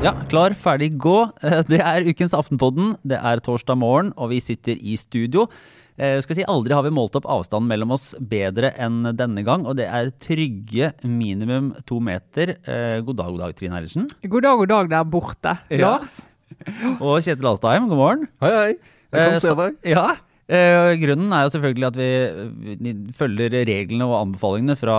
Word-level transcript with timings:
Ja, 0.00 0.14
klar, 0.30 0.54
ferdig, 0.56 0.94
gå. 1.00 1.16
Det 1.70 1.80
er 1.84 2.06
ukens 2.08 2.32
Aftenpodden. 2.36 2.94
Det 3.04 3.18
er 3.20 3.42
torsdag 3.44 3.76
morgen, 3.80 4.14
og 4.16 4.30
vi 4.32 4.38
sitter 4.42 4.78
i 4.80 4.94
studio. 5.00 5.44
Eh, 6.00 6.16
skal 6.24 6.38
si, 6.38 6.46
Aldri 6.48 6.72
har 6.72 6.86
vi 6.86 6.92
målt 6.96 7.16
opp 7.18 7.26
avstanden 7.28 7.68
mellom 7.68 7.92
oss 7.96 8.10
bedre 8.16 8.70
enn 8.80 9.02
denne 9.18 9.44
gang, 9.44 9.66
og 9.68 9.76
det 9.76 9.90
er 9.92 10.08
trygge 10.24 10.92
minimum 11.04 11.74
to 11.88 11.98
meter. 12.04 12.54
Eh, 12.64 13.02
God 13.04 13.18
dag, 13.20 13.34
god 13.34 13.44
dag, 13.44 13.58
Trine 13.58 13.76
Eilertsen. 13.76 14.08
God 14.24 14.46
dag, 14.46 14.62
god 14.62 14.72
dag 14.72 14.90
der 14.94 15.04
borte. 15.12 15.56
Ja. 15.68 15.98
Lars? 15.98 16.16
Og 17.04 17.20
Kjetil 17.22 17.46
Astheim, 17.52 17.90
god 17.92 18.00
morgen. 18.00 18.24
Hei, 18.42 18.54
hei. 18.56 18.72
Jeg 19.10 19.20
kan 19.20 19.36
Eh, 19.36 19.38
se 19.42 19.52
så- 19.52 19.58
deg. 19.60 19.76
Ja. 19.92 20.08
Eh, 20.50 20.92
Grunnen 21.00 21.32
er 21.34 21.44
jo 21.46 21.52
selvfølgelig 21.54 21.86
at 21.88 21.98
vi, 21.98 22.94
følger 23.16 23.54
reglene 23.68 24.08
og 24.08 24.16
anbefalingene 24.20 24.76
fra, 24.78 24.96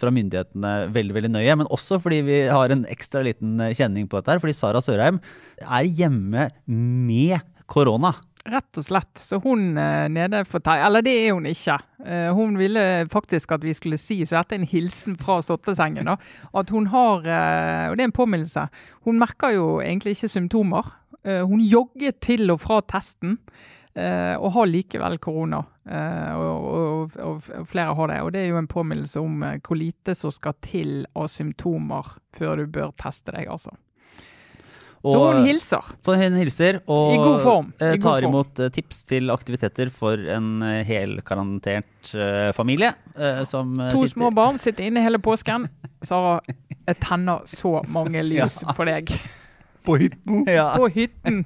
fra 0.00 0.12
myndighetene 0.14 0.72
veldig 0.94 1.16
veldig 1.16 1.32
nøye. 1.34 1.56
Men 1.62 1.70
også 1.72 2.00
fordi 2.02 2.20
vi 2.26 2.42
har 2.52 2.74
en 2.74 2.84
ekstra 2.90 3.24
liten 3.26 3.56
kjenning 3.72 4.08
på 4.08 4.20
dette. 4.20 4.34
her, 4.34 4.42
Fordi 4.42 4.56
Sara 4.56 4.82
Sørheim 4.84 5.22
er 5.62 5.88
hjemme 5.88 6.50
med 6.66 7.40
korona. 7.70 8.14
Rett 8.52 8.78
og 8.80 8.84
slett. 8.84 9.12
Så 9.22 9.38
hun 9.42 9.76
eh, 9.78 10.08
nede 10.10 10.40
for 10.50 10.64
tei 10.64 10.80
Eller 10.82 11.04
det 11.06 11.12
er 11.14 11.36
hun 11.36 11.46
ikke. 11.46 11.76
Eh, 12.02 12.30
hun 12.34 12.56
ville 12.58 12.86
faktisk 13.12 13.54
at 13.54 13.62
vi 13.62 13.74
skulle 13.78 14.00
si, 14.02 14.18
så 14.26 14.40
dette 14.40 14.56
er 14.56 14.62
en 14.62 14.70
hilsen 14.72 15.14
fra 15.20 15.38
sottesengen, 15.46 16.10
da, 16.10 16.16
at 16.58 16.72
hun 16.74 16.88
har 16.90 17.22
Og 17.22 17.94
det 17.96 18.02
er 18.02 18.08
en 18.10 18.18
påminnelse. 18.18 18.66
Hun 19.06 19.22
merker 19.22 19.54
jo 19.54 19.68
egentlig 19.80 20.16
ikke 20.18 20.34
symptomer. 20.34 20.98
Hun 21.22 21.60
jogger 21.62 22.10
til 22.18 22.50
og 22.50 22.58
fra 22.64 22.80
testen. 22.82 23.36
Eh, 23.94 24.34
og 24.38 24.52
har 24.56 24.68
likevel 24.70 25.18
korona. 25.22 25.62
Eh, 25.84 26.34
og, 26.38 26.66
og, 26.72 27.16
og, 27.18 27.48
og 27.58 27.68
flere 27.70 27.94
har 27.98 28.12
det. 28.12 28.18
Og 28.22 28.32
det 28.34 28.42
er 28.44 28.52
jo 28.52 28.60
en 28.60 28.70
påminnelse 28.70 29.22
om 29.22 29.42
eh, 29.46 29.58
hvor 29.64 29.78
lite 29.80 30.14
som 30.18 30.32
skal 30.34 30.56
til 30.64 31.02
av 31.18 31.30
symptomer 31.32 32.14
før 32.36 32.62
du 32.62 32.68
bør 32.78 32.92
teste 33.00 33.34
deg, 33.34 33.50
altså. 33.52 33.74
Så 35.02 35.18
hun 35.18 35.40
hilser. 35.42 35.88
Så 36.06 36.14
hun 36.14 36.36
hilser 36.38 36.76
og 36.86 37.08
I 37.10 37.16
god 37.18 37.40
form. 37.42 37.70
I 37.82 37.96
god 37.96 38.04
tar 38.04 38.20
form. 38.22 38.28
imot 38.30 38.60
eh, 38.62 38.70
tips 38.76 39.02
til 39.10 39.34
aktiviteter 39.34 39.90
for 39.90 40.20
en 40.30 40.62
helkarantert 40.86 42.12
familie. 42.54 42.92
Som 43.50 43.74
To 43.80 44.04
sitter 44.04 44.12
små 44.14 44.30
barn 44.34 44.62
sitter 44.62 44.86
inne 44.86 45.02
hele 45.02 45.18
påsken. 45.22 45.66
Sara, 46.06 46.38
jeg 46.86 46.98
tenner 47.02 47.42
så 47.50 47.80
mange 47.90 48.22
lys 48.26 48.60
for 48.78 48.86
deg. 48.86 49.10
På 49.84 49.96
hytten. 49.98 50.44
Ja. 50.52 50.74
På 50.78 50.86
hytten. 50.92 51.42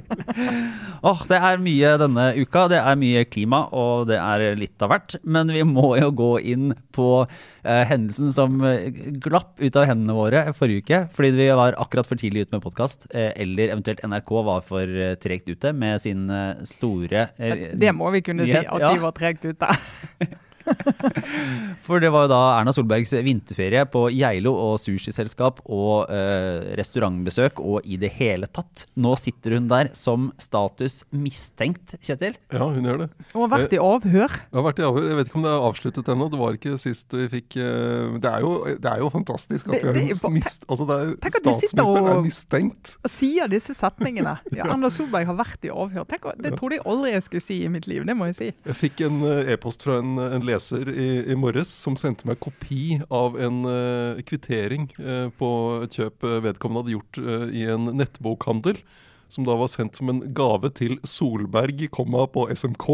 Åh, 1.02 1.22
det 1.30 1.38
er 1.40 1.60
mye 1.62 1.92
denne 2.00 2.26
uka. 2.38 2.66
Det 2.70 2.78
er 2.80 2.98
mye 3.00 3.22
klima, 3.28 3.62
og 3.74 4.06
det 4.10 4.18
er 4.20 4.44
litt 4.58 4.82
av 4.84 4.92
hvert. 4.92 5.16
Men 5.24 5.50
vi 5.52 5.62
må 5.66 5.94
jo 6.00 6.10
gå 6.16 6.28
inn 6.52 6.74
på 6.96 7.06
eh, 7.24 7.82
hendelsen 7.90 8.30
som 8.36 8.58
eh, 8.66 8.90
glapp 9.22 9.56
ut 9.62 9.78
av 9.80 9.88
hendene 9.90 10.16
våre 10.16 10.44
forrige 10.56 10.84
uke. 10.84 11.00
Fordi 11.16 11.32
vi 11.38 11.48
var 11.62 11.78
akkurat 11.80 12.08
for 12.10 12.20
tidlig 12.20 12.46
ute 12.46 12.56
med 12.58 12.64
podkast. 12.66 13.08
Eh, 13.14 13.32
eller 13.40 13.72
eventuelt 13.74 14.04
NRK 14.06 14.34
var 14.50 14.62
for 14.66 14.84
eh, 15.08 15.16
tregt 15.22 15.48
ute 15.50 15.72
med 15.76 16.00
sin 16.04 16.28
eh, 16.30 16.62
store 16.68 17.28
eh, 17.38 17.66
Det 17.80 17.94
må 17.96 18.12
vi 18.14 18.22
kunne 18.26 18.46
si, 18.48 18.56
at 18.60 18.70
Ja. 18.80 18.92
de 18.94 19.02
var 19.02 19.16
tregt 19.16 19.44
ute. 19.48 19.74
For 21.86 22.00
det 22.02 22.10
var 22.12 22.26
jo 22.26 22.30
da 22.32 22.40
Erna 22.58 22.72
Solbergs 22.74 23.12
vinterferie 23.24 23.82
på 23.90 24.04
Geilo 24.14 24.52
og 24.54 24.76
sushiselskap 24.82 25.60
og 25.66 26.10
eh, 26.12 26.70
restaurantbesøk 26.78 27.60
og 27.62 27.86
i 27.88 27.96
det 28.00 28.12
hele 28.18 28.48
tatt. 28.50 28.84
Nå 29.00 29.14
sitter 29.20 29.56
hun 29.56 29.68
der 29.70 29.90
som 29.96 30.28
status 30.40 31.00
mistenkt, 31.14 31.96
Kjetil. 32.04 32.36
Ja, 32.52 32.66
hun 32.68 32.86
gjør 32.86 33.04
det. 33.04 33.08
Og 33.34 33.44
har 33.46 33.52
vært 33.56 33.74
i 33.76 33.80
avhør. 33.82 34.36
Jeg 34.40 34.58
har 34.58 34.66
vært 34.68 34.82
i 34.82 34.86
avhør. 34.86 35.08
Jeg 35.10 35.18
vet 35.20 35.30
ikke 35.30 35.40
om 35.40 35.46
det 35.46 35.52
er 35.54 35.66
avsluttet 35.70 36.10
ennå. 36.14 36.28
Det 36.32 36.40
var 36.40 36.58
ikke 36.58 36.76
sist 36.80 37.16
vi 37.16 37.26
fikk 37.32 37.56
eh, 37.60 38.18
Det 38.22 38.30
er 38.30 38.44
jo, 38.46 38.52
det 38.70 38.90
er 38.92 39.02
jo 39.04 39.10
fantastisk 39.14 39.68
at 39.70 39.76
Det- 39.80 39.94
det 39.94 40.04
er 40.24 40.30
mist, 40.34 40.64
altså 40.68 40.86
det 40.88 40.96
er, 41.00 41.30
statsministeren 41.40 42.04
og- 42.04 42.10
er 42.18 42.22
mistenkt. 42.26 42.94
Og 43.04 43.10
sier 43.10 43.48
disse 43.50 43.74
setningene. 43.74 44.36
Ja, 44.54 44.64
Erna 44.70 44.90
Solberg 44.92 45.26
har 45.26 45.36
vært 45.38 45.64
i 45.66 45.70
avhør. 45.72 46.06
Tenk, 46.10 46.28
det 46.42 46.54
trodde 46.58 46.78
jeg 46.78 46.84
aldri 46.86 47.12
jeg 47.16 47.22
skulle 47.26 47.42
si 47.44 47.60
i 47.64 47.68
mitt 47.72 47.86
liv. 47.90 48.04
Det 48.06 48.16
må 48.16 48.26
jeg 48.30 48.36
si. 48.36 48.50
Jeg 48.66 48.76
fikk 48.76 49.00
en 49.06 49.22
eh, 49.24 49.52
e-post 49.54 49.82
fra 49.86 49.98
en, 50.00 50.16
en 50.18 50.44
leser 50.50 50.90
i, 50.90 51.08
i 51.32 51.36
morges 51.38 51.70
som 51.72 51.96
sendte 51.98 52.28
meg 52.28 52.40
kopi 52.42 52.98
av 53.08 53.38
en 53.40 53.62
uh, 53.66 54.20
kvittering 54.26 54.88
uh, 54.98 55.28
på 55.38 55.50
et 55.84 55.96
kjøp 55.96 56.26
eh, 56.26 56.40
vedkommende 56.46 56.84
hadde 56.84 56.96
gjort 56.96 57.20
uh, 57.22 57.46
i 57.54 57.64
en 57.70 57.92
nettbokhandel. 57.96 58.82
Som 59.30 59.46
da 59.46 59.54
var 59.54 59.70
sendt 59.70 59.98
som 59.98 60.10
en 60.10 60.24
gave 60.34 60.72
til 60.74 60.96
Solberg, 61.06 61.84
komma 61.94 62.24
på 62.34 62.48
SMK. 62.50 62.88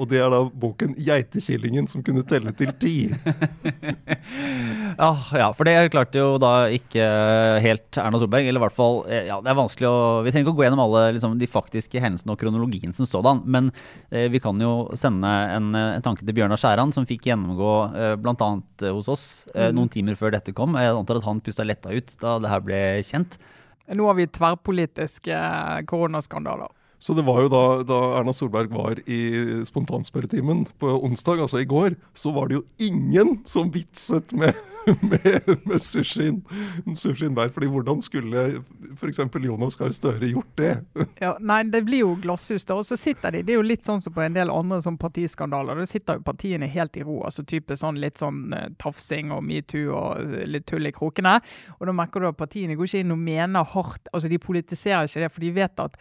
Og 0.00 0.08
det 0.08 0.20
er 0.22 0.30
da 0.32 0.40
boken 0.48 0.94
'Geitekillingen 0.96 1.88
som 1.90 2.02
kunne 2.02 2.24
telle 2.24 2.52
til 2.56 2.72
ti'. 2.80 3.10
Ah, 5.00 5.22
ja, 5.32 5.46
for 5.54 5.64
det 5.64 5.92
klarte 5.94 6.18
jo 6.18 6.34
da 6.40 6.66
ikke 6.68 7.04
helt 7.64 7.96
Erna 7.96 8.18
Solberg. 8.20 8.44
Eller 8.44 8.60
i 8.60 8.64
hvert 8.64 8.74
fall 8.76 8.98
eh, 9.08 9.28
ja, 9.30 9.38
Det 9.40 9.48
er 9.48 9.56
vanskelig 9.56 9.88
å 9.88 10.00
Vi 10.24 10.32
trenger 10.32 10.44
ikke 10.44 10.52
å 10.52 10.58
gå 10.58 10.64
gjennom 10.66 10.82
alle 10.82 11.04
liksom, 11.16 11.38
de 11.40 11.48
faktiske 11.48 12.02
hendelsene 12.02 12.34
og 12.34 12.40
kronologien 12.40 12.92
som 12.96 13.08
sådan. 13.08 13.40
Men 13.46 13.70
eh, 14.10 14.26
vi 14.32 14.42
kan 14.42 14.60
jo 14.60 14.90
sende 14.98 15.30
en, 15.54 15.70
eh, 15.78 15.94
en 15.96 16.04
tanke 16.04 16.26
til 16.26 16.36
Bjørnar 16.36 16.60
Skjæran, 16.60 16.92
som 16.92 17.06
fikk 17.08 17.30
gjennomgå 17.30 17.70
eh, 17.94 18.16
bl.a. 18.20 18.50
Eh, 18.82 18.90
hos 18.90 19.08
oss 19.12 19.24
eh, 19.54 19.70
noen 19.72 19.92
timer 19.92 20.18
før 20.20 20.34
dette 20.36 20.54
kom. 20.56 20.76
Jeg 20.76 20.96
antar 20.96 21.22
at 21.22 21.28
han 21.28 21.40
pusta 21.44 21.64
letta 21.64 21.94
ut 21.94 22.12
da 22.20 22.36
det 22.42 22.52
her 22.52 22.66
ble 22.66 22.82
kjent. 23.06 23.38
Nå 23.96 24.04
har 24.06 24.18
vi 24.18 24.28
tverrpolitiske 24.30 25.40
koronaskandaler. 25.90 26.70
Så 27.00 27.14
det 27.16 27.24
var 27.24 27.40
jo 27.40 27.48
da, 27.48 27.62
da 27.88 27.98
Erna 28.18 28.32
Solberg 28.36 28.68
var 28.74 28.98
i 29.08 29.20
spontanspørretimen 29.64 30.66
på 30.78 30.96
onsdag, 31.00 31.40
altså 31.40 31.62
i 31.62 31.68
går, 31.68 31.96
så 32.12 32.32
var 32.36 32.50
det 32.50 32.58
jo 32.58 32.66
ingen 32.76 33.38
som 33.48 33.70
vitset 33.72 34.34
med, 34.36 34.58
med, 35.08 35.48
med 35.64 35.80
sushien, 35.80 36.42
der. 37.38 37.48
fordi 37.48 37.70
hvordan 37.72 38.02
skulle 38.04 38.44
f.eks. 39.00 39.22
Jonas 39.40 39.78
Gahr 39.80 39.96
Støre 39.96 40.28
gjort 40.28 40.52
det? 40.60 40.74
Ja, 41.24 41.34
nei, 41.40 41.62
det 41.72 41.82
blir 41.88 42.04
jo 42.04 42.14
glasshus 42.20 42.68
da, 42.68 42.76
og 42.76 42.84
så 42.84 43.00
sitter 43.00 43.32
de. 43.32 43.42
Det 43.48 43.54
er 43.54 43.60
jo 43.62 43.66
litt 43.66 43.84
sånn 43.88 44.00
som 44.04 44.12
på 44.12 44.24
en 44.24 44.36
del 44.36 44.52
andre 44.52 44.82
sånn 44.84 45.00
partiskandaler. 45.00 45.80
Da 45.80 45.88
sitter 45.88 46.20
jo 46.20 46.26
partiene 46.28 46.68
helt 46.68 46.96
i 47.00 47.04
ro. 47.04 47.22
altså 47.24 47.44
type 47.48 47.76
sånn 47.76 48.00
Litt 48.00 48.20
sånn 48.20 48.54
eh, 48.56 48.70
tafsing 48.80 49.32
og 49.34 49.42
metoo 49.44 49.92
og 49.96 50.20
eh, 50.22 50.46
litt 50.48 50.68
tull 50.68 50.88
i 50.88 50.92
krokene. 50.96 51.38
Og 51.78 51.88
da 51.88 51.96
merker 51.96 52.20
du 52.22 52.30
at 52.30 52.40
partiene 52.40 52.76
går 52.76 52.88
ikke 52.88 53.04
inn 53.04 53.16
og 53.16 53.20
mener 53.24 53.68
hardt. 53.74 54.08
altså 54.12 54.30
De 54.32 54.40
politiserer 54.40 55.08
ikke 55.08 55.24
det, 55.24 55.32
for 55.32 55.44
de 55.44 55.52
vet 55.56 55.84
at 55.84 56.00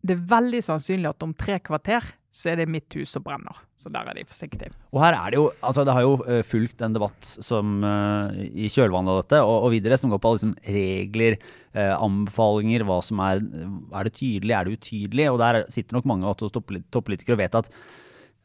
det 0.00 0.16
er 0.16 0.26
veldig 0.30 0.62
sannsynlig 0.64 1.10
at 1.10 1.24
om 1.26 1.32
tre 1.36 1.58
kvarter 1.62 2.04
så 2.30 2.52
er 2.52 2.60
det 2.60 2.70
mitt 2.70 2.94
hus 2.94 3.10
som 3.10 3.24
brenner. 3.24 3.56
Så 3.78 3.90
der 3.92 4.06
er 4.06 4.16
de 4.16 4.24
forsiktige. 4.28 4.70
Og 4.94 5.00
her 5.02 5.16
er 5.16 5.32
det 5.32 5.38
jo 5.40 5.46
Altså, 5.66 5.82
det 5.84 5.94
har 5.96 6.04
jo 6.06 6.12
eh, 6.30 6.42
fulgt 6.46 6.82
en 6.86 6.94
debatt 6.94 7.26
som 7.26 7.82
uh, 7.82 8.30
i 8.32 8.70
kjølvannet 8.70 9.12
av 9.12 9.18
dette, 9.24 9.40
og, 9.42 9.56
og 9.66 9.72
videre, 9.74 9.98
som 9.98 10.12
går 10.12 10.22
på 10.22 10.32
liksom 10.36 10.52
regler, 10.62 11.40
uh, 11.74 11.96
anbefalinger, 11.98 12.86
hva 12.86 13.00
som 13.04 13.22
er 13.26 13.42
Er 13.42 14.06
det 14.06 14.14
tydelig, 14.20 14.54
er 14.54 14.68
det 14.68 14.78
utydelig? 14.78 15.26
Og 15.32 15.40
der 15.42 15.64
sitter 15.74 15.98
nok 15.98 16.06
mange 16.08 16.28
av 16.28 16.38
oss 16.38 16.54
toppolitikere 16.54 17.36
og 17.36 17.42
vet 17.44 17.60
at 17.64 17.74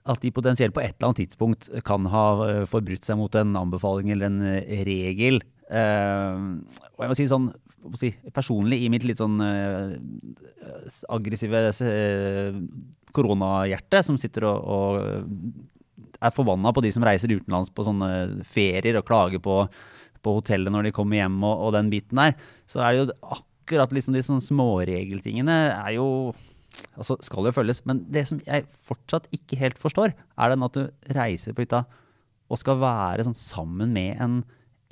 at 0.06 0.22
de 0.22 0.30
potensielt 0.30 0.70
på 0.70 0.84
et 0.84 0.92
eller 0.94 1.08
annet 1.08 1.18
tidspunkt 1.24 1.66
kan 1.82 2.06
ha 2.14 2.26
eh, 2.46 2.66
forbrutt 2.70 3.08
seg 3.08 3.18
mot 3.18 3.36
en 3.40 3.56
anbefaling 3.58 4.12
eller 4.14 4.28
en 4.30 4.44
regel. 4.86 5.40
Og 5.66 7.02
jeg 7.02 7.10
må 7.10 7.16
si 7.18 7.26
sånn 7.26 7.48
si, 8.00 8.12
personlig 8.34 8.82
i 8.84 8.90
mitt 8.92 9.06
litt 9.08 9.22
sånn 9.22 9.40
uh, 9.42 9.94
aggressive 11.14 11.62
uh, 11.82 12.60
koronahjerte, 13.16 14.02
som 14.06 14.20
sitter 14.22 14.48
og, 14.50 14.66
og 14.66 16.16
er 16.20 16.34
forbanna 16.36 16.72
på 16.76 16.84
de 16.86 16.92
som 16.96 17.06
reiser 17.06 17.34
utenlands 17.36 17.72
på 17.74 17.86
sånne 17.86 18.10
ferier 18.48 19.00
og 19.00 19.08
klager 19.08 19.42
på, 19.44 19.62
på 20.26 20.38
hotellet 20.40 20.74
når 20.74 20.90
de 20.90 20.96
kommer 20.96 21.22
hjem 21.22 21.38
og, 21.44 21.68
og 21.68 21.76
den 21.78 21.92
biten 21.94 22.22
der, 22.22 22.36
så 22.70 22.84
er 22.84 22.96
det 22.96 23.04
jo 23.04 23.36
akkurat 23.38 23.96
liksom 23.96 24.16
de 24.16 24.24
sånne 24.26 24.46
småregeltingene 24.46 25.60
er 25.76 25.96
jo 25.98 26.08
altså 26.96 27.18
skal 27.24 27.48
jo 27.48 27.56
følges. 27.56 27.82
Men 27.88 28.04
det 28.12 28.26
som 28.30 28.42
jeg 28.46 28.68
fortsatt 28.88 29.30
ikke 29.36 29.60
helt 29.62 29.80
forstår, 29.82 30.16
er 30.16 30.52
den 30.52 30.66
at 30.66 30.76
du 30.76 31.14
reiser 31.16 31.56
på 31.56 31.66
hytta 31.66 31.86
og 32.52 32.62
skal 32.62 32.78
være 32.82 33.26
sånn 33.26 33.38
sammen 33.38 33.94
med 33.96 34.20
en 34.22 34.42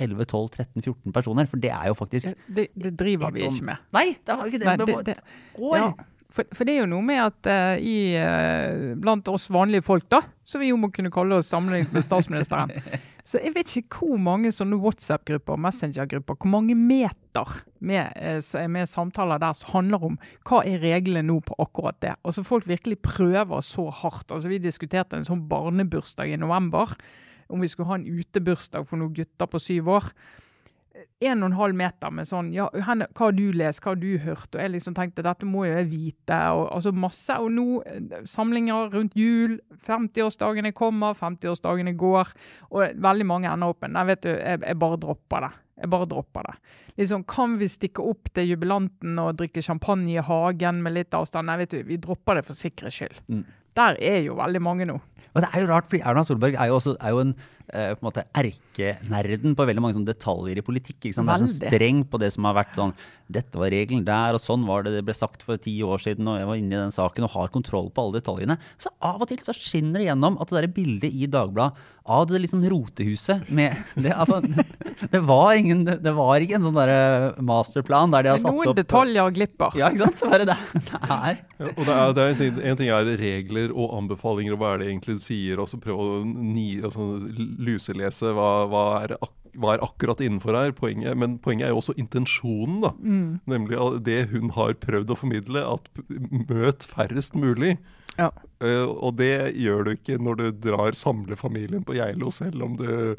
11-12-13-14 0.02 1.14
personer. 1.14 1.50
For 1.52 1.62
det 1.62 1.74
er 1.74 1.92
jo 1.92 1.98
faktisk 1.98 2.34
Det, 2.48 2.70
det 2.74 2.96
driver 3.00 3.34
vi 3.36 3.46
ikke 3.46 3.70
med. 3.74 3.86
Nei, 3.96 4.08
det 4.18 4.36
har 4.36 4.44
vi 4.44 4.54
ikke 4.54 4.64
det. 4.64 4.72
Nei, 4.72 4.78
det, 4.86 5.06
det, 5.12 5.18
år. 5.60 5.78
Ja, 5.78 5.92
for, 6.34 6.50
for 6.50 6.66
det 6.66 6.74
er 6.74 6.82
jo 6.82 6.90
noe 6.90 7.06
med 7.06 7.20
at 7.22 7.50
uh, 7.50 7.76
i, 7.78 8.16
uh, 8.18 8.94
blant 8.98 9.28
oss 9.30 9.52
vanlige 9.54 9.86
folk, 9.86 10.08
da, 10.10 10.24
som 10.48 10.64
vi 10.64 10.72
jo 10.72 10.80
må 10.82 10.90
kunne 10.94 11.14
kalle 11.14 11.38
oss 11.38 11.52
sammenlignet 11.54 11.94
med 11.94 12.06
statsministeren, 12.06 12.74
så 13.30 13.38
jeg 13.44 13.54
vet 13.54 13.74
ikke 13.84 14.00
hvor 14.02 14.22
mange 14.22 14.50
sånne 14.56 14.80
WhatsApp-grupper 14.82 15.54
og 15.54 15.62
Messenger-grupper, 15.68 16.40
hvor 16.42 16.52
mange 16.56 16.74
meter 16.78 17.60
med, 17.86 18.18
uh, 18.18 18.66
med 18.66 18.90
samtaler 18.90 19.44
der 19.46 19.54
som 19.60 19.76
handler 19.76 20.08
om 20.10 20.18
hva 20.50 20.64
er 20.66 20.82
reglene 20.82 21.28
nå 21.30 21.38
på 21.46 21.58
akkurat 21.62 22.02
det. 22.02 22.16
Altså 22.26 22.46
Folk 22.48 22.66
virkelig 22.70 22.98
prøver 23.06 23.62
så 23.62 23.92
hardt. 23.94 24.34
Altså 24.34 24.50
Vi 24.50 24.62
diskuterte 24.64 25.20
en 25.20 25.30
sånn 25.30 25.46
barnebursdag 25.52 26.34
i 26.34 26.42
november, 26.42 26.98
om 27.50 27.64
vi 27.64 27.72
skulle 27.72 27.92
ha 27.92 28.00
en 28.00 28.08
utebursdag 28.08 28.88
for 28.90 29.02
noen 29.02 29.16
gutter 29.18 29.50
på 29.50 29.62
syv 29.62 29.92
år 29.98 30.12
en 31.24 31.42
og 31.44 31.50
en 31.50 31.58
halv 31.58 31.78
meter 31.78 32.12
med 32.14 32.28
sånn 32.30 32.52
ja, 32.54 32.68
henne, 32.88 33.08
Hva 33.16 33.30
har 33.30 33.36
du 33.38 33.46
lest, 33.56 33.82
hva 33.84 33.94
har 33.94 34.02
du 34.02 34.12
hørt? 34.22 34.50
Og 34.54 34.62
jeg 34.62 34.74
liksom 34.74 34.96
tenkte 34.98 35.26
dette 35.26 35.48
må 35.48 35.66
jo 35.68 35.74
jeg 35.78 35.90
vite. 35.92 36.38
og 36.54 36.68
altså 36.76 36.94
masse, 36.94 37.38
og 37.40 37.52
nå 37.54 37.68
eh, 37.88 38.22
samlinger 38.30 38.94
rundt 38.94 39.18
jul. 39.18 39.58
50-årsdagene 39.88 40.74
kommer, 40.78 41.18
50-årsdagene 41.18 41.96
går. 42.00 42.34
Og 42.72 43.04
veldig 43.08 43.28
mange 43.30 43.52
ender 43.52 43.74
opp 43.74 43.84
med 43.84 43.96
Nei, 43.96 44.06
vet 44.12 44.24
du, 44.26 44.32
jeg, 44.34 44.62
jeg 44.64 44.80
bare 44.86 45.02
dropper 45.02 45.48
det. 45.48 45.52
Jeg 45.84 45.90
bare 45.90 46.10
dropper 46.12 46.48
det. 46.50 46.56
Liksom, 47.02 47.26
Kan 47.30 47.58
vi 47.62 47.72
stikke 47.72 48.06
opp 48.06 48.30
til 48.36 48.54
jubilanten 48.54 49.18
og 49.22 49.34
drikke 49.40 49.66
champagne 49.66 50.14
i 50.14 50.24
hagen 50.24 50.84
med 50.86 50.98
litt 51.00 51.18
avstand? 51.18 51.50
Nei, 51.50 51.60
vet 51.64 51.74
du, 51.74 51.82
vi 51.88 52.00
dropper 52.02 52.40
det 52.40 52.48
for 52.48 52.60
sikkerhets 52.60 53.02
skyld. 53.02 53.22
Mm. 53.28 53.46
Der 53.78 53.98
er 54.00 54.20
jo 54.28 54.38
veldig 54.38 54.62
mange 54.62 54.86
nå. 54.86 55.00
Og 55.34 55.42
det 55.42 55.50
er 55.54 55.64
jo 55.64 55.70
rart, 55.72 55.88
fordi 55.90 56.02
Erna 56.06 56.24
Solberg 56.24 56.54
er 56.54 56.70
jo, 56.70 56.76
også, 56.76 56.96
er 57.02 57.10
jo 57.10 57.20
en 57.24 57.36
på 57.68 58.04
en 58.04 58.06
måte 58.06 58.26
erkenerden 58.38 59.56
på 59.58 59.66
veldig 59.66 59.84
mange 59.84 59.98
sånne 59.98 60.12
detaljer 60.12 60.60
i 60.60 60.66
politikk. 60.66 61.00
Ikke 61.00 61.18
sant? 61.18 61.30
Det 61.30 61.36
er 61.36 61.46
sånn 61.46 61.72
streng 61.72 62.04
på 62.10 62.20
det 62.22 62.34
som 62.36 62.50
har 62.50 62.58
vært 62.60 62.78
sånn 62.80 62.96
Dette 63.34 63.58
var 63.58 63.72
regelen 63.74 64.04
der, 64.06 64.36
og 64.36 64.44
sånn 64.44 64.66
var 64.68 64.84
det 64.86 64.92
det 64.98 65.06
ble 65.08 65.16
sagt 65.16 65.46
for 65.48 65.58
ti 65.58 65.74
år 65.82 66.02
siden, 66.04 66.28
og 66.30 66.38
jeg 66.38 66.50
var 66.50 66.60
inne 66.60 66.76
i 66.76 66.82
den 66.84 66.94
saken 66.94 67.26
og 67.26 67.34
har 67.34 67.54
kontroll 67.54 67.88
på 67.90 68.04
alle 68.04 68.20
detaljene. 68.20 68.60
Så 68.78 68.92
av 69.02 69.24
og 69.24 69.32
til 69.32 69.42
så 69.42 69.56
skinner 69.56 70.04
det 70.04 70.10
gjennom 70.12 70.38
at 70.44 70.52
det 70.52 70.60
der 70.60 70.76
bildet 70.76 71.16
i 71.16 71.30
Dagbladet 71.32 71.92
av 72.04 72.28
det 72.28 72.42
liksom 72.44 72.64
rotehuset 72.68 73.48
med 73.48 73.76
det, 73.96 74.12
altså, 74.12 74.42
det, 75.14 75.20
var 75.24 75.54
ingen, 75.56 75.86
det 75.86 76.14
var 76.16 76.44
ikke 76.44 76.58
en 76.60 76.68
sånn 76.68 76.80
der 76.80 77.40
masterplan 77.44 78.12
der 78.14 78.28
de 78.28 78.34
har 78.34 78.42
satt 78.42 78.52
opp 78.52 78.64
Noen 78.64 78.78
detaljer 78.78 79.36
glipper. 79.36 79.78
Ja, 79.80 79.90
ikke 79.92 80.10
sant? 80.10 80.24
Bare 80.28 80.48
det, 80.48 80.58
det 80.90 81.00
er. 81.00 81.40
Ja, 81.60 81.70
og 81.72 81.82
det 81.88 81.96
er, 81.96 82.14
det 82.18 82.26
er 82.26 82.34
en, 82.34 82.40
ting, 82.42 82.60
en, 82.60 82.80
ting, 82.80 82.92
er 82.94 83.12
regler 83.20 83.74
og 83.74 83.96
anbefalinger, 84.00 84.56
og 84.56 84.62
hva 84.62 84.74
er 84.74 84.84
det 84.84 84.90
egentlig 84.92 85.18
sier, 85.24 85.62
og 85.64 85.70
så 85.72 85.80
prøve 85.82 86.06
å 86.06 86.22
ni, 86.26 86.68
altså, 86.84 87.08
luselese 87.60 88.34
hva, 88.36 88.52
hva, 88.72 88.84
er, 89.04 89.16
hva, 89.58 89.76
er, 89.76 89.84
akkurat 89.86 90.22
innenfor 90.24 90.58
her. 90.58 90.74
Poenget, 90.78 91.18
men 91.20 91.38
poenget 91.44 91.68
er 91.68 91.74
jo 91.74 91.82
også 91.82 91.98
intensjonen. 92.00 92.82
da. 92.86 92.94
Mm. 93.00 93.28
Nemlig 93.50 93.82
det 94.08 94.20
hun 94.34 94.54
har 94.58 94.76
prøvd 94.82 95.14
å 95.14 95.20
formidle, 95.20 95.66
at 95.76 95.90
møt 96.50 96.88
færrest 96.90 97.38
mulig. 97.38 97.78
Ja. 98.18 98.30
Uh, 98.64 98.90
og 98.90 99.18
det 99.18 99.56
gjør 99.58 99.88
du 99.88 99.96
ikke 99.96 100.20
når 100.22 100.40
du 100.40 100.46
drar 100.70 100.98
samlefamilien 100.98 101.86
på 101.86 101.98
Geilo, 101.98 102.30
selv 102.34 102.66
om 102.66 102.78
du 102.78 103.16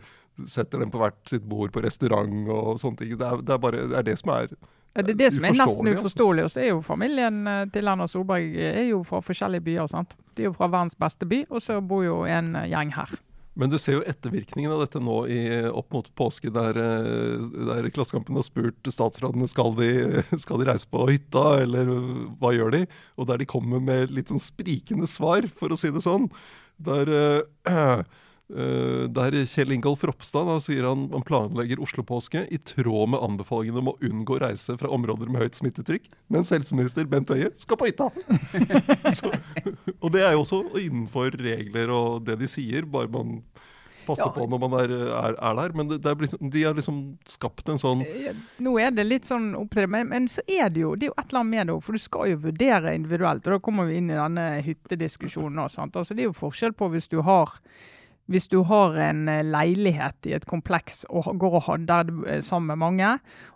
setter 0.50 0.82
dem 0.82 0.90
på 0.90 0.98
hvert 0.98 1.20
sitt 1.31 1.44
bord 1.46 1.72
på 1.75 1.82
restaurant 1.84 2.48
og 2.50 2.78
sånne 2.82 3.00
ting. 3.02 3.12
Det 3.19 3.26
er, 3.26 3.42
det 3.42 3.54
er 3.54 3.60
bare 3.62 3.84
det, 3.84 3.98
er 3.98 4.06
det 4.06 4.16
som 4.19 4.32
er 4.34 4.48
ja, 4.94 5.02
det 5.02 5.16
er 5.16 5.19
det 5.19 5.31
som 5.34 5.44
er 5.44 5.54
nesten 5.56 5.88
altså. 5.90 6.00
uforståelig. 6.00 6.46
Og 6.46 6.50
så 6.54 6.60
er 6.62 6.69
jo 6.70 6.81
familien 6.86 7.46
eh, 7.50 7.62
til 7.75 7.90
Erna 7.90 8.06
Solberg 8.10 8.54
er 8.54 8.84
jo 8.92 9.00
fra 9.06 9.19
forskjellige 9.26 9.66
byer. 9.66 9.88
sant? 9.90 10.14
De 10.34 10.44
er 10.44 10.52
jo 10.52 10.54
fra 10.54 10.69
verdens 10.70 10.94
beste 10.98 11.26
by, 11.26 11.40
og 11.50 11.62
så 11.62 11.81
bor 11.82 12.04
jo 12.06 12.20
en 12.31 12.54
gjeng 12.70 12.94
her. 12.94 13.16
Men 13.54 13.70
du 13.70 13.76
ser 13.78 14.00
jo 14.00 14.06
ettervirkningen 14.10 14.72
av 14.74 14.80
dette 14.82 14.98
nå 15.02 15.16
i, 15.30 15.40
opp 15.70 15.92
mot 15.94 16.08
påske, 16.18 16.50
der, 16.54 16.78
eh, 16.80 17.44
der 17.68 17.86
Klassekampen 17.94 18.34
har 18.38 18.46
spurt 18.46 18.90
statsrådene 18.90 19.46
skal 19.50 19.76
de, 19.78 19.90
skal 20.42 20.58
de 20.58 20.68
reise 20.68 20.90
på 20.90 21.06
hytta, 21.12 21.44
eller 21.62 21.92
hva 22.40 22.50
gjør 22.56 22.74
de? 22.74 22.82
Og 23.14 23.30
der 23.30 23.42
de 23.42 23.48
kommer 23.50 23.82
med 23.82 24.14
litt 24.14 24.32
sånn 24.32 24.42
sprikende 24.42 25.06
svar, 25.10 25.46
for 25.54 25.70
å 25.70 25.78
si 25.78 25.92
det 25.94 26.02
sånn. 26.02 26.26
Der 26.82 27.14
øh, 27.14 28.02
der 28.44 29.35
Kjell 29.49 29.73
Ingolf 29.73 30.02
Ropstad 30.05 30.44
da, 30.44 30.58
sier 30.61 30.85
han 30.85 31.06
han 31.14 31.25
planlegger 31.25 31.81
Oslo-påske 31.81 32.43
i 32.52 32.58
tråd 32.61 33.14
med 33.14 33.23
anbefalingene 33.25 33.81
om 33.81 33.88
å 33.94 33.96
unngå 34.05 34.37
reise 34.43 34.76
fra 34.81 34.91
områder 34.93 35.32
med 35.32 35.46
høyt 35.46 35.56
smittetrykk, 35.56 36.11
mens 36.29 36.52
helseminister 36.52 37.08
Bent 37.08 37.32
Høie 37.32 37.49
skal 37.56 37.81
på 37.81 37.88
hytta! 37.88 38.11
Og 40.05 40.12
det 40.12 40.26
er 40.26 40.35
jo 40.37 40.43
også 40.44 40.61
innenfor 40.76 41.32
regler 41.41 41.93
og 41.94 42.26
det 42.29 42.37
de 42.43 42.50
sier, 42.50 42.85
bare 42.85 43.08
man 43.08 43.38
passer 44.06 44.26
ja. 44.26 44.32
på 44.35 44.46
når 44.50 44.61
man 44.62 44.76
er, 44.79 44.93
er, 44.93 45.37
er 45.38 45.56
der. 45.58 45.75
Men 45.76 45.91
det, 45.91 46.00
det 46.05 46.14
blitt, 46.19 46.37
de 46.38 46.64
har 46.64 46.76
liksom 46.76 47.00
skapt 47.31 47.70
en 47.73 47.81
sånn 47.81 48.05
Nå 48.64 48.76
er 48.82 48.94
det 48.94 49.06
litt 49.06 49.29
sånn 49.29 49.52
opp 49.58 49.73
til 49.75 49.87
det, 49.87 49.93
men, 49.94 50.11
men, 50.12 50.29
så 50.31 50.44
er 50.46 50.70
det 50.73 50.85
jo 50.85 50.94
det 50.99 51.08
er 51.08 51.12
jo 51.12 51.17
et 51.17 51.26
eller 51.31 51.43
annet 51.43 51.55
med 51.55 51.73
det 51.73 51.79
for 51.87 51.96
du 51.96 52.05
skal 52.05 52.31
jo 52.32 52.43
vurdere 52.44 52.94
individuelt. 52.96 53.46
og 53.46 53.56
Da 53.56 53.62
kommer 53.64 53.91
vi 53.91 53.99
inn 54.00 54.12
i 54.12 54.19
denne 54.19 54.46
hyttediskusjonen. 54.67 55.64
òg. 55.64 55.81
altså, 55.87 56.14
det 56.14 56.25
er 56.25 56.31
jo 56.31 56.38
forskjell 56.38 56.76
på 56.76 56.91
hvis 56.94 57.11
du 57.12 57.20
har 57.26 57.58
hvis 58.30 58.48
du 58.48 58.62
har 58.68 58.96
en 58.96 59.26
eh, 59.28 59.44
leilighet 59.44 60.28
i 60.30 60.36
et 60.36 60.46
kompleks 60.48 61.04
og 61.10 61.28
går 61.40 61.58
og 61.60 61.66
handler 61.68 62.12
eh, 62.26 62.40
sammen 62.44 62.72
med 62.72 62.80
mange, 62.80 63.10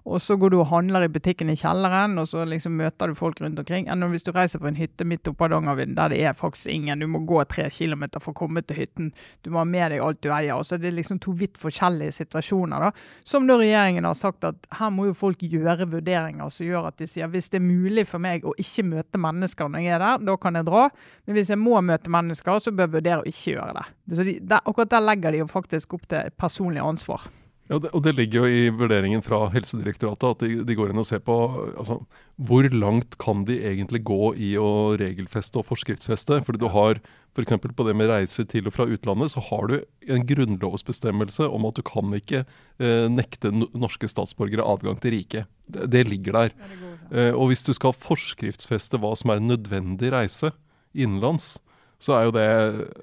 og 0.09 0.21
så 0.25 0.39
går 0.41 0.53
du 0.53 0.59
og 0.63 0.71
handler 0.71 1.05
i 1.05 1.11
butikken 1.13 1.51
i 1.53 1.57
kjelleren, 1.59 2.17
og 2.21 2.29
så 2.31 2.45
liksom 2.49 2.79
møter 2.81 3.11
du 3.11 3.17
folk 3.19 3.41
rundt 3.43 3.59
omkring, 3.61 3.89
enn 3.93 4.07
hvis 4.09 4.25
du 4.25 4.33
reiser 4.33 4.61
på 4.61 4.71
en 4.71 4.79
hytte 4.79 5.05
midt 5.05 5.29
oppe 5.29 5.45
av 5.45 5.51
Hardangervidda 5.51 5.99
der 5.99 6.15
det 6.15 6.21
er 6.25 6.37
faktisk 6.37 6.71
ingen. 6.73 7.01
Du 7.01 7.07
må 7.11 7.21
gå 7.27 7.41
tre 7.51 7.69
kilometer 7.73 8.23
for 8.23 8.33
å 8.33 8.39
komme 8.39 8.63
til 8.63 8.79
hytten. 8.79 9.11
Du 9.43 9.51
må 9.51 9.63
ha 9.63 9.67
med 9.69 9.93
deg 9.93 10.03
alt 10.05 10.21
du 10.23 10.31
eier. 10.31 10.55
og 10.55 10.65
så 10.67 10.79
Det 10.79 10.89
er 10.89 10.97
liksom 10.99 11.19
to 11.21 11.33
vidt 11.33 11.59
forskjellige 11.59 12.13
situasjoner. 12.13 12.81
da, 12.81 12.91
Som 13.25 13.47
da 13.47 13.57
regjeringen 13.59 14.05
har 14.05 14.15
sagt 14.15 14.45
at 14.45 14.67
her 14.79 14.91
må 14.91 15.07
jo 15.07 15.15
folk 15.15 15.39
gjøre 15.39 15.89
vurderinger 15.91 16.49
som 16.49 16.67
gjør 16.67 16.89
at 16.89 16.99
de 16.99 17.07
sier 17.07 17.29
hvis 17.29 17.49
det 17.51 17.61
er 17.61 17.67
mulig 17.67 18.07
for 18.07 18.19
meg 18.19 18.45
å 18.45 18.55
ikke 18.59 18.85
møte 18.85 19.19
mennesker 19.19 19.69
når 19.69 19.81
jeg 19.81 19.95
er 19.95 19.99
der, 19.99 20.19
da 20.19 20.37
kan 20.37 20.55
jeg 20.55 20.65
dra. 20.65 20.89
Men 21.27 21.35
hvis 21.35 21.51
jeg 21.51 21.59
må 21.59 21.81
møte 21.81 22.11
mennesker, 22.11 22.59
så 22.59 22.73
bør 22.73 22.87
jeg 22.87 22.95
vurdere 22.99 23.23
å 23.23 23.29
ikke 23.29 23.57
gjøre 23.57 23.75
det. 23.75 23.87
Så 24.15 24.25
de, 24.25 24.39
der, 24.59 24.65
akkurat 24.67 24.91
der 24.93 25.05
legger 25.05 25.35
de 25.35 25.45
jo 25.45 25.51
faktisk 25.51 25.95
opp 25.99 26.09
til 26.11 26.35
personlig 26.39 26.83
ansvar. 26.85 27.29
Ja, 27.69 27.77
det, 27.77 27.91
og 27.93 28.01
Det 28.03 28.15
ligger 28.17 28.47
jo 28.47 28.49
i 28.49 28.69
vurderingen 28.73 29.21
fra 29.25 29.43
Helsedirektoratet 29.53 30.29
at 30.31 30.45
de, 30.45 30.63
de 30.65 30.77
går 30.77 30.93
inn 30.93 31.01
og 31.03 31.05
ser 31.05 31.21
på 31.21 31.35
altså, 31.77 31.99
hvor 32.41 32.65
langt 32.73 33.19
kan 33.21 33.43
de 33.45 33.59
egentlig 33.61 34.01
gå 34.09 34.33
i 34.41 34.55
å 34.57 34.97
regelfeste 34.97 35.61
og 35.61 35.67
forskriftsfeste. 35.69 36.41
Fordi 36.47 36.63
du 36.63 36.71
har 36.73 37.03
f.eks. 37.37 37.59
på 37.61 37.87
det 37.87 37.95
med 37.99 38.09
reiser 38.09 38.49
til 38.49 38.71
og 38.71 38.77
fra 38.79 38.89
utlandet, 38.89 39.35
så 39.35 39.45
har 39.51 39.69
du 39.69 39.77
en 40.09 40.25
grunnlovsbestemmelse 40.31 41.45
om 41.45 41.69
at 41.69 41.77
du 41.77 41.85
kan 41.85 42.17
ikke 42.17 42.47
eh, 42.47 43.05
nekte 43.13 43.53
norske 43.53 44.09
statsborgere 44.09 44.65
adgang 44.65 44.97
til 45.05 45.19
riket. 45.19 45.53
Det, 45.69 45.91
det, 45.93 46.07
ligger 46.09 46.41
der. 46.41 46.57
Ja, 46.57 46.73
det 46.73 47.29
eh, 47.29 47.33
og 47.37 47.53
hvis 47.53 47.67
du 47.69 47.75
skal 47.77 47.93
forskriftsfeste 47.93 49.03
hva 49.03 49.13
som 49.13 49.35
er 49.35 49.43
en 49.43 49.53
nødvendig 49.53 50.17
reise 50.17 50.55
innenlands, 50.97 51.59
så 51.99 52.15
er 52.15 52.29
jo 52.29 52.35
det 52.37 52.45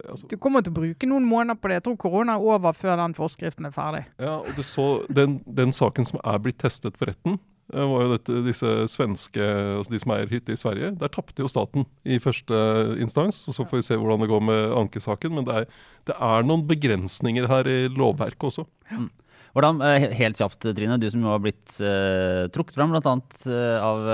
altså, 0.08 0.30
Du 0.32 0.38
kommer 0.40 0.64
til 0.64 0.72
å 0.72 0.78
bruke 0.78 1.10
noen 1.10 1.26
måneder 1.28 1.60
på 1.60 1.68
det. 1.68 1.82
Jeg 1.82 1.86
tror 1.90 1.98
korona 2.00 2.38
er 2.38 2.46
over 2.48 2.76
før 2.76 2.96
den 3.02 3.16
forskriften 3.18 3.68
er 3.68 3.76
ferdig. 3.76 4.06
Ja, 4.22 4.38
og 4.40 4.56
du 4.56 4.64
så 4.64 4.88
den, 5.12 5.42
den 5.44 5.76
saken 5.76 6.08
som 6.08 6.22
er 6.24 6.40
blitt 6.44 6.62
testet 6.64 6.96
for 6.96 7.12
retten, 7.12 7.36
eh, 7.74 7.84
var 7.92 8.06
jo 8.06 8.14
dette, 8.14 8.38
disse 8.48 8.72
svenske, 8.94 9.44
altså 9.82 9.92
de 9.92 10.02
som 10.06 10.16
eier 10.16 10.32
hytte 10.32 10.56
i 10.56 10.62
Sverige. 10.62 10.94
Der 11.04 11.12
tapte 11.12 11.44
jo 11.44 11.52
staten 11.52 11.84
i 12.08 12.22
første 12.24 12.56
instans. 13.04 13.44
og 13.50 13.60
Så 13.60 13.68
får 13.68 13.82
vi 13.84 13.90
se 13.90 14.00
hvordan 14.00 14.24
det 14.24 14.32
går 14.32 14.48
med 14.48 14.80
ankesaken. 14.86 15.36
Men 15.42 15.52
det 15.52 15.60
er, 15.60 15.70
det 16.08 16.20
er 16.32 16.48
noen 16.48 16.64
begrensninger 16.72 17.52
her 17.52 17.68
i 17.68 17.80
lovverket 17.92 18.48
også. 18.54 18.68
Mm. 18.96 19.12
Hvordan, 19.56 19.84
eh, 19.84 20.10
helt 20.24 20.40
kjapt, 20.40 20.72
Trine, 20.72 21.02
du 21.04 21.12
som 21.12 21.24
jo 21.24 21.36
har 21.36 21.44
blitt 21.44 21.80
uh, 21.84 22.48
trukket 22.52 22.76
fram 22.76 22.96
bl.a. 22.96 23.20
Uh, 23.44 23.76
av 23.80 24.08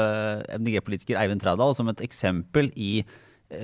MDG-politiker 0.57 1.18
Eivind 1.22 1.42
Trædal 1.42 1.74
som 1.77 1.89
et 1.89 2.01
eksempel 2.06 2.74
i 2.74 3.04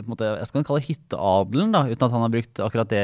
måte, 0.07 0.27
jeg 0.39 0.49
skal 0.49 0.65
kalle 0.67 0.81
det 0.81 0.89
hytteadelen, 0.91 1.73
da, 1.75 1.83
uten 1.87 2.05
at 2.07 2.13
han 2.15 2.23
har 2.25 2.33
brukt 2.33 2.61
akkurat 2.63 2.91
det, 2.91 3.03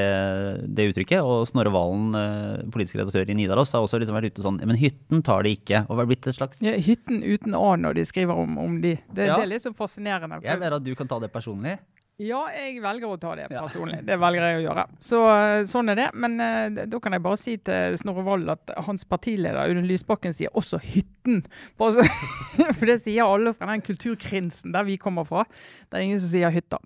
det 0.75 0.87
uttrykket. 0.91 1.23
Og 1.23 1.47
Snorre 1.49 1.73
Valen, 1.73 2.09
eh, 2.19 2.65
politisk 2.73 2.99
redaktør 2.99 3.29
i 3.29 3.37
Nidaros, 3.37 3.73
har 3.75 3.85
også 3.85 4.01
liksom 4.01 4.17
vært 4.17 4.33
ute 4.33 4.45
sånn 4.45 4.59
Men 4.63 4.79
hytten 4.79 5.23
tar 5.25 5.45
de 5.47 5.55
ikke. 5.57 5.85
Og 5.87 6.03
blitt 6.09 6.27
et 6.29 6.37
slags 6.37 6.61
ja, 6.63 6.75
Hytten 6.83 7.23
uten 7.23 7.57
A 7.57 7.73
når 7.79 7.99
de 7.99 8.07
skriver 8.09 8.37
om, 8.37 8.57
om 8.61 8.79
de. 8.83 8.95
Det, 9.09 9.29
ja. 9.29 9.37
det 9.39 9.47
er 9.47 9.51
litt 9.55 9.65
så 9.65 9.73
fascinerende. 9.75 10.41
Jeg 10.43 10.59
mener 10.59 10.79
at 10.79 10.85
du 10.85 10.93
kan 10.99 11.09
ta 11.09 11.19
det 11.23 11.31
personlig. 11.33 11.77
Ja, 12.21 12.43
jeg 12.53 12.77
velger 12.83 13.09
å 13.09 13.17
ta 13.17 13.31
det 13.33 13.47
personlig. 13.49 13.97
Ja. 14.03 14.05
Det 14.11 14.17
velger 14.21 14.43
jeg 14.45 14.57
å 14.59 14.63
gjøre. 14.67 14.83
Så, 15.01 15.21
eh, 15.33 15.63
sånn 15.65 15.89
er 15.89 15.97
det. 15.97 16.05
Men 16.13 16.35
uh, 16.37 16.83
da 16.85 16.99
kan 17.01 17.15
jeg 17.15 17.23
bare 17.25 17.39
si 17.41 17.55
til 17.57 17.97
Snorre 17.97 18.25
Wold 18.27 18.51
at 18.53 18.73
hans 18.85 19.05
partileder 19.09 19.57
Audun 19.63 19.87
Lysbakken 19.89 20.35
sier 20.35 20.53
også 20.53 20.77
'hytten'. 20.77 21.41
For 21.81 22.85
det 22.85 22.99
sier 23.01 23.25
alle 23.25 23.55
fra 23.57 23.71
den 23.71 23.81
kulturkrinsen 23.81 24.75
der 24.75 24.85
vi 24.85 24.99
kommer 25.01 25.25
fra. 25.25 25.47
Det 25.89 25.97
er 25.97 26.05
ingen 26.05 26.21
som 26.21 26.29
sier 26.35 26.53
'hytta'. 26.53 26.81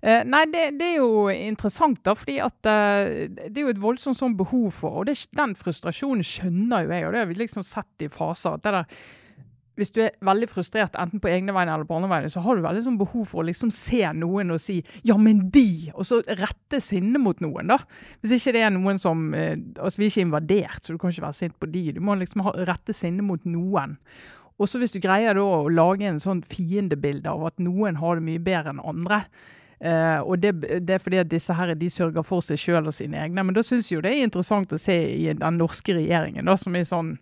Uh, 0.00 0.24
nei, 0.24 0.46
det, 0.48 0.64
det, 0.80 0.94
er 0.94 1.02
jo 1.02 1.28
interessant, 1.28 2.00
da, 2.08 2.16
fordi 2.16 2.38
at 2.40 2.56
uh, 2.64 3.28
det 3.36 3.52
er 3.52 3.66
jo 3.66 3.74
et 3.74 3.82
voldsomt 3.84 4.16
sånn 4.16 4.38
behov 4.38 4.70
for 4.72 5.02
Og 5.02 5.10
det, 5.10 5.18
den 5.36 5.52
frustrasjonen 5.60 6.24
skjønner 6.24 6.86
jo 6.86 6.94
jeg, 6.96 7.04
og 7.04 7.12
det 7.12 7.20
har 7.20 7.28
vi 7.28 7.36
liksom 7.36 7.66
sett 7.68 8.06
i 8.06 8.08
faser. 8.08 8.56
at 8.56 8.64
det 8.64 8.78
der 8.78 9.02
hvis 9.80 9.92
du 9.96 10.02
er 10.04 10.16
veldig 10.24 10.48
frustrert 10.50 10.96
enten 11.00 11.22
på 11.22 11.30
egne 11.32 11.54
vegne 11.56 11.74
eller 11.74 11.88
på 11.88 11.96
andre 11.96 12.10
vegne, 12.12 12.32
så 12.32 12.42
har 12.44 12.56
du 12.56 12.64
veldig 12.64 12.82
sånn 12.84 12.98
behov 13.00 13.26
for 13.30 13.42
å 13.42 13.46
liksom 13.48 13.72
se 13.74 14.02
noen 14.16 14.52
og 14.54 14.60
si 14.60 14.80
'ja, 15.02 15.16
men 15.16 15.48
de', 15.50 15.90
og 15.94 16.04
så 16.06 16.20
rette 16.28 16.80
sinnet 16.84 17.20
mot 17.20 17.40
noen. 17.40 17.72
da. 17.72 17.78
Hvis 18.20 18.38
ikke 18.38 18.52
det 18.52 18.62
er 18.66 18.74
noen 18.76 18.98
som 18.98 19.32
eh, 19.34 19.56
altså 19.78 19.98
Vi 19.98 20.04
er 20.06 20.10
ikke 20.10 20.28
invadert, 20.28 20.84
så 20.84 20.92
du 20.92 20.98
kan 20.98 21.10
ikke 21.10 21.28
være 21.28 21.40
sint 21.40 21.58
på 21.58 21.70
de. 21.70 21.92
Du 21.92 22.00
må 22.00 22.14
liksom 22.14 22.42
rette 22.66 22.92
sinnet 22.92 23.24
mot 23.24 23.40
noen. 23.44 23.96
Og 24.58 24.68
så 24.68 24.78
hvis 24.78 24.92
du 24.92 25.00
greier 25.00 25.34
da 25.34 25.40
å 25.40 25.68
lage 25.68 26.04
en 26.04 26.20
sånn 26.20 26.42
fiendebilde 26.42 27.30
av 27.30 27.46
at 27.46 27.58
noen 27.58 27.96
har 27.96 28.16
det 28.16 28.26
mye 28.26 28.38
bedre 28.38 28.70
enn 28.70 28.84
andre, 28.84 29.24
Uh, 29.80 30.20
og 30.28 30.42
det, 30.42 30.50
det, 30.60 30.90
er 30.92 31.00
fordi 31.00 31.16
at 31.16 31.30
disse 31.30 31.54
her, 31.56 31.70
de 31.72 31.86
sørger 31.88 32.20
for 32.20 32.44
seg 32.44 32.58
sjøl 32.60 32.90
og 32.90 32.92
sine 32.92 33.16
egne. 33.16 33.40
Men 33.40 33.56
da 33.56 33.62
syns 33.64 33.88
jeg 33.88 34.02
det 34.04 34.10
er 34.12 34.26
interessant 34.26 34.74
å 34.76 34.78
se 34.80 34.92
i 34.92 35.30
den 35.32 35.56
norske 35.56 35.94
regjeringen, 35.96 36.44
da, 36.44 36.56
som 36.60 36.76
er 36.76 36.84
sånn 36.84 37.14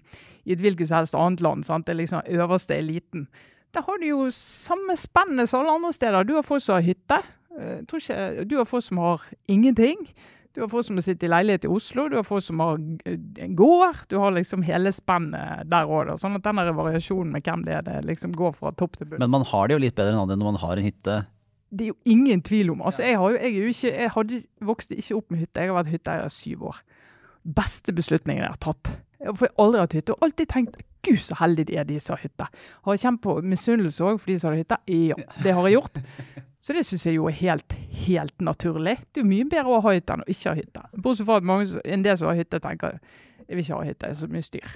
i 0.49 0.57
et 0.57 0.64
hvilket 0.64 0.88
som 0.88 1.02
helst 1.02 1.17
annet 1.19 1.45
land. 1.45 1.67
Sant? 1.69 1.87
Det 1.87 1.95
er 1.95 2.00
liksom 2.00 2.25
øverste 2.40 2.78
eliten. 2.78 3.28
Da 3.76 3.85
har 3.85 4.00
du 4.00 4.09
jo 4.09 4.25
samme 4.33 4.97
spennet 4.97 5.50
som 5.50 5.61
alle 5.61 5.76
andre 5.76 5.93
steder. 5.93 6.25
Du 6.25 6.35
har 6.38 6.47
folk 6.47 6.64
som 6.64 6.78
har 6.78 6.87
hytte. 6.87 7.21
Eh, 7.59 7.85
ikke, 7.85 8.49
du 8.49 8.57
har 8.57 8.69
folk 8.69 8.85
som 8.87 9.00
har 9.02 9.25
ingenting. 9.49 10.09
Du 10.57 10.62
har 10.64 10.71
folk 10.73 10.87
som 10.88 10.99
sitter 11.05 11.28
i 11.28 11.31
leilighet 11.31 11.69
i 11.69 11.71
Oslo, 11.71 12.09
du 12.09 12.17
har 12.19 12.25
folk 12.26 12.43
som 12.43 12.59
har 12.64 12.78
en 12.81 13.57
gård. 13.57 14.00
Du 14.11 14.17
har 14.19 14.33
liksom 14.35 14.64
hele 14.67 14.90
spennet 14.97 15.69
der 15.71 15.87
òg. 15.87 16.14
Sånn 16.19 16.38
at 16.38 16.47
den 16.47 16.59
variasjonen 16.75 17.35
med 17.37 17.45
hvem 17.47 17.67
det 17.67 17.76
er, 17.76 17.85
det 17.87 17.99
liksom 18.09 18.33
går 18.35 18.57
fra 18.57 18.73
topp 18.75 18.97
til 18.99 19.11
bunn. 19.11 19.21
Men 19.23 19.37
man 19.37 19.45
har 19.47 19.69
det 19.69 19.76
jo 19.76 19.83
litt 19.85 19.95
bedre 19.99 20.17
enn 20.17 20.23
andre 20.25 20.38
når 20.40 20.50
man 20.55 20.62
har 20.64 20.81
en 20.81 20.88
hytte. 20.88 21.19
Det 21.69 21.85
er 21.85 21.93
jo 21.93 21.99
ingen 22.09 22.40
tvil 22.43 22.73
om. 22.73 22.83
Altså, 22.88 23.05
jeg, 23.05 23.21
har 23.21 23.35
jo, 23.35 23.38
jeg, 23.38 23.55
jo 23.55 23.75
ikke, 23.75 23.93
jeg 23.93 24.12
hadde, 24.17 24.40
vokste 24.73 24.99
ikke 24.99 25.19
opp 25.21 25.31
med 25.31 25.45
hytte. 25.45 25.61
Jeg 25.61 25.71
har 25.71 25.78
vært 25.78 25.93
hytteeier 25.93 26.33
i 26.33 26.35
syv 26.40 26.64
år. 26.73 26.81
Beste 27.61 27.95
beslutningen 27.95 28.43
jeg 28.43 28.55
har 28.57 28.62
tatt. 28.64 28.95
For 29.18 29.48
jeg 29.48 29.54
har 29.54 29.64
aldri 29.64 29.80
hatt 29.82 29.96
hytte. 29.98 30.14
Og 30.14 30.28
alltid 30.28 30.50
tenkt 30.52 30.76
gud 31.06 31.20
så 31.22 31.38
heldige 31.40 31.70
de 31.70 31.78
er, 31.80 31.87
de 31.88 32.00
som 32.02 32.16
har 32.16 32.22
hytte. 32.26 32.46
Har 32.87 33.00
kjent 33.04 33.22
på 33.25 33.38
misunnelse 33.42 34.04
òg 34.04 34.20
for 34.20 34.30
de 34.32 34.38
som 34.38 34.52
har 34.52 34.60
hytte. 34.60 34.78
Ja, 34.90 35.18
det 35.44 35.54
har 35.56 35.68
jeg 35.68 35.78
gjort. 35.78 36.02
Så 36.60 36.75
det 36.75 36.82
syns 36.84 37.04
jeg 37.06 37.14
jo 37.14 37.28
er 37.30 37.37
helt, 37.38 37.72
helt 38.04 38.42
naturlig. 38.42 38.96
Det 39.14 39.22
er 39.22 39.25
jo 39.25 39.30
mye 39.30 39.46
bedre 39.48 39.76
å 39.76 39.82
ha 39.84 39.92
hytte 39.94 40.16
enn 40.16 40.25
å 40.25 40.26
ikke 40.28 40.50
ha 40.50 40.58
hytte. 40.58 40.82
Bortsett 40.98 41.28
fra 41.28 41.37
at 41.38 41.46
mange, 41.46 41.68
en 41.87 42.02
del 42.04 42.18
som 42.18 42.28
har 42.28 42.37
hytte, 42.37 42.58
tenker 42.60 42.98
jeg 42.98 43.54
vil 43.54 43.62
ikke 43.62 43.78
ha 43.78 43.87
hytte, 43.87 44.02
det 44.02 44.10
er 44.10 44.18
så 44.18 44.28
mye 44.28 44.44
styr. 44.44 44.72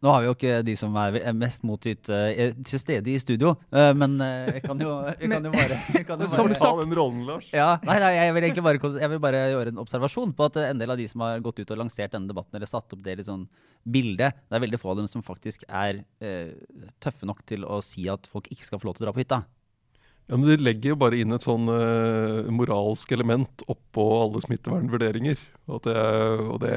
Nå 0.00 0.08
har 0.08 0.22
vi 0.22 0.28
jo 0.30 0.32
ikke 0.32 0.52
de 0.64 0.74
som 0.80 0.94
er 0.96 1.34
mest 1.36 1.64
mot 1.68 1.84
hytte 1.84 2.16
eh, 2.32 2.54
til 2.64 2.80
stede 2.80 3.10
i 3.12 3.18
studio, 3.20 3.50
eh, 3.68 3.90
men 3.92 4.14
eh, 4.24 4.54
jeg 4.56 4.62
kan 4.64 4.80
jo, 4.80 4.94
jeg 5.10 5.28
kan 5.28 5.44
jo 5.44 5.50
bare, 5.52 5.76
jeg 5.92 6.06
kan 6.08 6.22
jo 6.24 6.28
Som 6.32 6.48
du 6.48 6.54
sa 6.56 6.70
den 6.78 6.94
rollen, 6.96 7.26
Lars. 7.28 7.50
ja, 7.52 7.74
nei, 7.84 7.98
nei, 8.00 8.14
jeg 8.16 8.32
vil 8.32 8.46
egentlig 8.48 8.64
bare, 8.64 8.92
jeg 9.02 9.12
vil 9.12 9.20
bare 9.20 9.42
gjøre 9.52 9.74
en 9.74 9.82
observasjon 9.82 10.32
på 10.38 10.48
at 10.48 10.56
en 10.62 10.80
del 10.80 10.94
av 10.94 10.96
de 11.00 11.08
som 11.10 11.26
har 11.26 11.44
gått 11.44 11.60
ut 11.60 11.74
og 11.76 11.82
lansert 11.82 12.14
denne 12.16 12.32
debatten, 12.32 12.56
eller 12.56 12.70
satt 12.70 12.96
opp 12.96 13.02
det 13.04 13.18
litt 13.18 13.28
sånn 13.28 13.44
bildet, 13.84 14.40
det 14.48 14.56
er 14.56 14.64
veldig 14.64 14.80
få 14.80 14.94
av 14.94 15.02
dem 15.02 15.10
som 15.10 15.24
faktisk 15.24 15.68
er 15.68 16.00
uh, 16.24 16.88
tøffe 17.00 17.28
nok 17.28 17.44
til 17.48 17.68
å 17.68 17.82
si 17.84 18.06
at 18.12 18.28
folk 18.28 18.48
ikke 18.52 18.66
skal 18.66 18.80
få 18.80 18.88
lov 18.90 18.96
til 18.96 19.04
å 19.04 19.08
dra 19.08 19.14
på 19.16 19.22
hytta. 19.22 19.42
Ja, 20.30 20.36
men 20.36 20.48
De 20.48 20.56
legger 20.60 20.94
jo 20.94 20.98
bare 21.00 21.20
inn 21.20 21.36
et 21.36 21.44
sånn 21.44 21.68
uh, 21.68 22.48
moralsk 22.48 23.12
element 23.16 23.64
oppå 23.72 24.04
alle 24.22 24.44
smittevernvurderinger. 24.44 25.40
Og 25.72 25.84
det, 25.84 25.96
og 26.44 26.60
det 26.64 26.76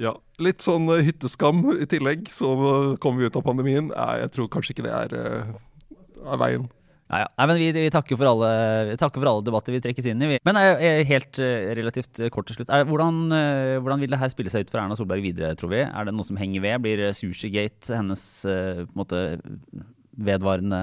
Ja, 0.00 0.16
litt 0.42 0.64
sånn 0.64 0.88
eh, 0.90 1.04
hytteskam 1.06 1.62
i 1.76 1.86
tillegg, 1.90 2.26
så 2.32 2.54
kommer 3.02 3.22
vi 3.22 3.30
ut 3.30 3.36
av 3.38 3.44
pandemien. 3.46 3.92
Nei, 3.92 4.14
jeg 4.24 4.32
tror 4.34 4.50
kanskje 4.50 4.74
ikke 4.74 4.88
det 4.88 4.94
er, 4.94 5.14
eh, 5.18 6.00
er 6.24 6.40
veien. 6.40 6.66
Nei, 7.12 7.20
ja. 7.20 7.28
Nei, 7.36 7.46
men 7.50 7.58
vi, 7.60 7.66
vi, 7.76 7.90
takker 7.92 8.18
for 8.18 8.30
alle, 8.30 8.50
vi 8.88 8.96
takker 8.98 9.20
for 9.20 9.30
alle 9.30 9.44
debatter 9.44 9.74
vi 9.74 9.80
trekkes 9.84 10.06
inn 10.10 10.22
i. 10.24 10.30
vi. 10.32 10.38
Men 10.48 10.58
eh, 10.58 11.02
helt 11.06 11.38
eh, 11.42 11.70
relativt 11.76 12.18
eh, 12.18 12.30
kort 12.32 12.48
til 12.48 12.58
slutt. 12.58 12.72
Er, 12.72 12.86
hvordan, 12.88 13.26
eh, 13.36 13.76
hvordan 13.78 14.02
vil 14.02 14.14
det 14.14 14.20
her 14.22 14.32
spille 14.32 14.52
seg 14.52 14.64
ut 14.64 14.72
for 14.72 14.82
Erna 14.82 14.96
Solberg 14.98 15.22
videre, 15.24 15.52
tror 15.58 15.74
vi? 15.74 15.82
Er 15.84 16.08
det 16.08 16.14
noe 16.16 16.26
som 16.26 16.40
henger 16.40 16.64
ved? 16.64 16.80
Blir 16.86 17.04
eh, 17.04 17.16
Sushigate 17.16 17.92
hennes 17.94 18.24
eh, 18.48 18.86
på 18.88 19.04
måte 19.04 19.20
vedvarende 20.14 20.80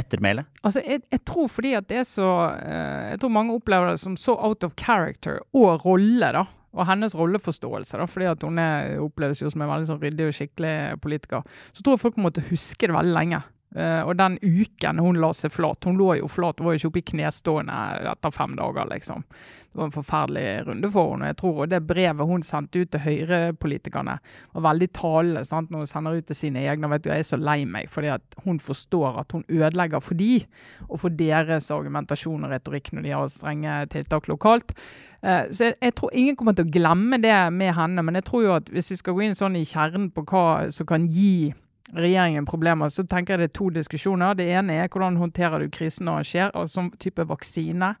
ettermæle? 0.00 0.44
Altså, 0.64 0.82
jeg, 0.82 1.04
jeg, 1.12 1.22
tror 1.28 1.48
fordi 1.52 1.76
at 1.78 1.86
det 1.92 2.02
er 2.02 2.08
så 2.08 2.28
eh, 2.56 3.12
Jeg 3.12 3.22
tror 3.22 3.34
mange 3.36 3.54
opplever 3.54 3.92
det 3.92 4.02
som 4.02 4.18
så 4.18 4.34
out 4.34 4.66
of 4.66 4.74
character 4.80 5.40
og 5.54 5.86
rolle, 5.86 6.34
da. 6.40 6.44
Og 6.72 6.86
hennes 6.88 7.14
rolleforståelse, 7.16 7.98
da, 8.00 8.06
fordi 8.08 8.30
at 8.30 8.44
hun 8.46 8.60
er, 8.62 8.94
oppleves 9.02 9.42
jo 9.42 9.50
som 9.52 9.64
en 9.64 9.72
veldig 9.74 9.90
sånn 9.90 10.00
ryddig 10.00 10.28
og 10.30 10.36
skikkelig 10.36 10.76
politiker. 11.04 11.44
Så 11.72 11.84
tror 11.84 11.98
jeg 11.98 12.04
folk 12.06 12.20
måtte 12.22 12.44
huske 12.48 12.88
det 12.88 12.96
veldig 12.96 13.16
lenge. 13.16 13.42
Uh, 13.72 14.04
og 14.04 14.18
den 14.18 14.34
uken 14.42 14.98
hun 15.00 15.16
la 15.16 15.30
seg 15.32 15.48
flat 15.54 15.86
Hun 15.88 15.96
lå 15.96 16.18
jo 16.18 16.26
flat, 16.28 16.58
hun 16.60 16.66
var 16.66 16.74
jo 16.74 16.80
ikke 16.82 16.88
oppe 16.90 17.00
i 17.00 17.06
knestående 17.14 17.76
etter 18.10 18.34
fem 18.34 18.52
dager, 18.58 18.84
liksom. 18.90 19.24
Det 19.72 19.80
var 19.80 19.86
en 19.86 19.94
forferdelig 19.94 20.66
runde 20.66 20.90
for 20.92 21.14
henne. 21.14 21.30
Jeg 21.30 21.38
tror 21.40 21.70
det 21.72 21.78
brevet 21.88 22.28
hun 22.28 22.42
sendte 22.44 22.82
ut 22.82 22.90
til 22.92 23.00
Høyre-politikerne, 23.00 24.18
var 24.52 24.64
veldig 24.66 24.88
talende 24.92 25.44
sant? 25.48 25.70
når 25.72 25.86
hun 25.86 25.88
sender 25.88 26.18
ut 26.18 26.28
til 26.28 26.36
sine 26.36 26.66
egne. 26.68 26.90
vet 26.90 27.04
du, 27.04 27.08
Jeg 27.08 27.24
er 27.24 27.30
så 27.30 27.38
lei 27.40 27.64
meg 27.64 27.88
fordi 27.88 28.12
at 28.12 28.36
hun 28.44 28.60
forstår 28.60 29.20
at 29.24 29.32
hun 29.32 29.44
ødelegger 29.48 30.04
for 30.04 30.14
de, 30.14 30.44
og 30.90 31.00
for 31.00 31.08
deres 31.08 31.70
argumentasjon 31.70 32.44
og 32.44 32.50
retorikk 32.52 32.92
når 32.92 33.02
de 33.02 33.16
har 33.16 33.32
strenge 33.32 33.86
tiltak 33.86 34.28
lokalt. 34.28 34.76
Uh, 35.22 35.48
så 35.48 35.70
jeg, 35.70 35.74
jeg, 35.80 35.94
tror 35.94 36.10
ingen 36.12 36.36
kommer 36.36 36.52
til 36.52 36.68
å 36.68 36.72
glemme 36.72 37.16
det 37.22 37.52
med 37.52 37.72
henne, 37.72 38.02
men 38.02 38.20
jeg 38.20 38.28
tror 38.28 38.42
jo 38.42 38.54
at 38.60 38.68
hvis 38.68 38.90
vi 38.90 39.00
skal 39.00 39.16
gå 39.16 39.24
inn 39.24 39.38
sånn 39.38 39.56
i 39.56 39.64
kjernen 39.64 40.10
på 40.12 40.26
hva 40.28 40.68
som 40.68 40.86
kan 40.86 41.08
gi 41.08 41.54
regjeringen 41.90 42.46
problemer, 42.46 42.88
så 42.88 43.04
tenker 43.04 43.34
jeg 43.34 43.42
det 43.42 43.48
er 43.50 43.56
to 43.58 43.70
diskusjoner. 43.74 44.36
Det 44.38 44.46
ene 44.54 44.78
er 44.80 44.90
hvordan 44.92 45.18
håndterer 45.20 45.62
du 45.62 45.72
krisen 45.72 46.06
når 46.08 46.22
den 46.22 46.30
skjer, 46.30 46.52
og 46.58 46.70
som 46.70 46.90
type 47.02 47.26
vaksine. 47.28 47.92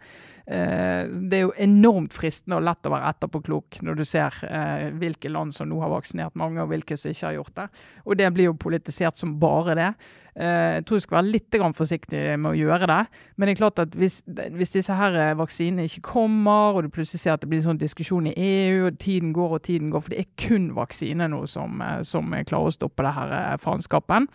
Eh, 0.46 1.10
det 1.10 1.38
er 1.38 1.44
jo 1.44 1.52
enormt 1.62 2.14
fristende 2.16 2.58
og 2.58 2.66
lett 2.66 2.88
å 2.88 2.92
være 2.94 3.12
etterpåklok 3.12 3.78
når 3.86 3.98
du 4.00 4.04
ser 4.08 4.38
eh, 4.48 4.88
hvilke 4.98 5.30
land 5.30 5.54
som 5.54 5.70
nå 5.70 5.78
har 5.82 5.92
vaksinert 5.92 6.38
mange, 6.38 6.62
og 6.62 6.72
hvilke 6.72 6.98
som 6.98 7.12
ikke 7.12 7.28
har 7.28 7.38
gjort 7.38 7.54
det. 7.60 7.68
Og 8.06 8.18
det 8.18 8.32
blir 8.34 8.50
jo 8.50 8.58
politisert 8.58 9.20
som 9.20 9.36
bare 9.42 9.78
det. 9.78 9.92
Eh, 10.32 10.78
jeg 10.78 10.84
tror 10.88 10.96
du 10.96 11.04
skal 11.04 11.18
være 11.18 11.32
litt 11.34 11.58
forsiktig 11.76 12.22
med 12.38 12.50
å 12.52 12.56
gjøre 12.56 12.88
det. 12.88 13.00
Men 13.36 13.46
det 13.46 13.54
er 13.54 13.60
klart 13.60 13.82
at 13.82 13.94
hvis, 13.98 14.22
hvis 14.26 14.74
disse 14.74 14.96
her 14.96 15.34
vaksinene 15.38 15.84
ikke 15.84 16.04
kommer, 16.12 16.76
og 16.76 16.84
du 16.84 16.88
plutselig 16.88 17.20
ser 17.20 17.36
at 17.36 17.44
det 17.44 17.50
blir 17.50 17.60
en 17.60 17.72
sånn 17.72 17.80
diskusjon 17.82 18.30
i 18.30 18.34
EU, 18.36 18.86
og 18.88 18.98
tiden 18.98 19.32
går 19.36 19.56
og 19.58 19.62
tiden 19.62 19.92
går, 19.92 20.04
for 20.04 20.14
det 20.14 20.20
er 20.24 20.48
kun 20.48 20.72
vaksine 20.76 21.28
nå 21.28 21.44
som, 21.46 21.82
som 22.02 22.32
klarer 22.48 22.72
å 22.72 22.76
stoppe 22.76 23.04
det 23.04 23.16
her 23.16 23.56
faenskapen. 23.62 24.28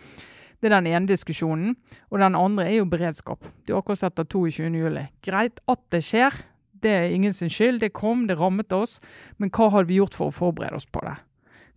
Det 0.58 0.70
er 0.70 0.74
den 0.80 0.90
ene 0.90 1.06
diskusjonen. 1.06 1.76
Og 2.10 2.18
den 2.18 2.34
andre 2.34 2.66
er 2.66 2.80
jo 2.80 2.90
beredskap. 2.90 3.46
Det 3.66 3.74
er 3.74 3.78
akkurat 3.78 4.02
etter 4.10 4.26
22.07. 4.26 5.04
Greit 5.22 5.62
at 5.70 5.82
det 5.94 6.02
skjer. 6.06 6.34
Det 6.78 6.90
er 6.90 7.14
ingen 7.14 7.34
sin 7.34 7.50
skyld. 7.50 7.80
Det 7.82 7.92
kom, 7.94 8.26
det 8.26 8.38
rammet 8.40 8.72
oss. 8.74 8.98
Men 9.38 9.50
hva 9.54 9.70
hadde 9.74 9.90
vi 9.90 10.00
gjort 10.00 10.18
for 10.18 10.30
å 10.30 10.34
forberede 10.34 10.78
oss 10.78 10.86
på 10.86 11.02
det? 11.06 11.14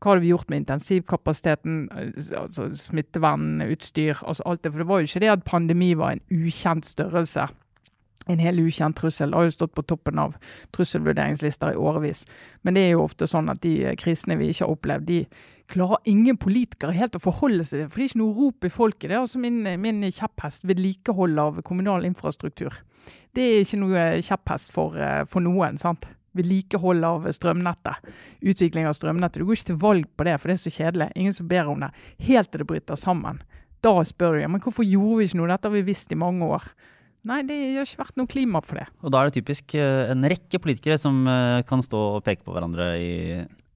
Hva 0.01 0.15
hadde 0.15 0.23
vi 0.23 0.31
gjort 0.31 0.49
med 0.49 0.63
intensivkapasiteten, 0.63 1.81
altså 2.37 2.71
smittevernutstyr, 2.73 4.23
altså 4.25 4.43
alt 4.49 4.63
det. 4.63 4.71
For 4.73 4.81
det 4.81 4.87
var 4.89 5.01
jo 5.01 5.09
ikke 5.09 5.21
det 5.21 5.33
at 5.35 5.43
pandemi 5.45 5.91
var 5.93 6.15
en 6.15 6.23
ukjent 6.33 6.89
størrelse 6.89 7.45
en 8.29 8.41
helt 8.41 8.61
ukjent 8.61 8.97
trussel. 8.97 9.31
Det 9.31 9.39
har 9.39 9.47
jo 9.47 9.55
stått 9.55 9.73
på 9.77 9.85
toppen 9.87 10.19
av 10.21 10.35
trusselvurderingslister 10.75 11.73
i 11.73 11.79
årevis. 11.79 12.23
Men 12.61 12.77
det 12.77 12.85
er 12.85 12.93
jo 12.95 13.07
ofte 13.07 13.27
sånn 13.29 13.49
at 13.51 13.61
de 13.63 13.95
krisene 13.99 14.37
vi 14.39 14.51
ikke 14.51 14.65
har 14.67 14.75
opplevd, 14.75 15.07
de 15.09 15.23
klarer 15.71 16.03
ingen 16.11 16.37
politikere 16.39 16.95
helt 16.97 17.15
å 17.15 17.23
forholde 17.23 17.65
seg 17.65 17.79
til. 17.79 17.89
For 17.89 18.01
det 18.01 18.05
er 18.05 18.11
ikke 18.11 18.21
noe 18.21 18.37
rop 18.37 18.67
i 18.67 18.73
folket. 18.73 19.07
Det 19.07 19.15
er 19.15 19.23
altså 19.23 19.41
min, 19.41 19.61
min 19.81 20.07
kjepphest. 20.07 20.65
Vedlikehold 20.69 21.39
av 21.41 21.61
kommunal 21.67 22.07
infrastruktur. 22.07 22.81
Det 23.33 23.45
er 23.45 23.63
ikke 23.63 23.81
noe 23.81 24.07
kjepphest 24.21 24.73
for, 24.75 24.97
eh, 24.99 25.23
for 25.25 25.43
noen. 25.43 25.79
sant? 25.81 26.09
Vedlikehold 26.37 27.03
av 27.07 27.27
strømnettet. 27.35 28.11
Utvikling 28.41 28.87
av 28.87 28.95
strømnettet. 28.95 29.41
Du 29.41 29.47
går 29.49 29.59
ikke 29.59 29.71
til 29.73 29.81
valg 29.81 30.07
på 30.15 30.27
det, 30.27 30.37
for 30.39 30.51
det 30.51 30.57
er 30.57 30.63
så 30.63 30.75
kjedelig. 30.77 31.09
Ingen 31.15 31.35
som 31.35 31.49
ber 31.51 31.71
om 31.71 31.83
det. 31.83 31.91
Helt 32.27 32.51
til 32.51 32.63
det 32.63 32.69
bryter 32.69 32.99
sammen. 32.99 33.41
Da 33.81 33.93
spør 34.05 34.37
du 34.37 34.47
men 34.47 34.61
hvorfor 34.61 34.85
gjorde 34.85 35.19
vi 35.19 35.29
ikke 35.29 35.39
noe? 35.41 35.49
Dette 35.49 35.69
har 35.69 35.75
vi 35.75 35.87
visst 35.87 36.11
i 36.13 36.19
mange 36.19 36.45
år. 36.45 36.67
Nei, 37.27 37.41
det 37.45 37.57
har 37.77 37.85
ikke 37.85 38.01
vært 38.01 38.17
noe 38.17 38.29
klima 38.29 38.61
for 38.65 38.79
det. 38.81 38.87
Og 39.05 39.13
da 39.13 39.21
er 39.21 39.29
det 39.29 39.41
typisk 39.41 39.75
eh, 39.77 40.09
en 40.09 40.25
rekke 40.25 40.61
politikere 40.61 40.97
som 41.01 41.19
eh, 41.29 41.61
kan 41.69 41.83
stå 41.85 41.99
og 42.17 42.23
peke 42.25 42.45
på 42.45 42.53
hverandre 42.55 42.93
i 42.97 43.11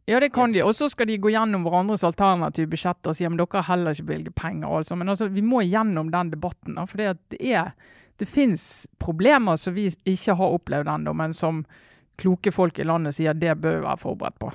ja, 0.05 0.19
det 0.21 0.29
kan 0.35 0.51
de. 0.53 0.61
Og 0.61 0.75
så 0.77 0.85
skal 0.89 1.09
de 1.09 1.17
gå 1.17 1.31
gjennom 1.33 1.63
hverandres 1.65 2.03
alternative 2.05 2.69
budsjetter 2.69 3.09
og 3.09 3.17
si 3.17 3.25
at 3.25 3.37
dere 3.39 3.63
heller 3.65 3.95
ikke 3.95 4.09
bevilger 4.11 4.35
penger. 4.37 4.67
Altså. 4.69 4.97
Men 4.99 5.09
altså, 5.09 5.31
vi 5.33 5.41
må 5.41 5.63
gjennom 5.65 6.11
den 6.13 6.29
debatten. 6.29 6.77
For 6.85 7.01
det, 7.01 7.39
er, 7.41 7.71
det 8.21 8.27
finnes 8.29 8.85
problemer 9.01 9.57
som 9.57 9.73
vi 9.73 9.87
ikke 10.05 10.37
har 10.37 10.57
opplevd 10.59 10.91
ennå, 10.93 11.15
men 11.17 11.33
som 11.33 11.63
kloke 12.19 12.53
folk 12.55 12.79
i 12.79 12.87
landet 12.87 13.17
sier 13.17 13.35
det 13.37 13.57
bør 13.59 13.79
vi 13.79 13.85
være 13.87 14.01
forberedt 14.01 14.39
på. 14.41 14.53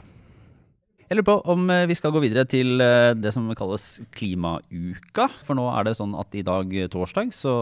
Jeg 1.10 1.18
lurer 1.18 1.26
på 1.26 1.34
om 1.50 1.64
eh, 1.74 1.88
vi 1.90 1.94
skal 1.98 2.12
gå 2.14 2.20
videre 2.22 2.44
til 2.46 2.78
eh, 2.78 3.16
det 3.18 3.32
som 3.34 3.48
kalles 3.58 3.84
klimauka. 4.14 5.24
For 5.42 5.58
nå 5.58 5.64
er 5.72 5.88
det 5.88 5.96
sånn 5.98 6.12
at 6.14 6.36
i 6.38 6.44
dag, 6.46 6.70
eh, 6.70 6.86
torsdag, 6.86 7.32
så, 7.34 7.54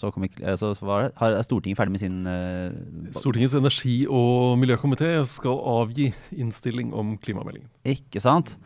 så, 0.00 0.08
kom, 0.14 0.24
så 0.24 0.70
var, 0.88 1.10
er 1.12 1.36
Stortinget 1.44 1.76
ferdig 1.76 1.92
med 1.98 2.00
sin 2.00 2.22
uh, 2.24 3.12
Stortingets 3.12 3.58
energi- 3.60 4.08
og 4.08 4.56
miljøkomité 4.62 5.10
skal 5.28 5.60
avgi 5.74 6.14
innstilling 6.32 6.94
om 6.96 7.18
klimameldingen. 7.20 7.68
Ikke 7.92 8.24
sant. 8.24 8.56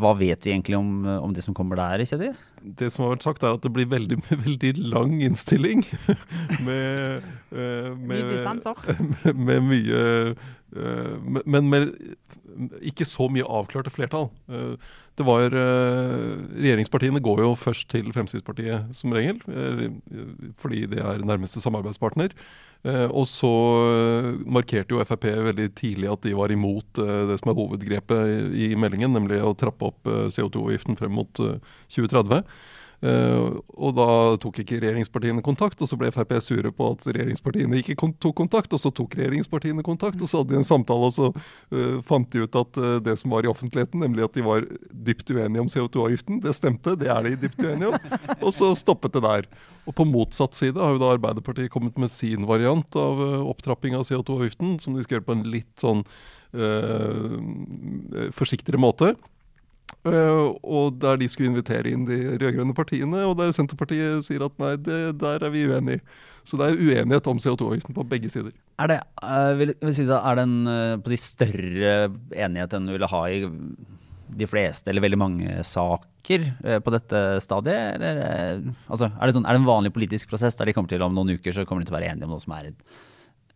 Hva 0.00 0.12
vet 0.18 0.46
vi 0.46 0.52
egentlig 0.52 0.76
om, 0.78 0.90
om 1.06 1.32
det 1.34 1.44
som 1.44 1.54
kommer 1.56 1.78
der, 1.78 2.02
ikke 2.04 2.34
Det 2.78 2.90
som 2.92 3.04
har 3.04 3.14
vært 3.14 3.26
sagt, 3.26 3.42
er 3.42 3.56
at 3.56 3.62
det 3.64 3.72
blir 3.72 3.88
veldig, 3.90 4.18
veldig 4.46 4.72
lang 4.92 5.18
innstilling. 5.22 5.84
med, 6.66 7.24
uh, 7.52 7.92
med, 7.96 8.36
med, 9.24 9.34
med, 9.34 9.66
mye 9.70 10.04
uh, 10.76 11.42
Men 11.44 11.70
med 11.70 11.92
ikke 12.80 13.04
så 13.04 13.28
mye 13.28 13.44
avklarte 13.44 13.92
flertall. 13.92 14.30
Uh, 14.48 14.76
det 15.16 15.24
var 15.24 15.48
Regjeringspartiene 15.48 17.22
går 17.24 17.40
jo 17.40 17.54
først 17.56 17.88
til 17.88 18.10
Fremskrittspartiet 18.12 18.90
som 18.92 19.14
regel, 19.16 19.38
fordi 20.60 20.82
det 20.92 21.00
er 21.00 21.24
nærmeste 21.24 21.62
samarbeidspartner. 21.64 22.34
Eh, 22.84 23.06
og 23.10 23.24
så 23.26 23.50
eh, 23.88 24.28
markerte 24.46 24.94
jo 24.94 25.02
Frp 25.06 25.26
veldig 25.48 25.68
tidlig 25.78 26.10
at 26.12 26.22
de 26.26 26.34
var 26.38 26.52
imot 26.54 27.00
eh, 27.02 27.22
det 27.30 27.38
som 27.40 27.50
er 27.50 27.58
hovedgrepet 27.58 28.54
i, 28.54 28.70
meldingen, 28.78 29.14
nemlig 29.16 29.40
å 29.42 29.54
trappe 29.58 29.90
opp 29.90 30.06
CO2-avgiften 30.06 30.98
frem 30.98 31.16
mot 31.18 31.32
2030. 31.34 32.44
Uh, 33.04 33.60
og 33.76 33.92
da 33.98 34.08
tok 34.40 34.62
ikke 34.62 34.78
regjeringspartiene 34.80 35.42
kontakt, 35.44 35.82
og 35.84 35.88
så 35.90 35.98
ble 36.00 36.08
Frp 36.14 36.32
sure 36.40 36.72
på 36.72 36.88
at 36.94 37.04
regjeringspartiene 37.10 37.80
ikke 37.82 37.96
tok 38.22 38.36
kontakt. 38.38 38.72
Og 38.72 38.80
så 38.80 38.92
tok 38.94 39.18
regjeringspartiene 39.18 39.84
kontakt, 39.86 40.22
og 40.22 40.30
så 40.30 40.40
hadde 40.40 40.54
de 40.54 40.60
en 40.62 40.68
samtale, 40.68 41.10
og 41.10 41.14
så 41.16 41.30
uh, 41.32 41.98
fant 42.06 42.28
de 42.32 42.46
ut 42.46 42.60
at 42.62 42.80
uh, 42.80 42.96
det 43.04 43.18
som 43.20 43.34
var 43.34 43.46
i 43.46 43.52
offentligheten, 43.52 44.00
nemlig 44.04 44.26
at 44.26 44.38
de 44.38 44.46
var 44.46 44.64
dypt 44.90 45.34
uenige 45.34 45.64
om 45.64 45.70
CO2-avgiften, 45.72 46.40
det 46.44 46.56
stemte. 46.56 46.96
Det 47.00 47.12
er 47.12 47.28
de 47.28 47.36
dypt 47.44 47.60
uenige 47.62 47.92
om. 47.92 48.16
Og 48.40 48.50
så 48.56 48.72
stoppet 48.78 49.18
det 49.18 49.24
der. 49.26 49.50
Og 49.86 49.94
på 49.96 50.08
motsatt 50.08 50.56
side 50.56 50.80
har 50.80 50.96
jo 50.96 51.02
da 51.02 51.12
Arbeiderpartiet 51.14 51.70
kommet 51.70 52.00
med 52.00 52.10
sin 52.10 52.48
variant 52.48 52.96
av 52.98 53.20
opptrapping 53.52 53.94
av 53.98 54.06
CO2-avgiften, 54.08 54.80
som 54.82 54.96
de 54.96 55.04
skal 55.04 55.18
gjøre 55.18 55.28
på 55.28 55.36
en 55.36 55.46
litt 55.52 55.72
sånn 55.78 56.02
forsiktigere 58.32 58.80
måte. 58.80 59.10
Uh, 60.06 60.54
og 60.62 61.00
der 61.02 61.18
de 61.18 61.26
skulle 61.30 61.50
invitere 61.50 61.90
inn 61.90 62.04
de 62.06 62.16
rød-grønne 62.38 62.74
partiene, 62.76 63.24
og 63.26 63.34
der 63.38 63.52
Senterpartiet 63.54 64.26
sier 64.26 64.44
at 64.46 64.54
nei, 64.62 64.76
det, 64.78 65.00
der 65.18 65.42
er 65.42 65.52
vi 65.54 65.64
uenige. 65.66 66.02
Så 66.46 66.58
det 66.58 66.68
er 66.68 66.78
uenighet 66.78 67.26
om 67.30 67.40
CO2-avgiften 67.42 67.94
på 67.94 68.04
begge 68.06 68.30
sider. 68.30 68.52
Er 68.82 68.92
det, 68.92 69.00
uh, 69.22 69.52
vil, 69.58 69.74
vil 69.82 69.96
si, 69.96 70.06
er 70.06 70.38
det 70.38 70.44
en 70.46 70.56
uh, 70.70 70.94
på 71.02 71.10
de 71.10 71.18
større 71.18 71.96
enighet 72.34 72.78
enn 72.78 72.86
du 72.86 72.94
ville 72.94 73.10
ha 73.10 73.22
i 73.30 73.40
de 74.36 74.50
fleste, 74.50 74.90
eller 74.90 75.04
veldig 75.04 75.18
mange 75.22 75.58
saker 75.66 76.46
på 76.82 76.92
dette 76.92 77.20
stadiet? 77.42 77.98
Eller, 77.98 78.62
altså, 78.90 79.10
er, 79.10 79.22
det 79.22 79.36
sånn, 79.36 79.46
er 79.46 79.54
det 79.54 79.62
en 79.62 79.68
vanlig 79.68 79.94
politisk 79.94 80.30
prosess 80.30 80.58
der 80.58 80.70
de 80.70 80.74
kommer 80.76 80.90
til 80.90 81.02
om 81.06 81.14
noen 81.14 81.36
uker 81.38 81.54
så 81.54 81.66
kommer 81.66 81.82
de 81.82 81.88
til 81.88 81.94
å 81.94 81.98
være 82.00 82.10
enige 82.10 82.26
om 82.26 82.34
noe 82.34 82.42
som 82.42 82.56
er 82.58 82.72
en, 82.72 82.80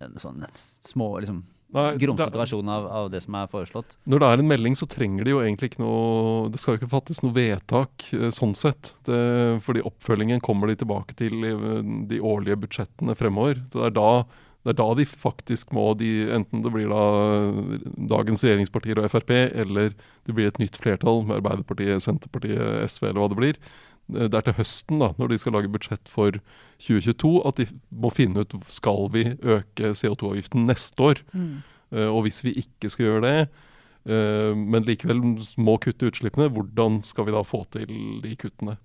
en 0.06 0.14
sånn 0.22 0.46
små 0.54 1.10
liksom 1.26 1.42
grumsete 1.72 2.38
versjon 2.38 2.68
av, 2.68 2.86
av, 2.86 3.08
det 3.12 3.22
som 3.24 3.36
er 3.38 3.48
foreslått. 3.50 3.96
Når 4.10 4.22
det 4.22 4.28
er 4.28 4.42
en 4.42 4.50
melding, 4.50 4.76
så 4.78 4.88
trenger 4.90 5.26
de 5.26 5.34
jo 5.34 5.40
egentlig 5.44 5.70
ikke 5.70 5.82
noe 5.84 6.50
Det 6.50 6.60
skal 6.60 6.74
jo 6.74 6.80
ikke 6.80 6.92
fattes 6.92 7.22
noe 7.24 7.36
vedtak 7.36 8.06
eh, 8.16 8.28
sånn 8.34 8.54
sett. 8.58 8.94
Det, 9.06 9.18
fordi 9.66 9.84
oppfølgingen 9.86 10.42
kommer 10.44 10.70
de 10.70 10.78
tilbake 10.80 11.16
til 11.18 11.44
i 11.46 11.54
eh, 11.54 11.90
de 12.10 12.22
årlige 12.22 12.60
budsjettene 12.64 13.16
fremover. 13.18 13.62
Så 13.70 13.82
det 13.82 13.90
er 13.90 13.98
da, 14.00 14.08
det 14.66 14.74
er 14.74 14.80
da 14.82 14.88
de 14.98 15.06
faktisk 15.10 15.74
må 15.76 15.92
de, 16.00 16.10
Enten 16.36 16.64
det 16.64 16.74
blir 16.74 16.90
da 16.90 17.04
dagens 18.16 18.42
regjeringspartier 18.46 19.02
og 19.02 19.12
Frp, 19.12 19.36
eller 19.62 19.94
det 19.94 20.34
blir 20.36 20.50
et 20.50 20.60
nytt 20.62 20.80
flertall 20.80 21.24
med 21.28 21.38
Arbeiderpartiet, 21.40 22.02
Senterpartiet, 22.04 22.90
SV 22.90 23.12
eller 23.12 23.22
hva 23.22 23.30
det 23.32 23.40
blir 23.44 23.62
det 24.14 24.34
er 24.34 24.46
til 24.46 24.56
høsten, 24.58 25.00
da, 25.02 25.10
når 25.18 25.32
de 25.32 25.38
skal 25.40 25.56
lage 25.56 25.70
budsjett 25.72 26.10
for 26.10 26.38
2022, 26.82 27.32
at 27.48 27.60
de 27.60 27.66
må 27.90 28.12
finne 28.14 28.44
ut 28.44 28.54
skal 28.72 29.08
vi 29.14 29.24
øke 29.40 29.92
CO2-avgiften 29.96 30.66
neste 30.68 31.10
år. 31.10 31.24
Mm. 31.32 31.60
Uh, 31.90 32.08
og 32.08 32.22
hvis 32.26 32.42
vi 32.46 32.54
ikke 32.62 32.90
skal 32.92 33.06
gjøre 33.06 33.24
det, 33.26 33.48
uh, 34.10 34.52
men 34.54 34.86
likevel 34.86 35.22
må 35.58 35.78
kutte 35.82 36.10
utslippene, 36.10 36.50
hvordan 36.52 37.02
skal 37.06 37.28
vi 37.28 37.34
da 37.34 37.42
få 37.46 37.64
til 37.72 37.90
de 38.24 38.36
kuttene? 38.38 38.76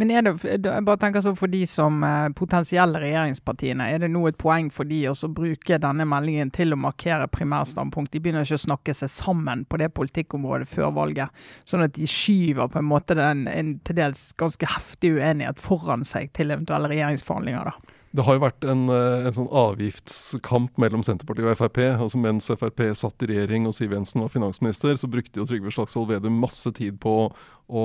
Men 0.00 0.10
er 0.10 0.24
det, 0.26 0.32
jeg 0.44 0.84
bare 0.84 1.00
tenker 1.00 1.22
så 1.24 1.32
for 1.38 1.52
de 1.52 1.62
som 1.70 2.02
eh, 2.04 2.28
potensielle 2.36 3.00
regjeringspartiene, 3.02 3.86
er 3.92 4.02
det 4.02 4.10
nå 4.12 4.24
et 4.28 4.38
poeng 4.40 4.68
for 4.74 4.88
de 4.88 5.00
å 5.08 5.14
bruke 5.32 5.78
denne 5.82 6.06
meldingen 6.08 6.50
til 6.54 6.74
å 6.74 6.80
markere 6.80 7.30
primærstandpunkt? 7.32 8.12
De 8.12 8.20
begynner 8.22 8.46
ikke 8.46 8.58
å 8.60 8.66
snakke 8.66 8.96
seg 8.96 9.12
sammen 9.12 9.64
på 9.64 9.80
det 9.80 9.92
politikkområdet 9.96 10.68
før 10.72 10.92
valget, 10.98 11.44
sånn 11.68 11.86
at 11.86 11.94
de 11.96 12.08
skyver 12.10 12.72
på 12.72 12.82
en 12.82 12.90
måte 12.90 13.16
den, 13.18 13.46
en 13.48 13.76
til 13.86 14.00
dels 14.00 14.30
ganske 14.40 14.74
heftig 14.74 15.16
uenighet 15.18 15.62
foran 15.62 16.06
seg 16.08 16.34
til 16.36 16.54
eventuelle 16.54 16.90
regjeringsforhandlinger. 16.92 17.72
da. 17.72 17.98
Det 18.12 18.24
har 18.26 18.36
jo 18.36 18.42
vært 18.42 18.64
en, 18.68 18.82
eh, 18.92 19.24
en, 19.24 19.32
sånn 19.32 19.48
avgiftskamp 19.48 20.76
mellom 20.82 21.00
Senterpartiet 21.06 21.48
og 21.48 21.56
Frp. 21.56 21.78
altså 21.96 22.18
Mens 22.20 22.50
Frp 22.50 22.82
satt 22.98 23.24
i 23.24 23.28
regjering 23.30 23.64
og 23.66 23.72
Siv 23.72 23.94
Jensen 23.96 24.20
var 24.20 24.28
finansminister, 24.28 24.92
så 25.00 25.08
brukte 25.08 25.40
jo 25.40 25.46
Trygve 25.48 25.72
Slagsvold 25.72 26.10
Vedum 26.10 26.36
masse 26.36 26.68
tid 26.76 27.00
på 27.00 27.32
å 27.72 27.84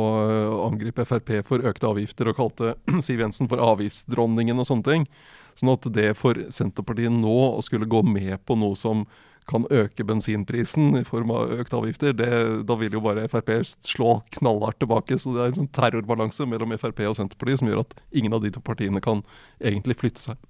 angripe 0.65 1.05
Frp 1.07 1.31
for 1.47 1.63
økte 1.63 1.87
avgifter, 1.87 2.27
og 2.27 2.35
kalte 2.41 2.75
Siv 3.07 3.23
Jensen 3.23 3.47
for 3.47 3.63
avgiftsdronningen 3.63 4.59
og 4.59 4.67
sånne 4.67 4.89
ting. 4.89 5.07
Sånn 5.55 5.71
at 5.71 5.87
det 5.95 6.11
for 6.19 6.35
Senterpartiet 6.51 7.15
nå 7.15 7.37
å 7.55 7.63
skulle 7.63 7.87
gå 7.87 8.03
med 8.03 8.35
på 8.43 8.59
noe 8.59 8.75
som 8.75 9.07
kan 9.47 9.63
øke 9.71 10.03
bensinprisen 10.07 10.97
i 10.99 11.05
form 11.07 11.31
av 11.31 11.53
økte 11.55 11.77
avgifter, 11.79 12.15
det, 12.17 12.29
da 12.67 12.75
vil 12.79 12.97
jo 12.97 13.01
bare 13.05 13.27
Frp 13.31 13.53
slå 13.63 14.17
knallhardt 14.37 14.81
tilbake. 14.83 15.15
Så 15.21 15.31
det 15.35 15.43
er 15.43 15.53
en 15.53 15.59
sånn 15.61 15.71
terrorbalanse 15.75 16.47
mellom 16.49 16.75
Frp 16.75 17.05
og 17.07 17.15
Senterpartiet 17.19 17.61
som 17.61 17.71
gjør 17.71 17.85
at 17.85 17.95
ingen 18.11 18.35
av 18.35 18.43
de 18.43 18.51
to 18.51 18.63
partiene 18.63 19.01
kan 19.03 19.23
egentlig 19.61 19.97
flytte 20.01 20.23
seg. 20.23 20.41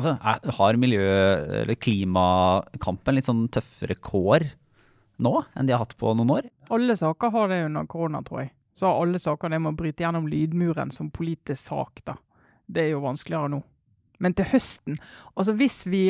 Altså, 0.00 0.14
har 0.56 0.78
miljø- 0.80 1.60
eller 1.60 1.76
klimakampen 1.76 3.18
litt 3.18 3.28
sånn 3.28 3.44
tøffere 3.52 3.98
kår 4.00 4.46
nå 5.20 5.34
enn 5.52 5.68
de 5.68 5.74
har 5.74 5.82
hatt 5.82 5.98
på 6.00 6.14
noen 6.16 6.32
år? 6.38 6.48
Alle 6.72 6.96
saker 6.96 7.34
har 7.34 7.52
det 7.52 7.64
under 7.66 7.84
korona, 7.90 8.22
tror 8.24 8.46
jeg. 8.46 8.54
Så 8.72 8.88
har 8.88 9.02
alle 9.02 9.20
saker 9.20 9.52
det 9.52 9.60
med 9.60 9.74
å 9.74 9.76
bryte 9.76 10.06
gjennom 10.06 10.28
lydmuren 10.30 10.94
som 10.94 11.10
politisk 11.12 11.60
sak, 11.68 12.00
da. 12.08 12.16
Det 12.70 12.86
er 12.86 12.94
jo 12.94 13.02
vanskeligere 13.04 13.50
nå. 13.52 13.60
Men 14.20 14.34
til 14.36 14.50
høsten 14.50 14.98
altså 15.34 15.54
hvis 15.56 15.82
vi, 15.88 16.04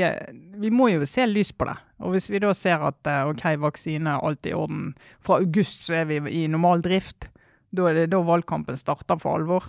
vi 0.59 0.71
må 0.75 0.91
jo 0.91 1.07
se 1.09 1.27
lys 1.31 1.53
på 1.55 1.69
det. 1.69 1.77
Og 2.03 2.15
hvis 2.15 2.31
vi 2.33 2.41
da 2.43 2.53
ser 2.57 2.83
at 2.89 3.11
eh, 3.11 3.29
OK, 3.31 3.45
vaksine 3.63 4.19
alt 4.19 4.49
i 4.49 4.55
orden. 4.57 4.95
Fra 5.23 5.39
august 5.41 5.87
så 5.87 6.01
er 6.01 6.11
vi 6.11 6.21
i 6.43 6.47
normal 6.51 6.83
drift. 6.85 7.29
Da 7.71 7.91
er 7.91 8.03
det 8.03 8.11
da 8.15 8.23
valgkampen 8.27 8.79
starter 8.79 9.21
for 9.21 9.39
alvor. 9.39 9.69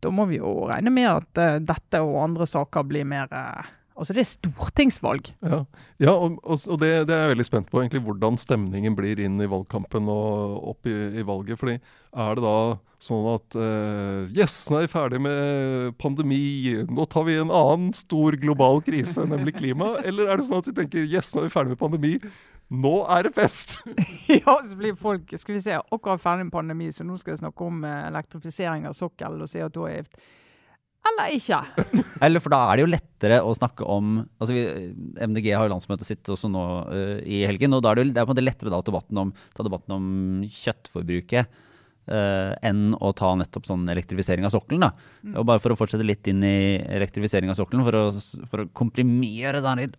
Da 0.00 0.12
må 0.14 0.28
vi 0.30 0.38
jo 0.38 0.68
regne 0.70 0.92
med 0.94 1.08
at 1.10 1.40
uh, 1.42 1.56
dette 1.58 2.00
og 2.04 2.20
andre 2.22 2.46
saker 2.46 2.86
blir 2.86 3.06
mer 3.08 3.32
uh, 3.34 3.66
Altså 3.98 4.14
det 4.14 4.22
er 4.22 4.28
stortingsvalg. 4.30 5.32
Ja, 5.42 5.62
ja 5.98 6.12
og, 6.14 6.38
og 6.46 6.76
det, 6.78 6.90
det, 7.08 7.14
er 7.14 7.24
jeg 7.24 7.32
veldig 7.34 7.46
spent 7.48 7.70
på, 7.72 7.80
egentlig, 7.82 8.04
hvordan 8.06 8.38
stemningen 8.38 8.94
blir 8.98 9.18
inn 9.24 9.40
i 9.42 9.48
valgkampen 9.50 10.06
og 10.12 10.68
opp 10.72 10.86
i, 10.86 10.94
i 11.18 11.24
valget. 11.26 11.58
fordi 11.58 11.78
er 11.78 12.38
det 12.38 12.44
da 12.44 12.58
sånn 13.02 13.26
at 13.30 13.56
uh, 13.58 14.30
Yes, 14.34 14.54
nå 14.70 14.78
er 14.78 14.86
vi 14.86 14.92
ferdig 14.92 15.20
med 15.22 15.98
pandemi. 16.02 16.40
Nå 16.86 17.08
tar 17.10 17.26
vi 17.26 17.36
en 17.42 17.50
annen 17.54 17.90
stor 17.96 18.38
global 18.38 18.82
krise, 18.86 19.26
nemlig 19.26 19.58
klima. 19.58 19.96
Eller 20.06 20.30
er 20.30 20.38
det 20.38 20.46
sånn 20.46 20.62
at 20.62 20.70
vi 20.70 20.78
tenker 20.78 21.06
yes, 21.06 21.34
nå 21.34 21.42
er 21.42 21.50
vi 21.50 21.54
ferdig 21.56 21.74
med 21.74 21.82
pandemi. 21.82 22.14
Nå 22.68 22.96
er 23.10 23.26
det 23.26 23.34
fest! 23.34 23.78
ja, 24.28 24.58
så 24.62 24.74
blir 24.76 24.92
folk 24.92 25.30
Skal 25.40 25.56
vi 25.56 25.62
se, 25.64 25.78
akkurat 25.78 26.20
ferdig 26.20 26.50
med 26.50 26.54
pandemi, 26.54 26.90
så 26.92 27.06
nå 27.06 27.16
skal 27.18 27.34
jeg 27.34 27.42
snakke 27.42 27.66
om 27.66 27.80
uh, 27.86 28.02
elektrifisering 28.10 28.86
av 28.86 28.94
sokkel 28.98 29.40
og 29.42 29.50
CO2-avgift 29.50 30.20
eller 31.08 31.36
ikke. 31.36 31.60
eller 32.26 32.42
for 32.42 32.54
da 32.54 32.64
er 32.64 32.78
det 32.78 32.84
jo 32.84 32.90
lettere 32.92 33.38
å 33.44 33.54
snakke 33.56 33.86
om 33.88 34.18
altså 34.38 34.54
vi, 34.54 34.64
MDG 35.24 35.52
har 35.52 35.66
jo 35.66 35.74
landsmøtet 35.74 36.08
sitt 36.08 36.32
også 36.32 36.50
nå 36.52 36.64
uh, 36.88 37.16
i 37.22 37.44
helgen. 37.48 37.76
og 37.76 37.84
da 37.84 37.92
er 37.92 38.02
det, 38.02 38.10
det 38.14 38.22
er 38.22 38.28
på 38.28 38.32
en 38.32 38.36
måte 38.36 38.46
lettere 38.46 38.74
da 38.74 38.82
debatten 38.84 39.24
om, 39.24 39.32
ta 39.56 39.66
debatten 39.66 39.96
om 39.96 40.10
kjøttforbruket 40.44 41.48
uh, 42.12 42.52
enn 42.66 42.92
å 42.94 43.12
ta 43.16 43.32
nettopp 43.38 43.68
sånn 43.68 43.88
elektrifisering 43.92 44.46
av 44.48 44.54
sokkelen. 44.54 44.86
da. 44.86 44.92
Mm. 45.22 45.38
Og 45.40 45.48
bare 45.50 45.62
for 45.64 45.74
å 45.74 45.78
fortsette 45.78 46.06
litt 46.06 46.28
inn 46.30 46.44
i 46.46 46.78
elektrifisering 46.98 47.52
av 47.52 47.58
sokkelen, 47.58 47.86
for 47.86 47.98
å, 47.98 48.04
for 48.50 48.64
å 48.64 48.68
komprimere 48.76 49.64
den 49.64 49.96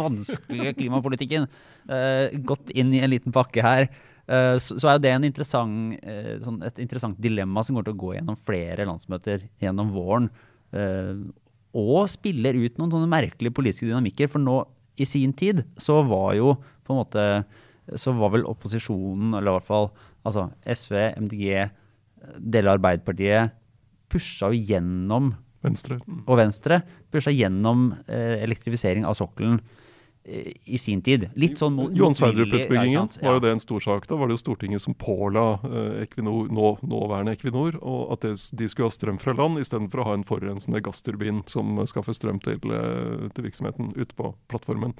vanskelige 0.00 0.76
klimapolitikken 0.82 1.48
uh, 1.90 2.28
godt 2.52 2.74
inn 2.74 2.94
i 2.94 3.02
en 3.04 3.12
liten 3.12 3.34
pakke 3.34 3.66
her. 3.66 3.92
Så, 4.30 4.76
så, 4.78 4.86
er 4.86 4.92
jo 4.94 5.00
det 5.02 5.10
interessant, 5.26 5.96
sånn 6.44 6.60
et 6.62 6.76
interessant 6.78 7.16
dilemma 7.18 7.64
som 7.66 7.74
går 7.74 7.88
til 7.88 7.96
å 7.96 7.98
gå 7.98 8.10
gjennom 8.14 8.36
flere 8.46 8.84
landsmøter 8.86 9.48
gjennom 9.58 9.90
våren. 9.90 10.28
Eh, 10.72 11.14
og 11.80 12.04
spiller 12.10 12.58
ut 12.58 12.78
noen 12.80 12.92
sånne 12.92 13.10
merkelige 13.10 13.54
politiske 13.54 13.88
dynamikker. 13.88 14.30
For 14.32 14.42
nå 14.42 14.62
i 15.00 15.06
sin 15.08 15.32
tid 15.36 15.62
så 15.80 16.00
var 16.06 16.34
jo 16.38 16.54
på 16.84 16.94
en 16.94 17.02
måte 17.02 17.26
så 17.98 18.12
var 18.14 18.30
vel 18.34 18.46
opposisjonen, 18.46 19.32
eller 19.34 19.50
i 19.50 19.56
hvert 19.56 19.66
fall 19.66 19.88
altså 20.26 20.48
SV, 20.62 20.96
MDG, 21.24 21.70
deler 22.38 22.70
av 22.70 22.78
Arbeiderpartiet, 22.78 23.56
pusha 24.10 24.50
jo 24.52 24.60
gjennom 24.70 25.32
Venstre. 25.64 25.98
Og 26.24 26.38
Venstre 26.38 26.80
pusha 27.12 27.32
gjennom 27.34 27.90
eh, 28.06 28.38
elektrifisering 28.44 29.04
av 29.08 29.16
sokkelen 29.18 29.58
i 30.24 30.78
sin 30.78 31.00
tid. 31.02 31.24
Litt 31.40 31.56
sånn 31.58 31.78
Johan 31.96 32.14
Sverdrup-utbyggingen 32.14 32.92
ja, 32.92 33.22
var 33.24 33.38
jo 33.38 33.42
det 33.42 33.54
en 33.54 33.62
stor 33.62 33.80
sak. 33.80 34.04
Da 34.08 34.18
var 34.20 34.28
det 34.28 34.36
jo 34.36 34.42
Stortinget 34.42 34.84
som 34.84 34.94
påla 34.94 35.44
eh, 35.64 36.02
Equinor, 36.04 36.50
nå, 36.52 36.74
nåværende 36.84 37.32
Equinor 37.38 37.78
og 37.80 38.12
at 38.14 38.26
det, 38.26 38.34
de 38.60 38.68
skulle 38.68 38.90
ha 38.90 38.94
strøm 38.94 39.20
fra 39.22 39.32
land 39.38 39.62
istedenfor 39.62 40.02
å 40.02 40.06
ha 40.10 40.18
en 40.18 40.26
forurensende 40.28 40.82
gassturbin 40.84 41.40
som 41.50 41.80
skaffer 41.88 42.16
strøm 42.16 42.42
til, 42.44 42.60
eh, 42.60 43.30
til 43.32 43.48
virksomheten 43.48 43.94
ute 43.96 44.12
på 44.18 44.34
plattformen. 44.52 44.92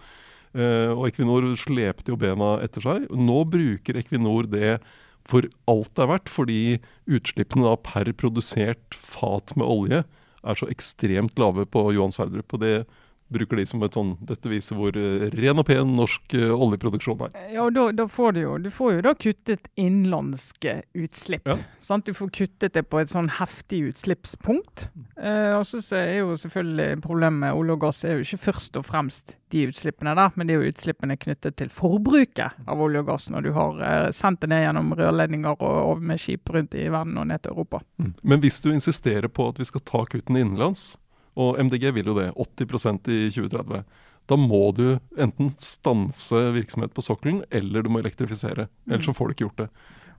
Eh, 0.56 0.88
og 0.94 1.10
Equinor 1.10 1.44
slepte 1.60 2.14
jo 2.14 2.18
bena 2.20 2.56
etter 2.64 2.86
seg. 2.86 3.04
Nå 3.12 3.42
bruker 3.52 4.00
Equinor 4.00 4.48
det 4.50 4.78
for 5.28 5.44
alt 5.68 5.92
det 5.94 6.06
er 6.06 6.10
verdt, 6.14 6.32
fordi 6.32 6.62
utslippene 7.12 7.68
da 7.68 7.76
per 7.76 8.08
produsert 8.16 8.96
fat 8.96 9.52
med 9.52 9.68
olje 9.68 10.02
er 10.40 10.56
så 10.56 10.66
ekstremt 10.72 11.36
lave 11.38 11.68
på 11.68 11.90
Johan 11.92 12.14
Sverdrup. 12.14 12.56
og 12.56 12.64
det 12.64 12.74
bruker 13.30 13.60
de 13.60 13.66
som 13.68 13.82
et 13.86 13.96
sånn 13.96 14.12
Dette 14.26 14.50
viser 14.50 14.78
hvor 14.78 14.96
eh, 14.98 15.28
ren 15.34 15.62
og 15.62 15.66
pen 15.68 15.94
norsk 15.96 16.34
eh, 16.36 16.50
oljeproduksjon 16.50 17.24
er. 17.28 17.36
Ja, 17.54 17.66
og 17.66 17.74
da, 17.76 17.86
da 17.94 18.06
får 18.10 18.36
du 18.36 18.40
jo 18.42 18.56
Du 18.62 18.70
får 18.74 18.96
jo 18.96 19.04
da 19.06 19.14
kuttet 19.14 19.70
innenlandske 19.80 20.80
utslipp. 20.98 21.46
Ja. 21.48 21.58
Sant? 21.84 22.06
Du 22.06 22.16
får 22.16 22.32
kuttet 22.34 22.74
det 22.76 22.84
på 22.90 23.00
et 23.00 23.12
sånn 23.12 23.30
heftig 23.38 23.82
utslippspunkt. 23.90 24.88
Eh, 25.20 25.54
og 25.56 25.66
så 25.68 25.82
er 25.98 26.20
jo 26.20 26.38
selvfølgelig 26.40 27.02
problemet 27.04 27.44
med 27.44 27.56
olje 27.56 27.76
og 27.76 27.84
gass 27.86 28.02
er 28.04 28.18
jo 28.18 28.26
ikke 28.26 28.44
først 28.50 28.78
og 28.80 28.86
fremst 28.88 29.36
de 29.50 29.66
utslippene 29.66 30.14
der, 30.14 30.30
men 30.38 30.46
det 30.46 30.54
er 30.54 30.62
jo 30.62 30.70
utslippene 30.70 31.16
knyttet 31.18 31.56
til 31.58 31.70
forbruket 31.74 32.60
av 32.70 32.82
olje 32.82 33.02
og 33.02 33.10
gass 33.10 33.28
når 33.32 33.46
du 33.46 33.50
har 33.56 33.84
eh, 33.86 34.08
sendt 34.14 34.44
det 34.44 34.52
ned 34.52 34.64
gjennom 34.66 34.94
rørledninger 34.98 35.56
og, 35.58 35.78
og 35.90 36.04
med 36.06 36.22
skip 36.22 36.50
rundt 36.54 36.76
i 36.78 36.86
verden 36.92 37.18
og 37.18 37.30
ned 37.30 37.42
til 37.44 37.54
Europa. 37.54 37.82
Men 38.22 38.42
hvis 38.42 38.60
du 38.62 38.70
insisterer 38.72 39.28
på 39.28 39.50
at 39.50 39.60
vi 39.60 39.68
skal 39.68 39.84
ta 39.86 40.04
kuttene 40.10 40.44
innenlands, 40.44 40.94
og 41.38 41.58
MDG 41.62 41.90
vil 41.94 42.10
jo 42.10 42.16
det, 42.18 42.30
80% 42.34 43.10
i 43.12 43.20
2030, 43.30 43.84
da 44.30 44.36
må 44.38 44.68
du 44.76 44.84
enten 45.18 45.48
stanse 45.50 46.42
virksomhet 46.54 46.92
på 46.94 47.02
sokkelen, 47.02 47.42
eller 47.50 47.82
du 47.82 47.90
må 47.90 48.02
elektrifisere. 48.02 48.68
Ellers 48.88 49.08
så 49.08 49.14
får 49.16 49.30
du 49.30 49.34
ikke 49.34 49.46
gjort 49.48 49.64
det. 49.64 49.68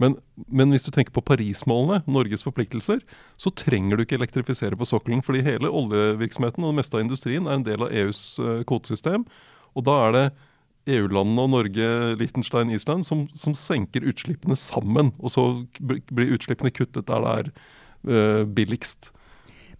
Men, 0.01 0.15
men 0.49 0.73
hvis 0.73 0.87
du 0.87 0.91
tenker 0.93 1.13
på 1.13 1.23
Paris-målene, 1.23 2.01
Norges 2.09 2.43
forpliktelser, 2.43 3.03
så 3.39 3.51
trenger 3.53 3.97
du 3.97 4.03
ikke 4.03 4.17
elektrifisere 4.17 4.77
på 4.79 4.87
sokkelen, 4.89 5.21
fordi 5.23 5.43
hele 5.45 5.69
oljevirksomheten 5.69 6.65
og 6.65 6.73
det 6.73 6.79
meste 6.79 6.97
av 6.97 7.05
industrien 7.05 7.47
er 7.47 7.59
en 7.59 7.67
del 7.67 7.85
av 7.85 7.93
EUs 7.93 8.23
eh, 8.41 8.63
kvotesystem. 8.67 9.27
Og 9.77 9.85
da 9.87 9.97
er 10.07 10.15
det 10.17 10.25
EU-landene 10.97 11.45
og 11.45 11.53
Norge, 11.53 11.89
Liechtenstein, 12.17 12.73
Island 12.73 13.05
som, 13.05 13.27
som 13.37 13.53
senker 13.57 14.07
utslippene 14.09 14.57
sammen. 14.57 15.13
Og 15.21 15.35
så 15.35 15.45
blir 15.79 16.33
utslippene 16.33 16.73
kuttet 16.73 17.05
der 17.11 17.21
det 17.21 17.35
er 17.37 17.51
eh, 17.51 18.43
billigst. 18.49 19.11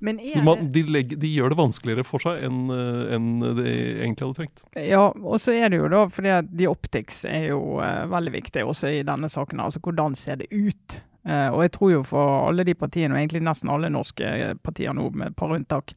Men 0.02 0.18
Så 0.34 0.42
man, 0.42 0.66
de, 0.74 0.82
legger, 0.90 1.20
de 1.22 1.30
gjør 1.30 1.54
det 1.54 1.60
vanskeligere 1.60 2.06
for 2.08 2.24
seg 2.24 2.42
enn 2.48 2.72
en 2.74 3.28
de 3.58 3.68
egentlig 3.70 4.26
hadde 4.26 4.38
trengt. 4.40 4.64
Ja, 4.74 5.04
og 5.14 5.38
så 5.44 5.54
er 5.54 5.70
det 5.70 5.78
jo 5.78 5.92
da 5.94 6.08
fordi 6.10 6.32
at 6.40 6.50
de 6.50 6.70
optics 6.72 7.22
er 7.30 7.52
jo 7.52 7.78
uh, 7.78 8.10
veldig 8.10 8.34
viktig 8.34 8.66
også 8.66 8.96
i 8.98 9.04
denne 9.06 9.30
saken. 9.30 9.62
Altså 9.62 9.82
hvordan 9.86 10.18
ser 10.18 10.42
det 10.42 10.50
ut? 10.50 10.98
Uh, 11.22 11.54
og 11.54 11.62
jeg 11.62 11.72
tror 11.76 11.92
jo 11.92 12.02
for 12.08 12.48
alle 12.48 12.66
de 12.66 12.74
partiene, 12.74 13.14
og 13.14 13.22
egentlig 13.22 13.44
nesten 13.46 13.70
alle 13.70 13.92
norske 13.94 14.26
eh, 14.26 14.56
partier 14.58 14.96
nå, 14.98 15.12
med 15.14 15.32
et 15.32 15.38
par 15.38 15.54
unntak, 15.54 15.94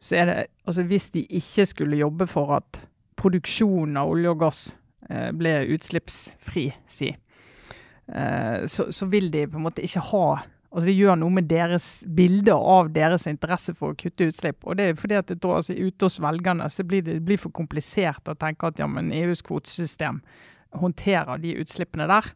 så 0.00 0.18
er 0.20 0.28
det 0.28 0.36
altså 0.68 0.84
hvis 0.90 1.08
de 1.14 1.24
ikke 1.40 1.64
skulle 1.66 1.96
jobbe 1.96 2.26
for 2.28 2.52
at 2.58 2.82
produksjonen 3.18 3.96
av 3.98 4.12
olje 4.12 4.34
og 4.34 4.42
gass 4.44 4.60
uh, 5.08 5.30
ble 5.34 5.54
utslippsfri, 5.74 6.68
si, 6.86 7.08
eh, 8.12 8.68
så, 8.68 8.90
så 8.92 9.08
vil 9.10 9.32
de 9.32 9.46
på 9.48 9.58
en 9.58 9.66
måte 9.70 9.84
ikke 9.84 10.04
ha 10.12 10.26
Altså 10.68 10.84
Det 10.90 10.96
gjør 10.98 11.16
noe 11.16 11.32
med 11.32 11.46
deres 11.48 11.86
bilde 12.04 12.52
av 12.52 12.90
deres 12.92 13.24
interesse 13.30 13.72
for 13.76 13.94
å 13.94 13.98
kutte 13.98 14.28
utslipp. 14.28 14.66
Og 14.68 14.76
det 14.76 14.90
er 14.90 14.98
fordi 15.00 15.16
at 15.16 15.32
jeg 15.32 15.40
tror 15.40 15.62
altså 15.62 15.76
Ute 15.78 16.08
hos 16.08 16.18
velgerne 16.20 16.68
så 16.72 16.84
blir 16.84 17.04
det, 17.06 17.18
det 17.18 17.24
blir 17.24 17.40
for 17.40 17.54
komplisert 17.56 18.28
å 18.28 18.36
tenke 18.36 18.68
at 18.68 18.82
ja, 18.82 18.88
men 18.90 19.08
EUs 19.14 19.40
kvotesystem 19.46 20.20
håndterer 20.76 21.40
de 21.40 21.54
utslippene 21.62 22.08
der. 22.10 22.28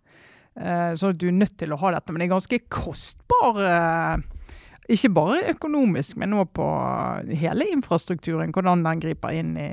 Eh, 0.56 0.92
så 0.96 1.12
du 1.12 1.26
er 1.28 1.36
nødt 1.36 1.58
til 1.60 1.74
å 1.74 1.80
ha 1.82 1.92
dette. 1.92 2.12
Men 2.12 2.22
det 2.22 2.30
er 2.30 2.32
ganske 2.32 2.60
kostbar. 2.72 3.60
Eh, 3.68 4.56
ikke 4.96 5.12
bare 5.14 5.52
økonomisk, 5.52 6.16
men 6.20 6.38
òg 6.40 6.54
på 6.56 6.70
hele 7.38 7.68
infrastrukturen. 7.74 8.52
Hvordan 8.54 8.86
den 8.86 9.04
griper 9.04 9.36
inn 9.36 9.52
i 9.60 9.70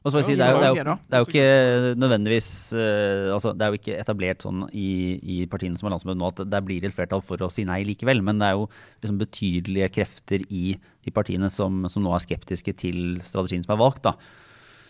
Og 0.00 0.08
så 0.08 0.16
vil 0.16 0.22
jeg 0.22 0.28
si, 0.30 0.36
det 0.40 0.46
er, 0.46 0.54
jo, 0.54 0.60
det, 0.60 0.68
er 0.70 0.78
jo, 0.80 0.94
det 0.96 1.16
er 1.16 1.20
jo 1.20 1.26
ikke 1.28 1.96
nødvendigvis 2.00 2.46
uh, 2.72 3.34
altså, 3.34 3.50
Det 3.52 3.66
er 3.66 3.74
jo 3.74 3.80
ikke 3.80 3.96
etablert 4.00 4.46
sånn 4.46 4.62
i, 4.72 4.92
i 5.20 5.36
partiene 5.52 5.76
som 5.76 5.90
har 5.90 5.92
landsmøte 5.92 6.16
nå 6.16 6.30
at 6.32 6.40
det 6.48 6.60
blir 6.64 6.86
et 6.88 6.94
flertall 6.96 7.20
for 7.24 7.44
å 7.44 7.50
si 7.52 7.66
nei 7.68 7.82
likevel. 7.84 8.22
Men 8.24 8.40
det 8.40 8.48
er 8.48 8.56
jo 8.56 8.70
liksom 9.02 9.18
betydelige 9.20 9.90
krefter 9.98 10.46
i 10.48 10.78
de 11.04 11.12
partiene 11.12 11.52
som, 11.52 11.84
som 11.92 12.04
nå 12.04 12.14
er 12.16 12.24
skeptiske 12.24 12.74
til 12.80 13.20
strategien 13.26 13.66
som 13.66 13.76
er 13.76 13.82
valgt. 13.82 14.06
da. 14.08 14.16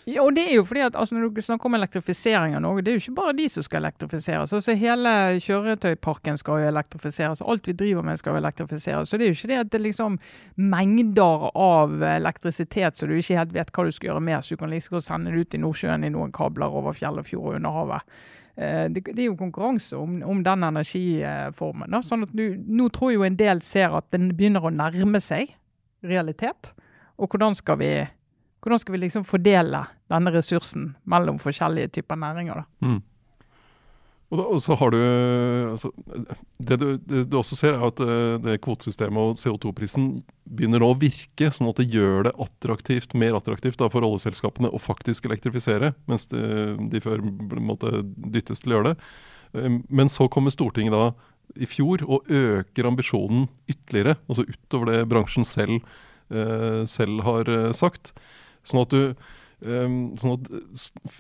Ja, 0.09 0.23
og 0.25 0.33
det 0.35 0.47
er 0.49 0.55
jo 0.57 0.65
fordi 0.65 0.81
at 0.81 0.97
altså, 0.97 1.15
Når 1.15 1.29
du 1.35 1.41
snakker 1.45 1.67
om 1.69 1.75
elektrifisering 1.77 2.55
av 2.57 2.63
Norge, 2.65 2.83
det 2.83 2.93
er 2.93 2.97
jo 2.97 3.03
ikke 3.03 3.15
bare 3.19 3.35
de 3.37 3.49
som 3.53 3.63
skal 3.63 3.83
elektrifiseres. 3.85 4.53
altså 4.53 4.75
Hele 4.75 5.11
kjøretøyparken 5.45 6.39
skal 6.41 6.63
jo 6.63 6.71
elektrifiseres. 6.71 7.43
Alt 7.45 7.69
vi 7.69 7.73
driver 7.73 8.03
med 8.03 8.17
skal 8.17 8.33
jo 8.33 8.41
elektrifiseres. 8.41 9.09
Så 9.09 9.19
det 9.19 9.27
er 9.27 9.33
jo 9.35 9.37
ikke 9.39 9.53
det 9.53 9.59
at 9.61 9.73
det 9.73 9.81
er 9.81 9.85
liksom 9.85 10.19
mengder 10.57 11.51
av 11.55 12.03
elektrisitet 12.03 12.97
så 12.97 13.07
du 13.07 13.15
ikke 13.19 13.39
helt 13.39 13.55
vet 13.55 13.73
hva 13.77 13.85
du 13.85 13.93
skal 13.93 14.09
gjøre 14.13 14.21
med, 14.21 14.45
så 14.45 14.55
du 14.55 14.61
kan 14.63 14.71
liksom 14.71 15.01
sende 15.05 15.31
det 15.31 15.41
ut 15.41 15.55
i 15.55 15.63
Nordsjøen 15.63 16.05
i 16.05 16.13
noen 16.15 16.33
kabler 16.33 16.73
over 16.81 16.97
fjell 16.97 17.21
og 17.21 17.27
fjord 17.29 17.51
og 17.53 17.59
under 17.61 17.71
havet. 17.71 18.21
Eh, 18.57 18.89
Det, 18.89 19.05
det 19.05 19.19
er 19.19 19.29
jo 19.29 19.37
konkurranse 19.37 19.97
om, 19.97 20.23
om 20.23 20.43
den 20.45 20.65
energiformen. 20.65 21.91
Da. 21.91 22.01
Sånn 22.03 22.25
at 22.25 22.33
du, 22.33 22.57
nå 22.57 22.89
tror 22.89 23.13
jo 23.13 23.23
en 23.25 23.37
del 23.37 23.63
ser 23.63 23.95
at 23.97 24.09
den 24.11 24.31
begynner 24.37 24.65
å 24.65 24.73
nærme 24.75 25.21
seg 25.21 25.55
realitet. 26.03 26.73
Og 27.21 27.29
hvordan 27.29 27.55
skal 27.55 27.79
vi 27.79 27.93
hvordan 28.61 28.81
skal 28.83 28.96
vi 28.96 29.05
liksom 29.05 29.25
fordele 29.29 29.85
denne 30.11 30.33
ressursen 30.35 30.90
mellom 31.09 31.38
forskjellige 31.42 31.94
typer 31.96 32.18
næringer? 32.20 32.61
da? 32.62 32.87
Mm. 32.87 32.99
Og, 34.31 34.38
da, 34.38 34.44
og 34.46 34.61
så 34.62 34.77
har 34.79 34.92
du 34.94 34.99
altså, 35.73 35.88
det, 36.62 36.77
du 36.79 36.85
det 37.03 37.25
du 37.27 37.35
også 37.40 37.57
ser, 37.59 37.75
er 37.75 37.87
at 37.88 38.03
eh, 38.05 38.37
det 38.44 38.61
kvotesystemet 38.62 39.33
og 39.33 39.40
CO2-prisen 39.40 40.11
begynner 40.46 40.83
nå 40.83 40.92
å 40.92 40.99
virke, 41.01 41.49
sånn 41.51 41.70
at 41.73 41.81
det 41.83 41.88
gjør 41.90 42.29
det 42.29 42.37
attraktivt, 42.38 43.16
mer 43.18 43.35
attraktivt 43.38 43.81
da, 43.81 43.88
for 43.90 44.07
oljeselskapene 44.07 44.70
å 44.70 44.83
faktisk 44.83 45.27
elektrifisere, 45.27 45.94
mens 46.11 46.29
de, 46.31 46.44
de 46.92 47.03
før 47.03 47.25
måtte 47.59 48.05
dyttes 48.05 48.62
til 48.62 48.77
å 48.77 48.79
gjøre 48.79 48.92
det. 48.92 49.11
Eh, 49.59 49.81
Men 49.88 50.12
så 50.12 50.31
kommer 50.31 50.55
Stortinget 50.55 50.94
da 50.94 51.11
i 51.59 51.66
fjor 51.66 52.05
og 52.07 52.29
øker 52.31 52.87
ambisjonen 52.87 53.49
ytterligere, 53.70 54.14
altså 54.31 54.46
utover 54.46 54.92
det 54.92 55.09
bransjen 55.11 55.46
selv, 55.46 55.83
eh, 56.31 56.85
selv 56.87 57.25
har 57.27 57.51
eh, 57.51 57.73
sagt. 57.75 58.12
Sånn 58.66 58.85
at 58.85 58.94
du 58.94 59.14
Um, 59.61 60.14
sånn 60.16 60.38
at 60.38 60.79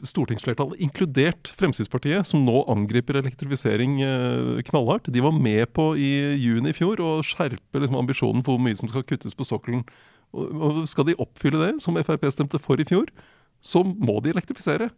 Stortingsflertallet, 0.08 0.78
inkludert 0.80 1.50
Fremskrittspartiet, 1.58 2.24
som 2.24 2.46
nå 2.46 2.62
angriper 2.72 3.18
elektrifisering 3.20 3.98
eh, 4.00 4.62
knallhardt, 4.70 5.10
de 5.12 5.20
var 5.20 5.36
med 5.36 5.68
på 5.76 5.90
i 6.00 6.38
juni 6.40 6.72
i 6.72 6.76
fjor 6.76 7.02
å 7.04 7.10
skjerpe 7.26 7.82
liksom, 7.82 7.98
ambisjonen 8.00 8.40
for 8.46 8.56
hvor 8.56 8.64
mye 8.64 8.78
som 8.80 8.88
skal 8.88 9.04
kuttes 9.04 9.36
på 9.36 9.44
sokkelen. 9.44 9.84
Og 10.32 10.80
Skal 10.88 11.10
de 11.10 11.18
oppfylle 11.20 11.60
det, 11.60 11.74
som 11.84 12.00
Frp 12.00 12.24
stemte 12.32 12.62
for 12.62 12.80
i 12.80 12.88
fjor, 12.88 13.12
så 13.60 13.84
må 13.84 14.16
de 14.24 14.32
elektrifisere. 14.32 14.88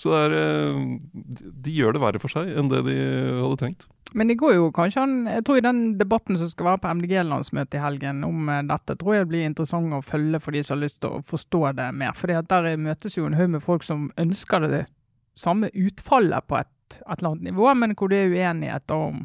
Så 0.00 0.14
er, 0.16 0.32
eh, 0.32 0.82
de, 1.12 1.50
de 1.64 1.72
gjør 1.76 1.96
det 1.96 2.04
verre 2.04 2.20
for 2.22 2.32
seg 2.32 2.48
enn 2.56 2.70
det 2.72 2.84
de 2.86 2.96
hadde 3.36 3.58
trengt. 3.60 3.88
Men 4.16 4.30
det 4.30 4.40
går 4.40 4.56
jo 4.56 4.70
kanskje 4.74 5.02
an 5.04 5.12
Jeg 5.30 5.44
tror 5.46 5.60
i 5.60 5.62
den 5.62 5.82
debatten 5.98 6.38
som 6.38 6.48
skal 6.50 6.66
være 6.72 6.80
på 6.82 6.94
MDG-landsmøtet 6.98 7.76
i 7.78 7.82
helgen 7.84 8.24
om 8.26 8.48
eh, 8.48 8.64
dette, 8.66 8.96
tror 8.98 9.14
jeg 9.14 9.26
det 9.26 9.32
blir 9.34 9.46
interessant 9.46 9.94
å 9.94 10.02
følge 10.04 10.40
for 10.42 10.56
de 10.56 10.64
som 10.64 10.76
har 10.76 10.86
lyst 10.86 11.00
til 11.04 11.18
å 11.18 11.22
forstå 11.30 11.62
det 11.78 11.90
mer. 12.00 12.16
At 12.40 12.50
der 12.50 12.72
møtes 12.80 13.18
jo 13.18 13.28
en 13.28 13.38
haug 13.38 13.52
med 13.54 13.64
folk 13.64 13.86
som 13.86 14.08
ønsker 14.20 14.66
det 14.66 14.84
samme 15.38 15.70
utfallet 15.76 16.48
på 16.48 16.58
et, 16.58 16.74
et 17.00 17.16
eller 17.18 17.34
annet 17.34 17.52
nivå, 17.52 17.70
men 17.78 17.94
hvor 17.96 18.10
det 18.10 18.24
er 18.24 18.34
uenighet 18.34 18.96
om 18.96 19.22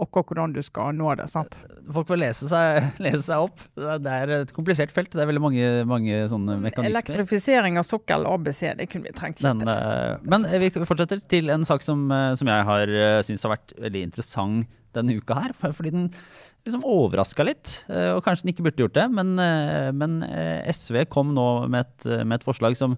akkurat 0.00 0.30
hvordan 0.30 0.54
du 0.56 0.60
skal 0.64 0.94
nå 0.96 1.10
det. 1.18 1.28
sant? 1.32 1.56
Folk 1.94 2.08
får 2.10 2.20
lese 2.20 2.50
seg, 2.50 2.88
lese 3.04 3.22
seg 3.26 3.48
opp. 3.48 3.64
Det 3.78 4.14
er, 4.14 4.34
et 4.40 4.54
komplisert 4.56 4.94
felt. 4.94 5.12
Det 5.14 5.22
er 5.22 5.30
veldig 5.30 5.44
mange, 5.44 5.72
mange 5.90 6.22
sånne 6.30 6.58
mekanismer. 6.62 6.92
Elektrifisering 6.92 7.80
av 7.80 7.88
sokkel, 7.88 8.26
ABC, 8.30 8.62
det 8.78 8.88
kunne 8.92 9.10
vi 9.10 9.16
trengt. 9.16 9.42
Den, 9.44 9.66
eh, 9.68 10.16
men 10.22 10.48
vi 10.62 10.72
fortsetter 10.74 11.22
til 11.30 11.52
en 11.54 11.66
sak 11.68 11.84
som, 11.86 12.06
eh, 12.12 12.32
som 12.38 12.50
jeg 12.50 12.70
har 12.70 12.94
syntes 12.94 13.34
syns 13.34 13.46
har 13.46 13.56
vært 13.56 13.76
veldig 13.80 14.08
interessant 14.10 14.80
denne 14.94 15.18
uka 15.18 15.36
her. 15.38 15.54
Fordi 15.76 15.92
den 15.94 16.08
liksom 16.64 16.84
overraska 16.88 17.44
litt, 17.46 17.76
eh, 17.92 18.10
og 18.14 18.24
kanskje 18.24 18.46
den 18.46 18.54
ikke 18.54 18.66
burde 18.68 18.84
gjort 18.86 18.96
det. 18.96 19.06
Men, 19.12 19.34
eh, 19.38 19.90
men 19.92 20.22
eh, 20.26 20.64
SV 20.72 21.04
kom 21.12 21.34
nå 21.36 21.48
med 21.68 21.84
et, 21.84 22.10
med 22.24 22.40
et 22.40 22.46
forslag 22.46 22.76
som, 22.78 22.96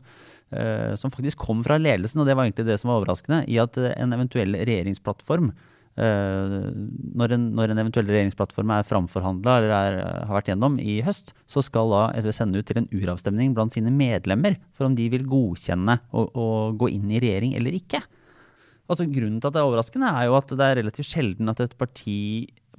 eh, 0.55 0.95
som 0.99 1.11
faktisk 1.11 1.43
kom 1.43 1.65
fra 1.67 1.79
ledelsen, 1.81 2.23
og 2.23 2.29
det 2.29 2.37
var 2.37 2.47
egentlig 2.47 2.69
det 2.69 2.79
som 2.81 2.93
var 2.93 3.01
overraskende, 3.03 3.43
i 3.51 3.59
at 3.63 3.79
eh, 3.79 3.95
en 3.99 4.15
eventuell 4.17 4.55
regjeringsplattform 4.55 5.51
eh, 5.51 5.73
når, 5.97 7.33
en, 7.33 7.45
når 7.57 7.73
en 7.73 7.79
eventuell 7.81 8.11
regjeringsplattform 8.11 8.73
er 8.75 8.85
framforhandla 8.85 9.55
eller 9.59 9.71
er, 9.73 9.95
har 10.29 10.37
vært 10.37 10.51
gjennom 10.51 10.77
i 10.83 10.99
høst, 11.07 11.33
så 11.49 11.63
skal 11.65 11.89
da 11.95 12.03
SV 12.21 12.35
sende 12.37 12.61
ut 12.61 12.69
til 12.69 12.83
en 12.83 12.91
uravstemning 12.93 13.55
blant 13.57 13.73
sine 13.73 13.93
medlemmer 13.95 14.59
for 14.77 14.91
om 14.91 14.97
de 14.99 15.09
vil 15.13 15.25
godkjenne 15.29 15.97
å, 16.13 16.27
å 16.29 16.47
gå 16.77 16.91
inn 16.93 17.09
i 17.15 17.23
regjering 17.25 17.57
eller 17.57 17.79
ikke. 17.81 18.03
Altså 18.87 19.09
Grunnen 19.09 19.41
til 19.41 19.49
at 19.49 19.57
det 19.57 19.63
er 19.63 19.71
overraskende, 19.71 20.13
er 20.13 20.29
jo 20.29 20.37
at 20.39 20.53
det 20.53 20.69
er 20.69 20.79
relativt 20.83 21.11
sjelden 21.11 21.51
at 21.51 21.65
et 21.65 21.75
parti 21.81 22.21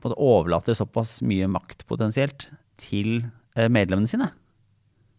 overlater 0.08 0.78
såpass 0.78 1.18
mye 1.26 1.50
makt 1.52 1.84
potensielt 1.90 2.48
til 2.80 3.26
eh, 3.58 3.68
medlemmene 3.68 4.08
sine. 4.08 4.30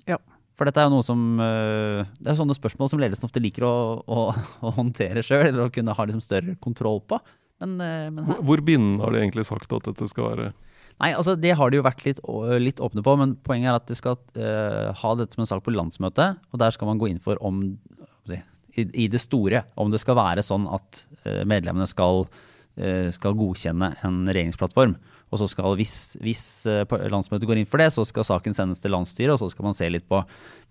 Ja. 0.08 0.16
For 0.58 0.66
dette 0.66 0.80
er 0.80 0.88
jo 0.88 0.96
noe 0.96 1.06
som 1.06 1.20
eh, 1.42 2.06
Det 2.18 2.32
er 2.32 2.38
sånne 2.38 2.56
spørsmål 2.56 2.88
som 2.90 3.02
ledelsen 3.02 3.26
ofte 3.28 3.42
liker 3.42 3.66
å, 3.68 3.74
å, 4.00 4.24
å 4.64 4.72
håndtere 4.78 5.22
sjøl, 5.26 5.50
eller 5.50 5.66
å 5.66 5.74
kunne 5.74 5.94
ha 5.94 6.06
liksom 6.08 6.24
større 6.24 6.56
kontroll 6.62 7.02
på. 7.10 7.20
Men, 7.62 7.80
eh, 7.82 8.08
men 8.10 8.24
her 8.24 8.38
Hvor, 8.38 8.44
hvor 8.46 8.64
bindende 8.64 9.04
har 9.04 9.14
de 9.14 9.22
egentlig 9.22 9.46
sagt 9.48 9.72
at 9.74 9.86
dette 9.90 10.08
skal 10.10 10.30
være? 10.30 10.50
Nei, 10.98 11.12
altså 11.14 11.36
Det 11.38 11.54
har 11.54 11.70
de 11.70 11.78
jo 11.78 11.86
vært 11.86 12.04
litt, 12.06 12.20
litt 12.58 12.80
åpne 12.82 13.04
på, 13.06 13.14
men 13.20 13.36
poenget 13.46 13.70
er 13.70 13.78
at 13.78 13.90
de 13.90 13.94
skal 13.94 14.18
uh, 14.18 14.90
ha 14.98 15.10
dette 15.18 15.36
som 15.36 15.44
en 15.44 15.50
sak 15.50 15.62
på 15.62 15.74
landsmøtet. 15.74 16.40
Og 16.50 16.58
der 16.58 16.74
skal 16.74 16.90
man 16.90 16.98
gå 16.98 17.10
inn 17.10 17.22
for 17.22 17.38
om 17.44 17.62
i, 18.78 18.82
i 18.82 19.06
det 19.10 19.20
store, 19.22 19.62
om 19.78 19.90
det 19.90 20.00
skal 20.02 20.18
være 20.18 20.42
sånn 20.46 20.66
at 20.74 21.04
uh, 21.24 21.44
medlemmene 21.46 21.86
skal, 21.86 22.26
uh, 22.26 23.08
skal 23.14 23.38
godkjenne 23.38 23.92
en 24.06 24.18
regjeringsplattform. 24.26 24.96
Og 25.28 25.42
så 25.42 25.46
skal, 25.50 25.74
hvis, 25.76 26.16
hvis 26.24 26.42
landsmøtet 27.12 27.46
går 27.46 27.60
inn 27.60 27.68
for 27.68 27.82
det, 27.82 27.90
så 27.92 28.02
skal 28.08 28.24
saken 28.24 28.54
sendes 28.56 28.80
til 28.80 28.94
landsstyret, 28.94 29.34
og 29.34 29.42
så 29.42 29.52
skal 29.52 29.66
man 29.68 29.76
se 29.76 29.90
litt 29.92 30.06
på, 30.08 30.22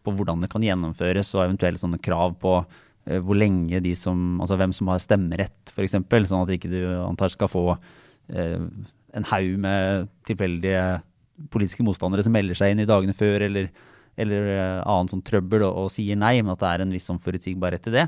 på 0.02 0.13
hvordan 0.17 0.41
det 0.41 0.50
kan 0.50 0.65
gjennomføres, 0.65 1.30
og 1.38 1.43
eventuelt 1.43 1.80
sånne 1.80 2.00
krav 2.02 2.34
på 2.41 2.56
hvor 3.24 3.39
lenge 3.39 3.80
de 3.84 3.93
som 3.96 4.41
Altså 4.43 4.58
hvem 4.60 4.74
som 4.76 4.89
har 4.91 5.02
stemmerett, 5.04 5.72
f.eks. 5.72 5.96
Sånn 5.96 6.43
at 6.43 6.54
ikke 6.56 6.72
du 6.72 6.82
antar 7.02 7.32
skal 7.34 7.52
få 7.52 7.65
eh, 8.34 8.63
en 9.17 9.28
haug 9.32 9.54
med 9.63 10.10
tilfeldige 10.28 10.82
politiske 11.54 11.86
motstandere 11.86 12.26
som 12.26 12.34
melder 12.36 12.58
seg 12.58 12.74
inn 12.74 12.82
i 12.84 12.89
dagene 12.89 13.15
før, 13.17 13.46
eller, 13.48 13.70
eller 14.20 14.50
eh, 14.56 14.80
annen 14.82 15.12
sånn 15.12 15.26
trøbbel 15.26 15.67
og, 15.67 15.84
og 15.86 15.93
sier 15.93 16.20
nei, 16.20 16.38
men 16.41 16.56
at 16.56 16.63
det 16.63 16.72
er 16.72 16.86
en 16.86 16.96
viss 16.96 17.08
sånn 17.10 17.22
forutsigbarhet 17.24 17.89
i 17.91 17.96
det. 18.00 18.08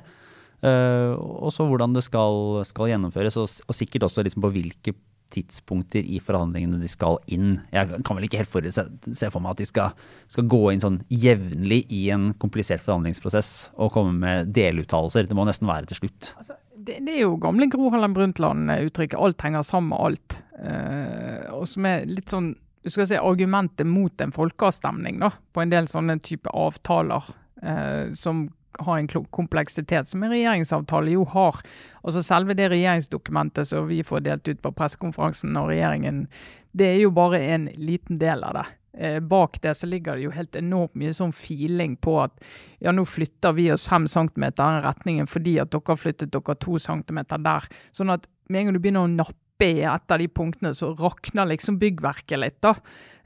Eh, 0.66 1.14
og 1.16 1.54
så 1.56 1.68
hvordan 1.70 1.96
det 1.96 2.04
skal, 2.06 2.60
skal 2.68 2.92
gjennomføres, 2.92 3.38
og, 3.40 3.48
og 3.70 3.78
sikkert 3.78 4.10
også 4.10 4.26
liksom 4.28 4.44
på 4.46 4.54
hvilke 4.58 4.96
tidspunkter 5.34 6.06
i 6.06 6.20
forhandlingene 6.24 6.80
de 6.82 6.90
skal 6.92 7.20
inn. 7.32 7.60
Jeg 7.74 8.02
kan 8.06 8.18
vel 8.18 8.28
ikke 8.28 8.42
helt 8.42 8.80
se 9.18 9.30
for 9.30 9.44
meg 9.44 9.56
at 9.56 9.62
de 9.62 9.68
skal, 9.70 10.08
skal 10.32 10.48
gå 10.52 10.62
inn 10.72 10.84
sånn 10.84 11.02
jevnlig 11.14 11.84
i 11.96 12.06
en 12.14 12.32
komplisert 12.42 12.84
forhandlingsprosess 12.86 13.52
og 13.78 13.94
komme 13.96 14.16
med 14.24 14.54
deluttalelser. 14.56 15.30
Det 15.30 15.38
må 15.38 15.48
nesten 15.50 15.70
være 15.70 15.92
til 15.92 16.04
slutt. 16.04 16.34
Altså, 16.40 16.58
det, 16.80 17.02
det 17.06 17.18
er 17.18 17.26
jo 17.26 17.38
gamle 17.42 17.70
Gro 17.72 17.92
Harlem 17.94 18.16
Brundtland-uttrykket 18.18 19.20
'alt 19.20 19.46
henger 19.46 19.68
sammen 19.68 19.94
med 19.94 20.00
alt'. 20.08 20.40
Eh, 20.60 21.46
og 21.56 21.68
som 21.68 21.86
er 21.88 22.08
litt 22.10 22.32
sånn 22.32 22.54
du 22.84 22.90
skal 22.90 23.08
si, 23.10 23.18
argumentet 23.20 23.88
mot 23.88 24.22
en 24.24 24.32
folkeavstemning 24.32 25.20
da, 25.20 25.34
på 25.54 25.62
en 25.62 25.72
del 25.72 25.90
sånne 25.92 26.16
type 26.24 26.50
avtaler 26.56 27.26
eh, 27.62 28.14
som 28.16 28.48
har 28.80 28.98
en 28.98 29.08
kompleksitet, 29.32 30.08
som 30.08 30.24
en 30.24 30.34
regjeringsavtale 30.34 31.14
jo 31.16 31.26
har. 31.34 31.62
Altså 32.04 32.24
Selve 32.26 32.56
det 32.58 32.70
regjeringsdokumentet 32.74 33.70
som 33.72 33.88
vi 33.90 34.02
får 34.04 34.26
delt 34.26 34.48
ut 34.48 34.62
på 34.64 34.74
pressekonferansen 34.76 35.58
og 35.60 35.72
regjeringen, 35.72 36.28
det 36.72 36.94
er 36.94 37.02
jo 37.04 37.14
bare 37.16 37.42
en 37.54 37.70
liten 37.78 38.20
del 38.22 38.44
av 38.46 38.60
det. 38.60 38.68
Eh, 39.00 39.20
bak 39.20 39.62
det 39.62 39.76
så 39.78 39.88
ligger 39.88 40.18
det 40.18 40.26
jo 40.26 40.32
helt 40.34 40.56
enormt 40.58 40.96
mye 40.98 41.14
sånn 41.14 41.32
feeling 41.36 41.94
på 42.02 42.18
at 42.24 42.34
ja, 42.82 42.92
nå 42.92 43.06
flytter 43.06 43.54
vi 43.56 43.70
oss 43.72 43.86
fem 43.88 44.08
centimeter 44.10 44.66
i 44.66 44.80
den 44.80 44.88
retningen 44.88 45.30
fordi 45.30 45.60
at 45.62 45.72
dere 45.72 45.96
flyttet 45.98 46.34
dere 46.34 46.58
to 46.60 46.80
centimeter 46.82 47.40
der. 47.40 47.70
Sånn 47.96 48.12
at 48.12 48.26
med 48.50 48.64
en 48.64 48.70
gang 48.70 48.80
du 48.80 48.82
begynner 48.82 49.06
å 49.06 49.12
nappe 49.14 49.38
i 49.66 49.84
et 49.84 50.12
av 50.12 50.20
de 50.20 50.28
punktene, 50.28 50.74
så 50.76 50.94
rakner 50.98 51.50
liksom 51.52 51.80
byggverket 51.82 52.40
litt. 52.40 52.60
da. 52.62 52.76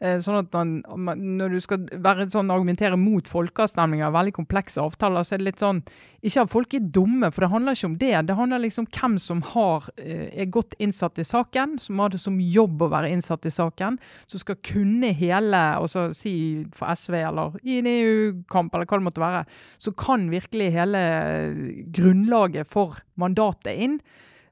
Eh, 0.04 0.19
Sånn 0.19 0.41
at 0.41 0.54
man, 0.54 1.22
Når 1.38 1.54
du 1.56 1.60
skal 1.63 1.86
være 2.04 2.28
sånn, 2.32 2.52
argumentere 2.52 2.98
mot 3.00 3.28
folkeavstemninger, 3.30 4.12
veldig 4.12 4.34
komplekse 4.36 4.82
avtaler, 4.84 5.24
så 5.24 5.36
er 5.36 5.41
det 5.41 5.48
litt 5.48 5.63
sånn 5.63 5.80
Ikke 6.24 6.43
at 6.43 6.52
folk 6.52 6.74
er 6.76 6.89
dumme, 6.96 7.30
for 7.32 7.46
det 7.46 7.52
handler 7.54 7.78
ikke 7.78 7.89
om 7.89 7.98
det. 8.02 8.12
Det 8.28 8.36
handler 8.36 8.63
liksom 8.63 8.84
om 8.84 8.91
hvem 8.91 9.17
som 9.19 9.41
har, 9.54 9.89
eh, 9.98 10.30
er 10.41 10.52
godt 10.52 10.76
innsatt 10.80 11.19
i 11.19 11.28
saken, 11.28 11.80
som 11.80 12.00
har 12.00 12.10
det 12.10 12.19
som 12.19 12.39
jobb 12.39 12.82
å 12.82 12.89
være 12.89 13.12
innsatt 13.12 13.46
i 13.46 13.54
saken, 13.54 14.00
som 14.28 14.39
skal 14.39 14.56
kunne 14.56 15.13
hele 15.13 15.78
og 15.80 15.88
så 15.88 16.13
si 16.15 16.65
for 16.74 16.88
SV 16.88 17.13
eller 17.13 17.60
i 17.63 17.80
en 17.80 17.88
EU-kamp 17.88 18.74
eller 18.74 18.86
hva 18.86 19.00
det 19.00 19.08
måtte 19.08 19.24
være, 19.24 19.46
så 19.80 19.96
kan 19.96 20.30
virkelig 20.30 20.72
hele 20.72 21.86
grunnlaget 21.91 22.67
for 22.67 23.00
mandatet 23.17 23.78
inn. 23.78 24.00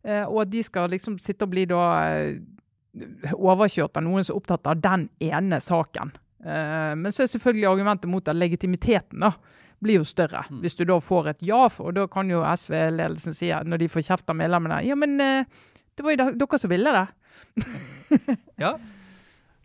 Eh, 0.04 0.26
og 0.26 0.44
at 0.46 0.52
de 0.54 0.64
skal 0.66 0.92
liksom 0.94 1.20
sitte 1.22 1.46
og 1.46 1.54
bli 1.54 1.68
da 1.70 1.82
eh, 2.10 2.42
overkjørt 3.38 4.00
av 4.00 4.06
noen 4.06 4.26
som 4.26 4.36
er 4.36 4.42
opptatt 4.42 4.70
av 4.72 4.84
den 4.84 5.08
ene 5.22 5.62
saken. 5.62 6.14
Eh, 6.44 6.94
men 6.98 7.14
så 7.14 7.26
er 7.26 7.34
selvfølgelig 7.34 7.70
argumentet 7.70 8.12
mot 8.12 8.28
at 8.28 8.38
legitimiteten 8.38 9.26
da, 9.28 9.34
blir 9.82 10.02
jo 10.02 10.06
større. 10.06 10.44
Hvis 10.62 10.78
du 10.78 10.86
da 10.86 11.00
får 11.02 11.32
et 11.32 11.46
ja, 11.46 11.64
og 11.66 11.94
da 11.98 12.08
kan 12.12 12.30
jo 12.30 12.44
SV-ledelsen 12.46 13.38
si 13.38 13.50
når 13.50 13.82
de 13.82 13.90
får 13.90 14.06
kjeft 14.12 14.30
av 14.30 14.38
medlemmene 14.38 14.84
Ja, 14.86 14.98
men 14.98 15.18
det 15.18 16.06
var 16.06 16.14
jo 16.14 16.32
dere 16.38 16.60
som 16.62 16.74
ville 16.74 16.98
det. 16.98 17.06
Ja. 18.62 18.76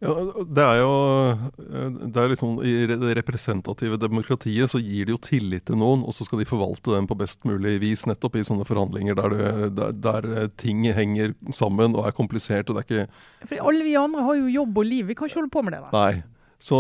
Ja, 0.05 0.13
det 0.45 0.61
er 0.61 0.79
jo 0.83 0.91
eh, 1.33 1.95
det 2.13 2.21
er 2.21 2.29
liksom, 2.29 2.59
I 2.61 2.75
det 2.91 3.15
representative 3.17 3.97
demokratiet 4.01 4.69
så 4.69 4.81
gir 4.83 5.09
de 5.09 5.15
jo 5.15 5.21
tillit 5.25 5.65
til 5.71 5.79
noen, 5.81 6.03
og 6.05 6.13
så 6.13 6.27
skal 6.27 6.43
de 6.43 6.49
forvalte 6.49 6.93
den 6.93 7.09
på 7.09 7.17
best 7.17 7.47
mulig 7.49 7.79
vis, 7.81 8.05
nettopp 8.09 8.37
i 8.37 8.45
sånne 8.45 8.67
forhandlinger 8.69 9.17
der, 9.17 9.33
du, 9.33 9.71
der, 9.79 9.97
der 10.05 10.31
eh, 10.35 10.49
ting 10.61 10.85
henger 10.85 11.33
sammen 11.49 11.97
og 11.97 12.11
er 12.11 12.17
komplisert. 12.17 12.69
og 12.69 12.77
det 12.77 12.85
er 12.85 12.89
ikke 12.91 13.49
Fordi 13.49 13.63
alle 13.73 13.89
vi 13.89 13.97
andre 13.97 14.27
har 14.29 14.41
jo 14.43 14.55
jobb 14.59 14.83
og 14.83 14.91
liv. 14.91 15.07
Vi 15.09 15.17
kan 15.17 15.31
ikke 15.31 15.41
holde 15.41 15.55
på 15.57 15.65
med 15.65 15.79
det 15.79 15.85
der. 15.87 15.97
Nei. 15.97 16.36
Så, 16.59 16.77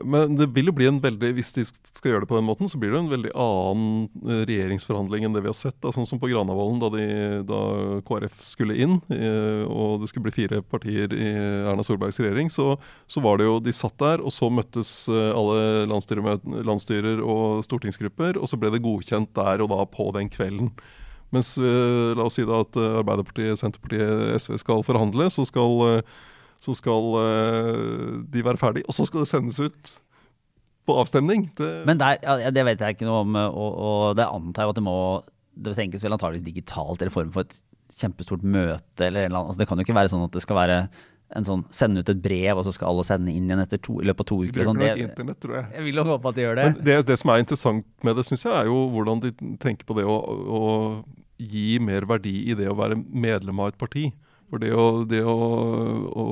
men 0.00 0.32
det 0.38 0.46
vil 0.56 0.70
jo 0.70 0.72
bli 0.72 0.86
en 0.88 0.98
veldig, 1.02 1.34
hvis 1.36 1.52
de 1.58 1.64
skal 1.66 2.14
gjøre 2.14 2.24
det 2.24 2.28
på 2.30 2.38
den 2.38 2.46
måten, 2.48 2.70
så 2.72 2.78
blir 2.80 2.94
det 2.94 3.02
en 3.02 3.10
veldig 3.10 3.32
annen 3.36 4.06
eh, 4.24 4.40
regjeringsforhandling 4.48 5.26
enn 5.26 5.36
det 5.36 5.42
vi 5.44 5.50
har 5.50 5.58
sett. 5.58 5.76
Da, 5.84 5.92
sånn 5.92 6.08
som 6.08 6.20
på 6.22 6.30
Granavolden, 6.32 6.80
da, 6.80 6.88
de, 6.94 7.04
da 7.44 7.60
KrF 8.08 8.40
skulle 8.48 8.78
inn, 8.80 8.96
eh, 9.12 9.68
og 9.68 10.00
det 10.00 10.08
skulle 10.08 10.30
bli 10.30 10.36
fire 10.38 10.62
partier 10.64 11.12
i 11.12 11.28
Erna 11.68 11.84
Solbergs 11.84 12.22
regjering, 12.22 12.48
så, 12.52 12.78
så 13.04 13.20
var 13.24 13.38
det 13.38 13.50
jo 13.50 13.60
De 13.64 13.76
satt 13.76 13.98
der, 14.00 14.24
og 14.24 14.32
så 14.32 14.48
møttes 14.48 14.96
eh, 15.12 15.30
alle 15.36 15.84
landsstyrer 15.92 17.20
og 17.20 17.60
stortingsgrupper, 17.68 18.40
og 18.40 18.48
så 18.48 18.60
ble 18.60 18.72
det 18.72 18.84
godkjent 18.84 19.34
der 19.36 19.66
og 19.66 19.74
da 19.74 19.84
på 19.84 20.08
den 20.16 20.32
kvelden. 20.32 20.72
Mens 21.34 21.56
la 21.58 22.22
oss 22.22 22.36
si 22.38 22.44
da 22.46 22.60
at 22.62 22.76
Arbeiderpartiet, 22.78 23.58
Senterpartiet, 23.58 24.36
SV 24.38 24.60
skal 24.60 24.84
forhandle, 24.86 25.26
så 25.34 25.42
skal 25.48 26.04
så 26.64 26.74
skal 26.78 27.12
eh, 27.20 28.16
de 28.32 28.44
være 28.46 28.60
ferdig, 28.60 28.86
og 28.88 28.96
så 28.96 29.04
skal 29.08 29.24
det 29.24 29.30
sendes 29.30 29.60
ut 29.60 29.94
på 30.88 30.96
avstemning. 31.00 31.46
Det, 31.56 31.70
Men 31.88 32.00
der, 32.00 32.18
ja, 32.24 32.50
det 32.52 32.64
vet 32.66 32.80
jeg 32.84 32.96
ikke 32.96 33.06
noe 33.08 33.22
om, 33.24 33.36
og, 33.44 33.70
og 33.88 34.02
det 34.18 34.26
antar 34.28 34.66
jeg 34.66 34.74
at 34.74 34.80
det 34.80 34.84
må 34.84 34.96
Det 35.54 35.72
tenkes 35.78 36.02
vel 36.04 36.12
antageligvis 36.16 36.44
digitalt 36.44 36.98
eller 37.00 37.12
i 37.12 37.14
form 37.14 37.30
for 37.32 37.46
et 37.46 37.54
kjempestort 37.94 38.42
møte 38.42 39.04
eller 39.06 39.22
en 39.22 39.30
eller 39.30 39.38
annen. 39.38 39.50
Altså, 39.52 39.60
det 39.62 39.68
kan 39.70 39.78
jo 39.78 39.84
ikke 39.86 39.94
være 39.96 40.10
sånn 40.10 40.24
at 40.26 40.34
det 40.34 40.42
skal 40.42 40.58
være 40.58 40.78
en 41.38 41.46
sånn 41.46 41.62
sende 41.72 42.02
ut 42.02 42.10
et 42.10 42.20
brev, 42.22 42.58
og 42.58 42.66
så 42.66 42.72
skal 42.74 42.90
alle 42.90 43.04
sende 43.06 43.32
inn 43.32 43.46
igjen 43.48 43.62
etter 43.62 43.80
to, 43.82 43.96
i 44.02 44.06
løpet 44.08 44.24
av 44.26 44.28
to 44.28 44.38
uker. 44.42 44.52
bruker 44.54 44.68
Sånn. 44.68 44.80
nok 44.80 44.98
Det, 44.98 45.06
internett, 45.06 45.38
tror 45.42 45.54
jeg. 45.56 45.66
jeg 45.76 45.84
vil 45.86 46.00
jo 46.00 46.04
håpe 46.10 46.30
at 46.32 46.36
de 46.36 46.44
gjør 46.44 46.58
det. 46.58 46.66
Men 46.68 46.84
det, 46.88 46.96
det 47.08 47.16
som 47.20 47.32
er 47.32 47.44
interessant 47.44 47.86
med 48.06 48.18
det, 48.18 48.24
syns 48.28 48.44
jeg, 48.44 48.52
er 48.58 48.68
jo 48.70 48.80
hvordan 48.94 49.22
de 49.24 49.32
tenker 49.62 49.88
på 49.88 49.96
det 49.98 50.04
å, 50.10 50.16
å 50.58 50.62
gi 51.40 51.78
mer 51.82 52.06
verdi 52.10 52.34
i 52.52 52.58
det 52.58 52.68
å 52.70 52.76
være 52.78 52.98
medlem 52.98 53.62
av 53.64 53.72
et 53.72 53.78
parti. 53.80 54.04
For 54.52 54.62
det 54.62 54.72
å, 54.76 54.86
det 55.08 55.22
å, 55.26 55.36
å 56.14 56.24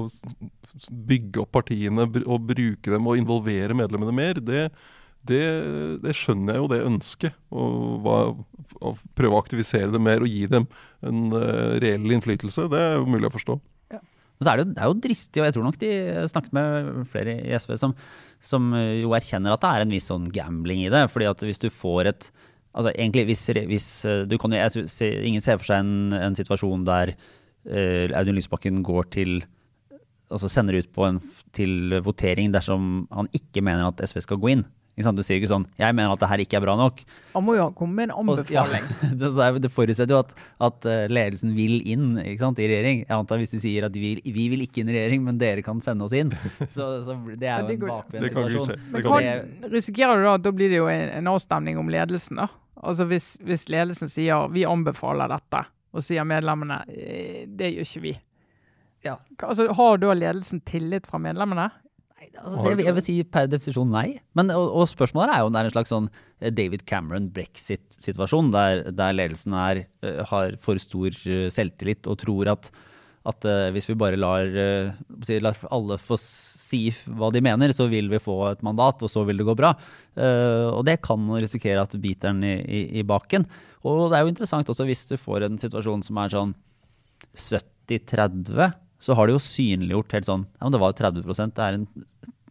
bygge 0.91 1.43
opp 1.43 1.55
partiene 1.57 2.07
og 2.07 2.51
bruke 2.51 2.93
dem 2.93 3.09
og 3.09 3.19
involvere 3.21 3.77
medlemmene 3.77 4.15
mer, 4.15 4.41
det, 4.43 4.69
det, 5.29 5.43
det 6.05 6.15
skjønner 6.19 6.57
jeg 6.57 6.63
jo, 6.63 6.71
det 6.73 6.81
ønsket. 6.87 7.39
Å 7.51 8.95
prøve 9.17 9.35
å 9.35 9.43
aktivisere 9.43 9.91
dem 9.95 10.07
mer 10.07 10.25
og 10.25 10.31
gi 10.31 10.47
dem 10.51 10.69
en 11.03 11.29
eh, 11.39 11.79
reell 11.83 12.17
innflytelse, 12.19 12.69
det 12.73 12.83
er 12.83 12.99
jo 13.01 13.09
mulig 13.11 13.31
å 13.31 13.37
forstå. 13.37 13.59
Men 14.43 14.51
er 14.51 14.59
det, 14.59 14.65
jo, 14.65 14.71
det 14.75 14.83
er 14.83 14.91
jo 14.91 15.01
dristig, 15.05 15.41
og 15.41 15.47
jeg 15.47 15.55
tror 15.55 15.67
nok 15.69 15.77
de 15.79 15.91
snakket 16.33 16.55
med 16.57 16.89
flere 17.13 17.35
i 17.45 17.53
SV 17.55 17.77
som, 17.79 17.93
som 18.43 18.73
jo 18.75 19.13
erkjenner 19.15 19.55
at 19.55 19.63
det 19.63 19.71
er 19.71 19.85
en 19.85 19.95
viss 19.95 20.09
sånn 20.11 20.27
gambling 20.35 20.83
i 20.83 20.91
det. 20.93 21.05
fordi 21.13 21.29
at 21.31 21.45
hvis 21.47 21.63
du 21.63 21.71
får 21.71 22.15
et 22.15 22.33
Altså 22.73 22.89
egentlig 22.95 23.27
hvis, 23.29 23.43
hvis 23.69 23.87
eh, 24.09 24.23
du 24.25 24.39
kan, 24.41 24.55
jeg 24.57 24.73
tror, 24.73 24.87
Ingen 25.29 25.43
ser 25.45 25.59
for 25.61 25.69
seg 25.69 25.83
en, 25.83 26.15
en 26.17 26.37
situasjon 26.39 26.87
der 26.89 27.11
eh, 27.13 27.27
Audun 27.67 28.35
Lysbakken 28.39 28.83
går 28.87 29.11
til 29.15 29.43
altså 30.33 30.49
sender 30.51 30.79
ut 30.81 30.89
på 30.95 31.05
en, 31.07 31.19
til 31.53 31.99
votering 32.05 32.53
dersom 32.55 33.05
han 33.13 33.29
ikke 33.37 33.63
mener 33.65 33.91
at 33.91 34.01
SV 34.09 34.23
skal 34.25 34.41
gå 34.41 34.55
inn. 34.55 34.65
Ikke 34.93 35.07
sant? 35.07 35.17
Du 35.17 35.25
sier 35.25 35.39
ikke 35.41 35.49
sånn 35.49 35.65
'jeg 35.81 35.95
mener 35.97 36.13
at 36.13 36.21
det 36.21 36.29
her 36.29 36.41
ikke 36.45 36.57
er 36.59 36.65
bra 36.67 36.75
nok'. 36.77 37.01
Han 37.33 37.45
må 37.45 37.55
jo 37.57 37.71
komme 37.73 37.95
med 37.97 38.11
en 38.11 38.29
Og- 38.29 38.51
ja, 38.51 38.65
det, 38.69 39.25
er- 39.25 39.69
forutsetter 39.73 40.13
jo 40.13 40.19
at, 40.21 40.35
at 40.61 40.85
eh, 40.85 41.09
ledelsen 41.09 41.55
vil 41.57 41.81
inn 41.89 42.19
ikke 42.21 42.39
sant, 42.45 42.59
i 42.59 42.69
regjering. 42.69 43.07
Jeg 43.09 43.17
antar 43.17 43.39
Hvis 43.39 43.53
de 43.53 43.61
sier 43.61 43.85
at 43.87 43.93
vi, 43.93 44.21
vi 44.21 44.49
vil 44.51 44.61
ikke 44.61 44.83
inn 44.83 44.91
i 44.91 44.93
regjering, 44.93 45.25
men 45.25 45.39
dere 45.39 45.63
kan 45.63 45.81
sende 45.81 46.05
oss 46.05 46.13
inn. 46.13 46.31
Så, 46.69 47.05
så 47.05 47.17
det 47.39 47.49
er 47.49 47.63
jo 47.65 47.69
en 47.73 47.89
bakvendt 47.89 48.29
situasjon. 48.29 48.77
Men 48.93 49.03
kan 49.03 49.23
kan, 49.23 49.71
risikerer 49.73 50.17
du 50.17 50.25
da 50.25 50.35
at 50.35 50.43
da 50.43 50.51
blir 50.53 50.69
det 50.69 50.77
jo 50.83 50.89
en, 50.89 51.09
en 51.09 51.27
avstemning 51.33 51.79
om 51.79 51.89
ledelsen, 51.89 52.37
da? 52.37 52.49
Altså 52.83 53.07
hvis, 53.09 53.39
hvis 53.41 53.69
ledelsen 53.71 54.11
sier 54.11 54.49
vi 54.53 54.65
anbefaler 54.67 55.29
dette, 55.29 55.65
og 55.93 56.05
sier 56.05 56.27
medlemmene 56.29 56.83
«Eh, 56.89 57.45
det 57.49 57.73
gjør 57.75 57.89
ikke 57.89 58.05
vi. 58.07 58.17
Ja. 59.07 59.17
Altså, 59.43 59.69
har 59.77 60.03
da 60.03 60.15
ledelsen 60.17 60.63
tillit 60.69 61.09
fra 61.11 61.21
medlemmene? 61.23 61.69
Nei, 62.23 62.29
altså, 62.39 62.63
det, 62.63 62.85
jeg 62.87 62.97
vil 62.97 63.05
si 63.05 63.17
per 63.27 63.49
definisjon 63.51 63.91
nei. 63.91 64.07
Men, 64.39 64.53
og, 64.55 64.69
og 64.79 64.87
spørsmålet 64.91 65.35
er 65.35 65.43
jo 65.43 65.51
om 65.51 65.57
det 65.57 65.63
er 65.63 65.71
en 65.71 65.75
slags 65.75 65.93
sånn 65.93 66.09
eh, 66.13 66.53
David 66.55 66.87
Cameron-brexit-situasjon, 66.89 68.53
der, 68.55 68.87
der 68.95 69.17
ledelsen 69.17 69.59
er, 69.59 69.85
eh, 70.07 70.23
har 70.31 70.57
for 70.63 70.81
stor 70.83 71.19
selvtillit 71.53 72.09
og 72.11 72.21
tror 72.23 72.53
at, 72.55 72.71
at 73.29 73.47
uh, 73.47 73.69
hvis 73.75 73.87
vi 73.91 73.99
bare 73.99 74.19
lar, 74.19 74.47
uh, 74.51 75.19
si, 75.27 75.37
lar 75.43 75.59
alle 75.75 75.99
få 76.03 76.17
si 76.19 76.85
hva 77.07 77.33
de 77.35 77.43
mener, 77.45 77.75
så 77.75 77.89
vil 77.91 78.09
vi 78.11 78.23
få 78.23 78.39
et 78.53 78.65
mandat, 78.67 79.03
og 79.03 79.11
så 79.11 79.23
vil 79.27 79.43
det 79.43 79.47
gå 79.47 79.55
bra. 79.59 79.75
Uh, 80.17 80.71
og 80.73 80.87
det 80.89 81.01
kan 81.07 81.29
risikere 81.37 81.83
at 81.83 81.95
du 81.95 82.01
biter 82.03 82.33
den 82.33 82.43
i, 82.47 82.57
i, 82.63 82.83
i 83.03 83.07
baken. 83.07 83.47
Og 83.89 84.11
det 84.11 84.19
er 84.19 84.25
jo 84.25 84.33
interessant 84.33 84.71
også 84.71 84.87
hvis 84.89 85.07
du 85.11 85.17
får 85.21 85.47
en 85.47 85.59
situasjon 85.61 86.05
som 86.07 86.21
er 86.23 86.35
sånn 86.35 86.55
70-30, 87.35 88.77
så 89.03 89.17
har 89.19 89.27
det 89.27 89.35
jo 89.35 89.43
synliggjort 89.43 90.15
helt 90.15 90.29
sånn 90.29 90.45
Ja, 90.47 90.65
men 90.65 90.75
det 90.75 90.81
var 90.83 90.93
jo 90.93 90.99
30% 91.01 91.57
Det 91.57 91.65
er 91.65 91.79
en 91.81 91.89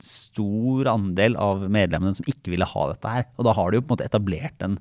stor 0.01 0.89
andel 0.89 1.35
av 1.39 1.61
medlemmene 1.71 2.17
som 2.17 2.25
ikke 2.25 2.55
ville 2.55 2.65
ha 2.65 2.85
dette 2.89 3.09
her. 3.13 3.27
Og 3.37 3.45
da 3.45 3.53
har 3.53 3.69
du 3.69 3.77
jo 3.77 3.83
på 3.83 3.91
en 3.91 3.93
måte 3.93 4.07
etablert 4.09 4.63
en, 4.65 4.79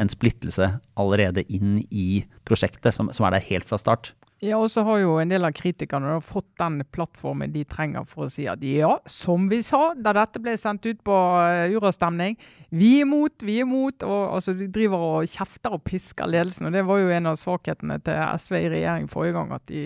en 0.00 0.08
splittelse 0.08 0.70
allerede 0.96 1.44
inn 1.52 1.82
i 1.90 2.22
prosjektet, 2.48 2.94
som, 2.96 3.10
som 3.12 3.28
er 3.28 3.36
der 3.36 3.44
helt 3.50 3.68
fra 3.68 3.76
start. 3.76 4.14
Ja, 4.42 4.56
og 4.58 4.72
så 4.72 4.82
har 4.82 4.98
jo 4.98 5.12
en 5.22 5.30
del 5.30 5.46
av 5.46 5.52
kritikerne 5.54 6.16
fått 6.26 6.48
den 6.58 6.80
plattformen 6.90 7.52
de 7.54 7.60
trenger 7.62 8.02
for 8.10 8.26
å 8.26 8.32
si 8.32 8.48
at 8.50 8.64
ja, 8.66 8.96
som 9.06 9.44
vi 9.46 9.60
sa 9.62 9.92
da 9.94 10.10
dette 10.16 10.42
ble 10.42 10.56
sendt 10.58 10.88
ut 10.88 10.98
på 11.06 11.14
uh, 11.14 11.70
urastemning, 11.70 12.34
vi 12.74 12.96
er 12.96 13.06
imot, 13.06 13.44
vi 13.46 13.60
er 13.60 13.68
imot. 13.68 14.02
og 14.02 14.34
altså, 14.40 14.56
De 14.58 14.66
driver 14.66 15.04
og 15.12 15.30
kjefter 15.30 15.76
og 15.76 15.84
pisker 15.86 16.26
ledelsen. 16.26 16.66
og 16.66 16.74
Det 16.74 16.82
var 16.88 16.98
jo 16.98 17.12
en 17.14 17.30
av 17.30 17.38
svakhetene 17.38 18.00
til 18.02 18.18
SV 18.18 18.58
i 18.58 18.72
regjering 18.74 19.06
forrige 19.12 19.36
gang. 19.38 19.54
at 19.54 19.66
de 19.70 19.84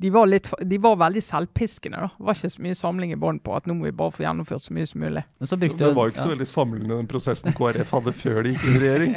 de 0.00 0.10
var, 0.14 0.28
litt, 0.30 0.46
de 0.62 0.78
var, 0.78 0.94
veldig 0.96 1.20
selvpiskende. 1.26 1.98
da. 1.98 2.08
Det 2.18 2.26
var 2.28 2.36
ikke 2.36 2.50
så 2.54 2.62
mye 2.62 2.76
samling 2.78 3.12
i 3.12 3.16
bånd 3.18 3.40
på 3.42 3.54
at 3.56 3.66
nå 3.66 3.74
må 3.74 3.88
vi 3.88 3.94
bare 3.98 4.14
få 4.14 4.22
gjennomført 4.22 4.62
så 4.62 4.74
mye 4.76 4.86
som 4.86 5.02
mulig. 5.02 5.24
Men 5.40 5.50
så 5.50 5.56
brukte, 5.58 5.80
det 5.80 5.96
var 5.96 6.06
jo 6.06 6.12
ikke 6.14 6.26
så 6.26 6.30
veldig 6.30 6.46
samlende 6.46 6.98
den 7.00 7.08
prosessen 7.10 7.56
KrF 7.56 7.94
hadde 7.96 8.14
før 8.14 8.38
de 8.46 8.52
gikk 8.52 8.66
inn 8.68 8.76
i 8.76 8.82
regjering. 8.84 9.16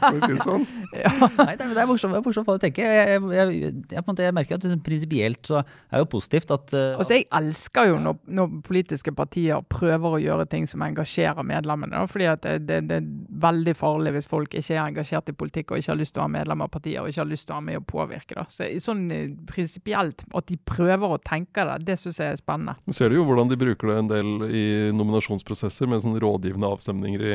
Må 0.00 0.10
vi 0.16 0.22
si 0.24 0.32
det 0.34 0.46
sånn? 0.46 0.66
Ja. 1.00 1.12
Nei, 1.38 1.52
det 1.54 1.68
er 1.78 1.86
morsomt, 1.86 2.12
det 2.12 2.18
er 2.18 2.24
morsomt 2.24 2.48
hva 2.48 2.56
du 2.58 2.64
tenker. 2.64 2.88
Jeg, 2.90 3.20
jeg, 3.30 3.58
jeg, 3.92 4.02
jeg 4.02 4.34
merker 4.34 4.56
at 4.56 4.64
liksom, 4.66 4.80
prinsipielt 4.84 5.46
så 5.46 5.60
er 5.62 6.02
jo 6.02 6.08
positivt 6.10 6.50
at 6.52 6.74
uh, 6.74 6.98
Altså, 6.98 7.14
Jeg 7.14 7.28
elsker 7.38 7.92
jo 7.92 8.00
når, 8.02 8.18
når, 8.26 8.56
politiske 8.66 9.14
partier 9.14 9.62
prøver 9.70 10.16
å 10.16 10.20
gjøre 10.20 10.48
ting 10.50 10.66
som 10.68 10.82
engasjerer 10.84 11.46
medlemmene. 11.46 11.94
Da, 11.94 12.10
fordi 12.10 12.26
at 12.32 12.42
det, 12.42 12.56
det, 12.66 12.80
det, 12.90 12.98
er 12.98 13.38
veldig 13.46 13.76
farlig 13.78 14.16
hvis 14.16 14.28
folk 14.28 14.58
ikke 14.58 14.74
er 14.74 14.82
engasjert 14.82 15.30
i 15.30 15.36
politikk 15.44 15.70
og 15.70 15.80
ikke 15.80 15.94
har 15.94 16.00
lyst 16.02 16.16
til 16.16 16.24
å 16.24 16.26
være 16.26 16.36
medlem 16.40 16.66
av 16.66 16.72
partier 16.74 17.04
og 17.04 17.12
ikke 17.12 17.22
har 17.22 17.30
lyst 17.30 17.46
til 17.46 17.54
å 17.54 17.60
være 17.60 17.68
med 17.70 17.80
og 17.80 17.86
påvirke. 17.94 18.40
da. 18.40 18.46
Så 18.50 18.68
sånn 18.82 19.06
eh, 19.14 19.30
prinsipielt 19.48 19.99
spesielt 20.00 20.24
at 20.36 20.48
de 20.48 20.56
prøver 20.68 21.14
å 21.14 21.18
tenke 21.22 21.64
det, 21.66 21.76
det 21.86 21.96
syns 22.00 22.20
jeg 22.20 22.34
er 22.34 22.38
spennende. 22.40 22.76
Nå 22.86 22.94
ser 22.94 23.10
du 23.10 23.18
jo 23.18 23.24
hvordan 23.28 23.50
de 23.50 23.58
bruker 23.58 23.90
det 23.90 23.96
en 24.00 24.10
del 24.10 24.30
i 24.48 24.64
nominasjonsprosesser, 24.96 25.88
med 25.90 26.02
sånne 26.04 26.20
rådgivende 26.22 26.68
avstemninger 26.70 27.24
i, 27.24 27.34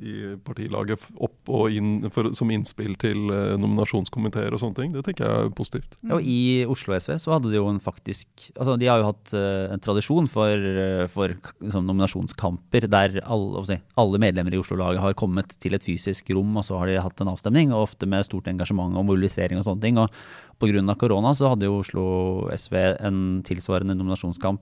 i 0.00 0.14
partilaget 0.44 1.04
opp 1.20 1.50
og 1.50 1.74
inn 1.74 2.08
for, 2.12 2.32
som 2.36 2.50
innspill 2.50 2.96
til 3.00 3.30
uh, 3.30 3.56
nominasjonskomiteer 3.60 4.54
og 4.54 4.62
sånne 4.62 4.78
ting. 4.78 4.94
Det 4.94 5.04
tenker 5.06 5.26
jeg 5.26 5.46
er 5.46 5.54
positivt. 5.56 5.96
Ja, 6.02 6.16
og 6.18 6.26
I 6.26 6.66
Oslo 6.70 6.96
SV 6.96 7.16
så 7.22 7.34
hadde 7.36 7.52
de 7.52 7.60
jo 7.60 7.68
en 7.70 7.80
faktisk 7.80 8.28
altså 8.56 8.74
De 8.80 8.88
har 8.88 9.00
jo 9.00 9.08
hatt 9.10 9.32
uh, 9.34 9.70
en 9.74 9.82
tradisjon 9.82 10.28
for, 10.30 10.54
uh, 10.54 11.06
for 11.12 11.34
liksom, 11.34 11.86
nominasjonskamper 11.88 12.88
der 12.90 13.20
alle, 13.22 13.80
alle 14.00 14.22
medlemmer 14.22 14.54
i 14.54 14.60
Oslo-laget 14.60 15.02
har 15.04 15.18
kommet 15.18 15.56
til 15.62 15.76
et 15.76 15.86
fysisk 15.86 16.32
rom, 16.34 16.54
og 16.56 16.66
så 16.66 16.78
har 16.80 16.90
de 16.90 17.00
hatt 17.02 17.22
en 17.22 17.32
avstemning, 17.32 17.74
og 17.74 17.90
ofte 17.90 18.08
med 18.10 18.26
stort 18.26 18.48
engasjement 18.50 18.96
og 18.98 19.06
mobilisering 19.08 19.60
og 19.60 19.66
sånne 19.66 19.84
ting. 19.84 20.00
og 20.00 20.10
Pga. 20.60 20.94
korona 21.00 21.32
så 21.36 21.52
hadde 21.52 21.68
jo 21.68 21.80
Oslo 21.80 22.04
SV 22.54 22.76
en 23.00 23.20
tilsvarende 23.46 23.96
nominasjonskamp 23.96 24.60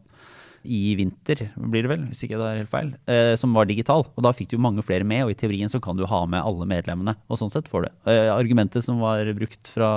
i 0.68 0.94
vinter, 0.98 1.44
blir 1.56 1.84
det 1.86 1.90
vel, 1.92 2.00
hvis 2.10 2.24
ikke 2.26 2.38
det 2.38 2.46
er 2.46 2.58
helt 2.62 2.72
feil, 2.72 2.88
eh, 3.10 3.34
som 3.38 3.54
var 3.54 3.68
digital. 3.68 4.02
Og 4.16 4.24
da 4.26 4.32
fikk 4.34 4.50
du 4.52 4.58
mange 4.62 4.82
flere 4.84 5.06
med, 5.06 5.24
og 5.24 5.32
i 5.32 5.38
teorien 5.38 5.70
så 5.70 5.80
kan 5.82 5.96
du 5.96 6.04
ha 6.08 6.24
med 6.26 6.42
alle 6.42 6.66
medlemmene. 6.68 7.14
Og 7.30 7.38
sånn 7.40 7.52
sett 7.52 7.70
får 7.70 7.86
du. 7.86 7.88
Eh, 8.10 8.26
argumentet 8.34 8.84
som 8.84 8.98
var 9.02 9.22
brukt 9.38 9.70
fra 9.74 9.90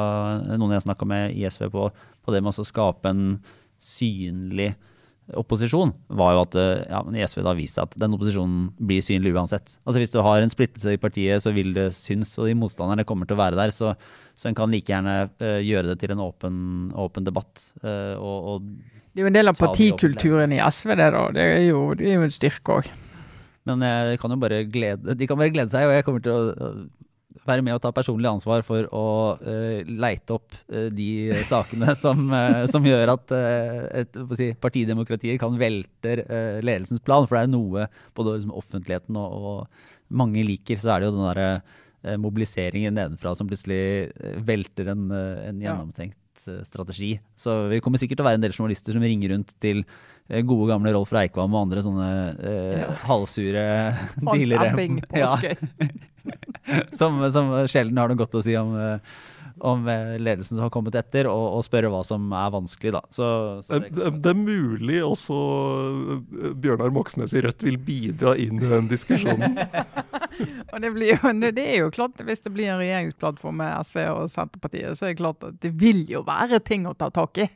noen 0.53 0.77
jeg 0.77 0.85
snakka 0.85 1.07
med 1.09 1.35
i 1.35 1.47
SV 1.49 1.67
på, 1.73 1.89
på 1.91 2.35
det 2.35 2.43
med 2.43 2.53
å 2.53 2.67
skape 2.67 3.09
en 3.09 3.25
synlig 3.81 4.75
opposisjon, 5.37 5.93
var 6.11 6.35
jo 6.35 6.41
at 6.43 6.57
eh, 6.59 6.83
ja, 6.91 7.01
men 7.05 7.19
SV 7.23 7.43
da 7.45 7.53
viser 7.55 7.85
at 7.85 7.95
den 7.99 8.15
opposisjonen 8.17 8.71
blir 8.79 9.03
synlig 9.05 9.33
uansett. 9.35 9.77
Altså 9.85 10.01
Hvis 10.01 10.13
du 10.13 10.19
har 10.23 10.41
en 10.41 10.51
splittelse 10.51 10.95
i 10.95 11.01
partiet, 11.01 11.43
så 11.43 11.53
vil 11.55 11.73
det 11.75 11.91
synes, 11.97 12.33
og 12.39 12.49
de 12.49 12.57
motstanderne 12.57 13.05
kommer 13.07 13.29
til 13.29 13.37
å 13.37 13.43
være 13.43 13.59
der. 13.59 13.73
Så, 13.75 13.93
så 14.41 14.49
en 14.49 14.58
kan 14.58 14.73
like 14.73 14.89
gjerne 14.89 15.15
uh, 15.30 15.60
gjøre 15.62 15.91
det 15.91 15.99
til 16.01 16.15
en 16.15 16.23
åpen, 16.23 16.56
åpen 16.97 17.27
debatt. 17.27 17.62
Uh, 17.84 18.17
og, 18.17 18.49
og, 18.56 18.71
det 19.12 19.21
er 19.21 19.27
jo 19.27 19.30
en 19.30 19.38
del 19.38 19.51
av 19.51 19.60
partikulturen 19.60 20.56
i 20.56 20.62
SV, 20.65 20.95
det 20.97 21.12
da. 21.13 21.23
Det 21.36 21.45
er 21.60 21.63
jo, 21.67 21.84
det 21.99 22.10
er 22.10 22.17
jo 22.17 22.25
en 22.25 22.34
styrke 22.34 22.80
òg. 22.80 22.89
Men 23.69 23.84
jeg 23.86 24.17
kan 24.17 24.34
jo 24.34 24.39
bare 24.41 24.63
glede, 24.65 25.13
de 25.13 25.27
kan 25.30 25.38
bare 25.38 25.54
glede 25.54 25.69
seg, 25.69 25.86
og 25.86 25.93
jeg 25.93 26.06
kommer 26.08 26.23
til 26.25 26.34
å 26.34 26.75
være 27.47 27.63
med 27.65 27.75
og 27.75 27.82
ta 27.84 27.91
personlig 27.95 28.30
ansvar 28.30 28.63
for 28.65 28.88
å 28.95 29.06
uh, 29.41 29.82
leite 29.88 30.36
opp 30.36 30.54
uh, 30.73 30.89
de 30.93 31.41
sakene 31.47 31.95
som, 32.04 32.27
uh, 32.30 32.63
som, 32.69 32.86
gjør 32.86 33.13
at 33.15 33.36
et, 34.04 34.19
si, 34.38 34.51
partidemokratiet 34.62 35.41
kan 35.41 35.58
velte 35.60 36.17
ledelsens 36.62 37.04
plan. 37.06 37.27
For 37.27 37.38
det 37.38 37.45
er 37.47 37.54
noe 37.54 37.88
både 38.17 38.38
liksom, 38.38 38.56
offentligheten 38.62 39.19
og, 39.19 39.47
og, 39.54 39.88
mange 40.12 40.41
liker, 40.43 40.75
så 40.75 40.89
er 40.91 40.99
det 40.99 41.08
jo 41.08 41.13
den 41.15 41.23
derre 41.23 41.51
mobiliseringen 42.17 42.95
nedenfra 42.97 43.35
som 43.37 43.49
plutselig 43.49 44.09
velter 44.41 44.87
en, 44.93 45.03
en 45.11 45.59
gjennomtenkt 45.61 46.17
strategi. 46.65 47.11
Så 47.37 47.67
vi 47.69 47.81
kommer 47.83 48.01
sikkert 48.01 48.17
til 48.17 48.25
å 48.25 48.29
være 48.29 48.39
en 48.39 48.45
del 48.45 48.55
journalister 48.55 48.95
som 48.95 49.05
ringer 49.05 49.35
rundt 49.35 49.53
til 49.61 49.83
gode 50.47 50.69
gamle 50.69 50.93
Rolf 50.95 51.11
Reikvam 51.13 51.53
og 51.55 51.65
andre 51.65 51.83
sånne 51.83 52.07
eh, 52.39 52.79
ja. 52.79 52.87
halvsure 53.07 53.65
på 54.23 54.37
ja. 55.17 55.33
som, 56.99 57.19
som, 57.33 57.51
sjelden 57.69 57.99
har 57.99 58.11
noe 58.11 58.19
godt 58.19 58.39
å 58.39 58.43
si 58.45 58.55
om, 58.59 58.73
eh, 58.79 59.17
om 59.62 59.88
eh, 59.88 60.15
ledelsen 60.19 60.58
som 60.58 60.65
har 60.65 60.71
kommet 60.74 60.95
etter, 60.97 61.28
og, 61.30 61.58
og 61.58 61.65
spørre 61.65 61.91
hva 61.93 62.02
som 62.06 62.32
er 62.34 62.50
vanskelig. 62.54 62.93
Da. 62.95 63.02
Så, 63.13 63.28
så 63.65 63.80
det, 63.82 63.91
det, 63.95 64.10
det, 64.24 64.34
er 64.34 64.39
mulig 64.39 65.02
også 65.06 65.38
eh, 66.17 66.56
Bjørnar 66.62 66.93
Moxnes 66.95 67.36
i 67.38 67.43
Rødt 67.45 67.65
vil 67.65 67.78
bidra 67.82 68.36
inn 68.41 68.62
i 68.62 68.71
den 68.71 68.89
diskusjonen. 68.91 69.60
og 70.71 70.82
det, 70.82 70.91
blir 70.95 71.13
jo, 71.13 71.34
det, 71.43 71.63
er 71.63 71.82
jo 71.84 71.91
klart, 71.93 72.21
Hvis 72.26 72.43
det 72.45 72.54
blir 72.56 72.71
en 72.71 72.82
regjeringsplattform 72.82 73.62
med 73.62 73.88
SV 73.88 74.04
og 74.10 74.28
Senterpartiet, 74.34 74.97
så 74.97 75.08
er 75.08 75.13
det 75.13 75.21
klart 75.21 75.47
at 75.47 75.62
det 75.63 75.74
vil 75.78 76.04
jo 76.10 76.26
være 76.28 76.62
ting 76.65 76.89
å 76.89 76.95
ta 76.97 77.12
tak 77.13 77.43
i. 77.45 77.50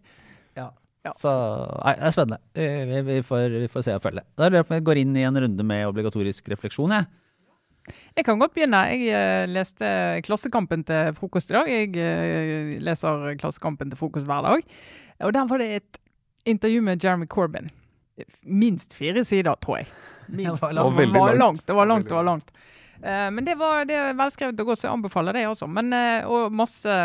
Ja. 0.57 0.69
Ja. 1.05 1.11
Så 1.13 1.29
nei, 1.29 1.93
det 1.99 2.07
er 2.07 2.13
spennende. 2.15 2.39
Vi, 2.57 3.01
vi, 3.05 3.19
får, 3.25 3.59
vi, 3.61 3.67
får, 3.69 3.83
se 3.85 3.93
og 3.93 4.01
følge. 4.01 4.23
Da 4.41 4.49
går 4.49 4.97
jeg 4.97 5.05
inn 5.05 5.17
i 5.19 5.25
en 5.27 5.37
runde 5.43 5.65
med 5.67 5.85
obligatorisk 5.85 6.49
refleksjon. 6.49 6.95
Jeg. 6.97 7.09
Jeg 8.17 8.25
kan 8.25 8.39
godt 8.41 8.53
begynne. 8.55 8.81
Jeg 8.91 9.13
uh, 9.13 9.45
leste 9.51 9.87
Klassekampen 10.25 10.83
til 10.87 11.13
frokost 11.17 11.51
i 11.51 11.57
dag. 11.57 11.69
Jeg 11.69 11.89
uh, 11.95 12.75
leser 12.83 13.33
Klassekampen 13.41 13.91
til 13.91 13.99
frokost 13.99 14.29
hver 14.29 14.45
dag. 14.45 14.63
Og 15.25 15.33
der 15.33 15.49
var 15.49 15.61
det 15.61 15.71
et 15.79 15.99
intervju 16.45 16.81
med 16.81 17.03
Jeremy 17.03 17.27
Corbyn. 17.27 17.69
Minst 18.43 18.95
fire 18.95 19.23
sider, 19.27 19.55
tror 19.61 19.81
jeg. 19.81 19.91
Minst. 20.27 20.61
Det 20.61 20.75
var, 20.75 20.97
det 20.97 21.11
var 21.13 21.35
langt. 21.35 21.67
Det 21.67 21.75
var 21.75 21.85
langt. 21.85 22.09
Det 22.09 22.15
var 22.15 22.23
langt. 22.23 22.51
Uh, 23.05 23.29
men 23.31 23.45
det, 23.45 23.53
var, 23.55 23.83
det 23.85 23.93
er 23.93 24.15
velskrevet 24.17 24.61
og 24.63 24.71
godt, 24.71 24.79
så 24.81 24.87
jeg 24.87 24.95
anbefaler 24.95 25.37
det 25.37 25.43
også. 25.45 25.67
Men, 25.69 25.91
uh, 25.93 26.25
og 26.25 26.53
masse, 26.57 26.95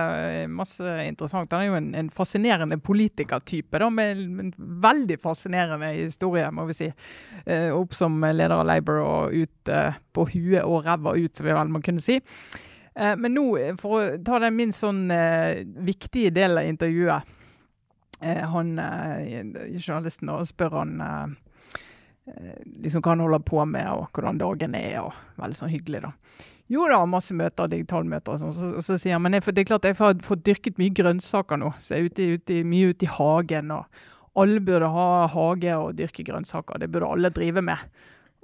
masse, 0.48 0.94
interessant. 1.04 1.52
Han 1.52 1.60
er 1.60 1.68
jo 1.68 1.76
en, 1.76 1.90
en 1.98 2.08
fascinerende 2.14 2.78
politikertype, 2.80 3.82
da, 3.82 3.90
med 3.92 4.22
en 4.40 4.54
veldig 4.56 5.18
fascinerende 5.20 5.90
historie, 5.98 6.46
må 6.56 6.64
vi 6.70 6.78
si. 6.78 6.88
Uh, 7.44 7.68
opp 7.76 7.92
som 7.98 8.16
leder 8.24 8.56
av 8.56 8.64
Labour 8.70 9.02
og 9.04 9.36
ut 9.36 9.74
på 10.16 10.26
huet 10.32 10.64
og 10.64 10.88
ræva 10.88 11.12
ut, 11.18 11.36
som 11.36 11.50
vi 11.50 11.58
vel 11.58 11.74
må 11.74 11.82
kunne 11.84 12.02
si. 12.02 12.16
men 12.96 13.32
nå, 13.36 13.44
for 13.78 13.96
å 13.96 14.00
ta 14.24 14.40
den 14.42 14.56
min 14.56 14.72
sånn 14.74 15.04
viktige 15.86 16.32
del 16.34 16.58
av 16.58 16.66
intervjuet 16.66 17.36
han, 18.20 18.72
Journalisten 19.78 20.32
spør 20.48 20.74
han 20.80 20.96
Eh, 20.98 21.49
liksom 22.82 23.02
hva 23.04 23.14
han 23.14 23.22
holder 23.24 23.42
på 23.46 23.64
med, 23.68 23.88
og 23.90 24.08
hvordan 24.14 24.40
dagen 24.40 24.76
er. 24.78 25.00
og 25.02 25.40
Veldig 25.40 25.58
sånn 25.58 25.72
hyggelig, 25.72 26.02
da. 26.06 26.12
Jo 26.70 26.84
da, 26.86 27.00
masse 27.10 27.34
møter, 27.34 27.66
digitalmøter 27.70 28.36
og 28.36 28.42
sånn. 28.44 28.54
Så, 28.54 28.68
så, 28.76 28.84
så, 28.86 28.98
sier 29.02 29.16
han 29.16 29.24
men 29.24 29.34
det 29.34 29.42
er 29.42 29.66
klart 29.66 29.88
jeg 29.88 29.98
har 29.98 30.20
fått 30.22 30.44
dyrket 30.46 30.78
mye 30.78 30.94
grønnsaker 30.94 31.58
nå. 31.58 31.72
Så 31.82 31.96
jeg 31.96 32.04
er 32.04 32.10
ute, 32.10 32.28
ute, 32.38 32.58
mye 32.70 32.92
ute 32.92 33.08
i 33.08 33.14
hagen. 33.16 33.72
og 33.74 34.38
Alle 34.38 34.62
burde 34.62 34.92
ha 34.94 35.08
hage 35.32 35.78
og 35.80 35.96
dyrke 35.98 36.26
grønnsaker. 36.28 36.78
Det 36.78 36.90
burde 36.94 37.10
alle 37.10 37.32
drive 37.34 37.64
med. 37.66 37.82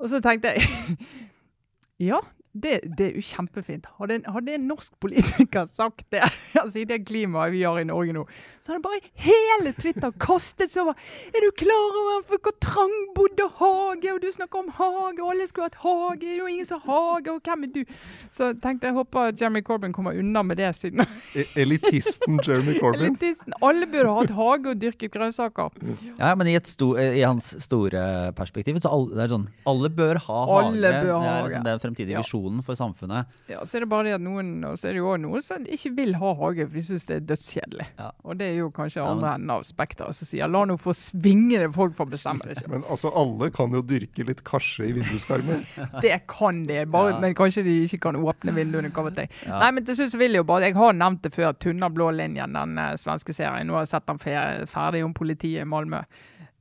Og 0.02 0.10
så 0.10 0.20
tenkte 0.24 0.56
jeg 0.56 0.98
ja, 2.10 2.18
det, 2.50 2.80
det, 2.98 3.06
er 3.06 3.14
jo 3.20 3.24
kjempefint. 3.28 3.86
Hadde 4.00 4.18
en, 4.18 4.26
hadde 4.34 4.56
en, 4.56 4.66
norsk 4.72 4.96
politiker 5.02 5.68
sagt 5.70 6.06
det, 6.12 6.24
altså 6.62 6.82
i 6.82 6.86
det 6.88 7.02
klimaet 7.08 7.54
vi 7.54 7.62
har 7.66 7.78
i 7.80 7.86
Norge 7.88 8.14
nå, 8.16 8.24
så 8.60 8.72
hadde 8.72 8.84
bare 8.84 9.00
hele 9.26 9.72
Twitter 9.76 10.14
kastet 10.22 10.72
seg 10.72 10.86
over 10.86 10.96
Er 11.30 11.44
du 11.44 11.50
klar 11.58 11.98
over 12.02 12.24
hvor 12.26 12.56
trangbodd 12.62 13.42
og 13.44 13.60
hage, 13.60 14.12
og 14.12 14.20
du 14.22 14.28
snakker 14.34 14.62
om 14.64 14.72
hage, 14.76 15.20
og 15.22 15.32
alle 15.32 15.46
skulle 15.50 15.68
hatt 15.70 15.80
hage, 15.82 16.24
det 16.24 16.34
er 16.34 16.40
jo 16.40 16.50
ingen 16.50 16.68
som 16.68 16.82
har 16.84 16.96
hage, 17.16 17.34
og 17.34 17.40
hvem 17.46 17.66
er 17.66 17.72
du? 17.74 17.96
Så 18.34 18.50
tenkte 18.62 18.90
jeg 18.90 18.96
håper 18.96 19.32
Jeremy 19.36 19.62
Corbyn 19.66 19.94
kommer 19.96 20.16
unna 20.18 20.42
med 20.46 20.60
det 20.60 20.72
siden 20.78 21.02
e, 21.02 21.44
Elitisten 21.62 22.40
Jeremy 22.42 22.76
Corbyn? 22.82 23.10
Elitisten. 23.10 23.56
Alle 23.64 23.88
burde 23.90 24.14
hatt 24.18 24.34
hage 24.36 24.72
og 24.72 24.80
dyrket 24.82 25.14
grønnsaker. 25.14 25.74
Ja, 26.18 26.32
men 26.38 26.50
i, 26.50 26.56
sto, 26.66 26.92
i, 27.00 27.22
hans 27.22 27.52
store 27.64 28.32
perspektiv 28.36 28.80
så 28.82 28.92
alle, 28.92 29.14
det 29.16 29.24
er 29.26 29.32
sånn 29.32 29.46
Alle 29.68 29.90
bør 29.92 30.20
ha 30.26 30.40
hage. 30.50 30.70
Alle 30.70 30.92
bør 30.96 31.12
ha 31.12 31.20
hage. 31.20 31.26
Det 31.26 31.36
er 31.36 31.48
liksom 31.48 31.66
den 31.68 31.82
fremtidige 31.84 32.22
visjonen 32.22 32.64
for 32.66 32.78
samfunnet. 32.78 33.38
Ja, 33.50 33.62
så 33.64 33.78
er 33.78 33.86
det 33.86 33.90
bare 33.92 34.08
det 34.10 34.16
at 34.18 34.24
noen 34.24 34.52
og 34.66 34.78
så 34.80 34.90
er 34.90 34.96
det 34.96 35.02
jo 35.02 35.10
også 35.12 35.24
noen 35.26 35.44
som 35.44 35.66
ikke 35.76 35.92
vil 35.96 36.16
ha 36.20 36.32
hage, 36.40 36.45
for 36.54 36.76
de 36.76 36.82
syns 36.86 37.06
det 37.08 37.16
er 37.16 37.24
dødskjedelig. 37.30 37.86
Ja. 37.98 38.10
Og 38.24 38.38
det 38.40 38.50
er 38.50 38.58
jo 38.60 38.70
kanskje 38.74 39.00
ja, 39.00 39.06
andre 39.10 39.32
enden 39.36 39.52
av 39.56 39.64
spekteret 39.66 40.16
som 40.16 40.28
sier 40.28 40.50
la 40.50 40.62
nå 40.68 40.76
få 40.80 40.94
svinge 40.96 41.58
det, 41.62 41.70
folk 41.74 41.96
får 41.98 42.10
bestemme 42.12 42.46
det 42.46 42.58
sjøl. 42.60 42.70
Men 42.76 42.86
altså, 42.92 43.12
alle 43.22 43.50
kan 43.54 43.74
jo 43.74 43.82
dyrke 43.86 44.26
litt 44.28 44.44
karse 44.46 44.86
i 44.86 44.92
vinduskarmen. 44.96 45.64
det 46.04 46.20
kan 46.30 46.62
de, 46.68 46.78
bare, 46.92 47.16
ja. 47.16 47.20
men 47.24 47.36
kanskje 47.38 47.66
de 47.66 47.78
ikke 47.86 48.02
kan 48.08 48.20
åpne 48.20 48.54
vinduene. 48.56 48.92
Hva 48.96 49.08
vet 49.08 49.24
jeg. 49.24 49.32
Nei, 49.50 49.72
men 49.76 49.86
til 49.88 49.98
slutt 49.98 50.14
vil 50.20 50.36
jeg 50.36 50.44
jo 50.44 50.46
bare 50.48 50.70
Jeg 50.70 50.76
har 50.78 50.94
nevnt 50.96 51.24
det 51.26 51.34
før, 51.34 51.52
Tunna 51.60 51.90
blå 51.92 52.12
linjen, 52.14 52.56
den 52.56 52.78
uh, 52.78 52.94
svenske 53.00 53.34
serien. 53.36 53.66
Nå 53.66 53.76
har 53.76 53.86
jeg 53.86 53.94
sett 53.94 54.08
den 54.08 54.66
ferdig 54.70 55.04
om 55.04 55.14
politiet 55.16 55.64
i 55.64 55.68
Malmö 55.68 56.04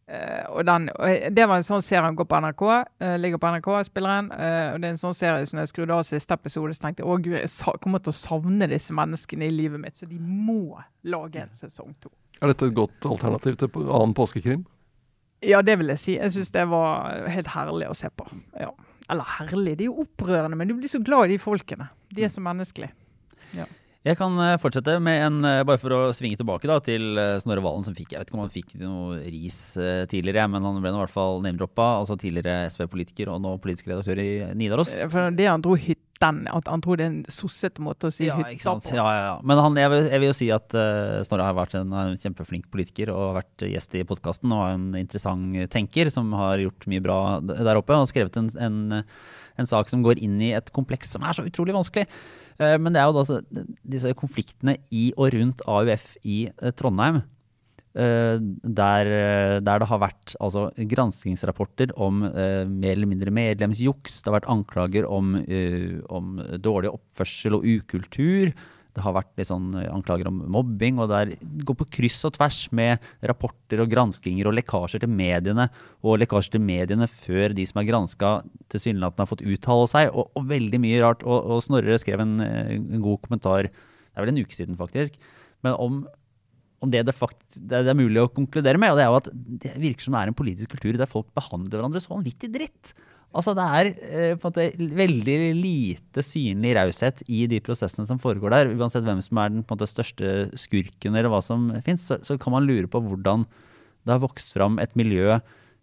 og, 0.06 0.62
den, 0.68 0.90
og 0.94 1.24
Det 1.34 1.46
var 1.50 1.58
en 1.58 1.66
sånn 1.66 1.82
serie 1.82 2.06
han 2.06 2.18
går 2.18 2.28
på 2.30 2.40
NRK. 2.44 2.64
Uh, 3.02 3.16
ligger 3.18 3.42
på 3.42 3.50
NRK, 3.56 3.70
spilleren. 3.88 4.28
Uh, 4.30 4.76
og 4.76 4.82
det 4.82 4.90
er 4.90 4.94
en 4.94 5.02
sånn 5.02 5.18
serie 5.18 5.48
som 5.50 5.62
jeg 5.62 5.72
skrudde 5.72 5.98
av 5.98 6.06
siste 6.06 6.38
episode, 6.38 6.76
så 6.78 6.86
tenkte 6.86 7.02
jeg 7.02 7.10
å 7.10 7.18
gud, 7.18 7.38
jeg 7.40 7.82
kommer 7.82 8.04
til 8.06 8.14
å 8.14 8.20
savne 8.20 8.70
disse 8.70 8.94
menneskene 8.96 9.50
i 9.50 9.56
livet 9.56 9.82
mitt. 9.82 9.98
Så 9.98 10.10
de 10.10 10.20
må 10.22 10.78
lage 11.10 11.42
en 11.42 11.54
sesong 11.58 11.96
to. 12.04 12.14
Er 12.42 12.52
dette 12.52 12.70
et 12.70 12.78
godt 12.78 13.08
alternativ 13.10 13.58
til 13.62 13.72
annen 13.86 14.14
påskekrim? 14.18 14.66
Ja, 15.46 15.62
det 15.66 15.78
vil 15.80 15.92
jeg 15.94 16.02
si. 16.02 16.18
Jeg 16.18 16.34
syns 16.36 16.52
det 16.54 16.66
var 16.72 17.26
helt 17.32 17.50
herlig 17.54 17.90
å 17.90 17.98
se 17.98 18.10
på. 18.14 18.28
Ja. 18.60 18.72
Eller 19.12 19.34
herlig, 19.38 19.76
det 19.78 19.86
er 19.86 19.92
jo 19.92 20.06
opprørende, 20.06 20.58
men 20.58 20.70
du 20.70 20.76
blir 20.78 20.90
så 20.90 21.02
glad 21.06 21.30
i 21.30 21.36
de 21.36 21.42
folkene. 21.42 21.90
De 22.14 22.26
er 22.26 22.32
så 22.34 22.42
menneskelige. 22.44 22.94
Ja. 23.56 23.68
Jeg 24.06 24.20
kan 24.20 24.36
eh, 24.38 24.56
fortsette 24.62 25.00
med 25.02 25.18
en, 25.26 25.38
eh, 25.50 25.64
bare 25.66 25.82
for 25.82 25.94
å 25.96 26.00
svinge 26.14 26.38
tilbake 26.38 26.70
da, 26.70 26.78
til 26.86 27.18
eh, 27.18 27.40
Snorre 27.42 27.64
Valen, 27.66 27.86
som 27.88 27.96
fikk 27.98 28.14
Jeg 28.14 28.22
vet 28.22 28.30
ikke 28.30 28.38
om 28.38 28.44
han 28.44 28.54
fikk 28.54 28.76
noe 28.78 29.18
ris 29.34 29.58
tidligere, 30.12 30.46
men 30.52 30.66
han 30.66 30.78
ble 30.84 30.92
i 30.94 31.00
hvert 31.00 31.14
fall 31.14 31.42
name-droppa. 31.42 31.88
Altså 32.04 32.18
tidligere 32.22 32.68
SV-politiker 32.70 33.32
og 33.34 33.42
nå 33.42 33.56
politisk 33.64 33.90
redaktør 33.90 34.22
i 34.22 34.30
Nidaros. 34.58 34.94
For 35.10 35.34
det 35.34 35.50
han 35.50 35.66
dro 35.66 35.74
hytten, 35.74 36.46
at 36.54 36.70
han 36.70 36.84
tror 36.86 37.00
det 37.00 37.08
er 37.08 37.12
en 37.16 37.34
sossete 37.34 37.82
måte 37.84 38.12
å 38.12 38.14
si 38.14 38.30
ja, 38.30 38.38
hytta 38.38 38.78
på. 38.78 38.94
Ja, 38.94 39.08
ja, 39.10 39.26
ja. 39.32 39.34
Men 39.42 39.64
han, 39.64 39.82
jeg, 39.82 39.92
vil, 39.96 40.06
jeg, 40.06 40.22
vil, 40.22 40.30
jo 40.30 40.38
si 40.38 40.52
at 40.54 40.78
uh, 40.78 41.26
Snorre 41.26 41.50
har 41.50 41.58
vært 41.58 41.76
en, 41.82 41.98
en, 42.06 42.16
kjempeflink 42.22 42.70
politiker 42.72 43.12
og 43.14 43.24
har 43.32 43.36
vært 43.42 43.68
gjest 43.74 43.98
i 43.98 44.06
podkasten 44.08 44.54
og 44.54 44.64
er 44.68 44.78
en 44.78 44.88
interessant 45.02 45.66
tenker 45.74 46.14
som 46.14 46.30
har 46.38 46.62
gjort 46.62 46.88
mye 46.94 47.04
bra 47.04 47.20
der 47.42 47.82
oppe. 47.82 47.98
Han 47.98 48.06
har 48.06 48.14
skrevet 48.14 48.38
en, 48.40 48.54
en, 48.62 49.04
en 49.58 49.74
sak 49.74 49.90
som 49.92 50.06
går 50.06 50.22
inn 50.24 50.38
i 50.46 50.54
et 50.56 50.72
kompleks 50.78 51.18
som 51.18 51.26
er 51.26 51.36
så 51.36 51.50
utrolig 51.50 51.76
vanskelig. 51.76 52.06
Eh, 52.62 52.76
men 52.80 52.96
det 52.96 53.02
er 53.02 53.10
jo 53.10 53.22
da 53.22 53.64
disse 53.84 54.12
konfliktene 54.18 54.78
i 54.96 55.10
og 55.18 55.34
rundt 55.36 55.64
AUF 55.68 56.14
i 56.24 56.46
eh, 56.48 56.76
Trondheim. 56.78 57.22
Eh, 57.96 58.36
der, 58.40 59.10
der, 59.64 59.82
det 59.82 59.90
har 59.90 60.02
vært 60.04 60.36
altså, 60.44 60.68
granskingsrapporter 60.76 61.96
om 61.96 62.24
mer 62.26 62.94
eller 62.94 63.12
mindre 63.12 63.34
medlemsjuks. 63.36 64.22
Det 64.22 64.32
har 64.32 64.40
vært 64.40 64.52
anklager 64.52 65.08
om, 65.08 65.36
om 66.12 66.40
dårlig 66.60 66.92
oppførsel 66.96 67.60
og 67.60 67.68
ukultur. 67.68 68.56
Det 68.96 69.04
har 69.04 69.16
vært 69.18 69.32
litt 69.36 69.50
sånn 69.50 69.74
eh, 69.76 69.90
anklager 69.92 70.30
om 70.30 70.38
mobbing, 70.56 71.00
og 71.04 71.12
det 71.12 71.38
går 71.68 71.78
på 71.82 71.88
kryss 71.98 72.22
og 72.28 72.36
tvers 72.38 72.60
med 72.76 73.04
rapporter 73.28 73.82
og 73.84 73.92
granskinger 73.92 74.48
og 74.48 74.56
lekkasjer 74.56 75.04
til 75.04 75.12
mediene, 75.12 75.68
og 76.06 76.22
lekkasjer 76.22 76.56
til 76.56 76.64
mediene 76.64 77.10
før 77.12 77.56
de 77.58 77.66
som 77.68 77.82
er 77.82 77.90
granska, 77.90 78.34
tilsynelatende 78.72 79.26
har 79.26 79.32
fått 79.32 79.44
uttale 79.44 79.90
seg, 79.92 80.12
og, 80.14 80.30
og, 80.32 80.46
veldig 80.52 80.80
mye 80.84 81.02
rart. 81.04 81.26
Og, 81.28 81.50
og 81.56 81.66
Snorre 81.66 81.98
skrev 82.02 82.24
en, 82.24 82.38
eh, 82.46 82.76
en, 82.78 83.02
god 83.04 83.26
kommentar, 83.26 83.68
det 83.68 84.16
er 84.16 84.24
vel 84.24 84.36
en 84.36 84.46
uke 84.46 84.56
siden 84.56 84.80
faktisk, 84.80 85.20
men 85.66 85.76
om, 85.82 86.06
om 86.86 86.94
det, 86.94 87.04
det, 87.10 87.18
fakt, 87.18 87.44
det, 87.58 87.84
er 87.84 87.98
mulig 87.98 88.24
å 88.24 88.32
konkludere 88.32 88.80
med, 88.80 88.94
og 88.94 89.02
det 89.02 89.04
er 89.04 89.12
jo 89.12 89.20
at 89.20 89.30
det 89.66 89.76
virker 89.82 90.08
som 90.08 90.16
det 90.16 90.24
er 90.24 90.32
en 90.32 90.40
politisk 90.40 90.72
kultur 90.72 90.96
der 90.96 91.12
folk 91.12 91.28
behandler 91.36 91.82
hverandre 91.82 92.04
så 92.04 92.16
vanvittig 92.16 92.54
dritt. 92.54 92.96
Altså 93.36 93.52
Det 93.58 93.66
er 93.66 93.90
eh, 93.92 94.38
på 94.40 94.48
en 94.48 94.54
måte 94.54 94.96
veldig 94.96 95.38
lite 95.60 96.24
synlig 96.24 96.76
raushet 96.78 97.24
i 97.28 97.44
de 97.52 97.60
prosessene 97.64 98.08
som 98.08 98.22
foregår 98.22 98.54
der. 98.54 98.72
Uansett 98.78 99.04
hvem 99.06 99.22
som 99.24 99.42
er 99.42 99.52
den 99.52 99.66
måte, 99.68 99.90
største 99.90 100.32
skurken 100.60 101.18
eller 101.18 101.32
hva 101.34 101.42
som 101.44 101.68
fins, 101.86 102.08
så, 102.08 102.20
så, 102.24 102.40
kan 102.40 102.56
man 102.56 102.68
lure 102.68 102.88
på 102.92 103.04
hvordan 103.04 103.44
det 104.06 104.14
har 104.14 104.24
vokst 104.24 104.56
fram 104.56 104.80
et 104.80 104.96
miljø 104.96 105.36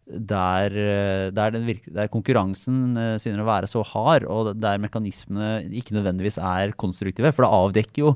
der, 0.06 0.74
eh, 0.74 1.28
der, 1.34 1.58
virke, 1.66 1.92
der 1.94 2.10
konkurransen 2.12 2.96
uh, 2.98 3.16
synes 3.22 3.42
å 3.42 3.46
være 3.46 3.68
så 3.70 3.84
hard, 3.92 4.26
og 4.26 4.54
der 4.58 4.80
mekanismene 4.82 5.62
ikke 5.78 5.94
nødvendigvis 5.96 6.40
er 6.42 6.74
konstruktive. 6.78 7.30
For 7.34 7.46
det 7.46 7.52
avdekker 7.60 8.02
jo 8.02 8.14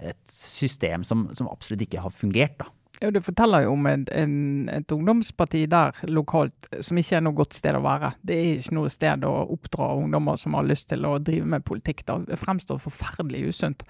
et 0.00 0.20
system 0.32 1.04
som, 1.06 1.28
som 1.36 1.48
absolutt 1.52 1.84
ikke 1.86 2.02
har 2.02 2.14
fungert. 2.14 2.56
da. 2.60 2.70
Ja, 3.00 3.10
Du 3.10 3.20
forteller 3.24 3.64
jo 3.64 3.72
om 3.72 3.86
et, 3.88 4.10
en, 4.12 4.68
et, 4.68 4.92
ungdomsparti 4.92 5.62
der 5.72 5.96
lokalt 6.04 6.68
som 6.84 6.98
ikke 7.00 7.16
er 7.16 7.22
noe 7.24 7.38
godt 7.38 7.56
sted 7.56 7.78
å 7.78 7.80
være. 7.80 8.10
Det 8.20 8.36
er 8.36 8.58
ikke 8.58 8.76
noe 8.76 8.90
sted 8.92 9.24
å 9.24 9.30
oppdra 9.54 9.94
ungdommer 9.96 10.36
som 10.36 10.58
har 10.58 10.68
lyst 10.68 10.90
til 10.90 11.08
å 11.08 11.14
drive 11.16 11.48
med 11.48 11.64
politikk. 11.64 12.04
Det 12.28 12.36
fremstår 12.36 12.82
forferdelig 12.84 13.54
usunt. 13.54 13.86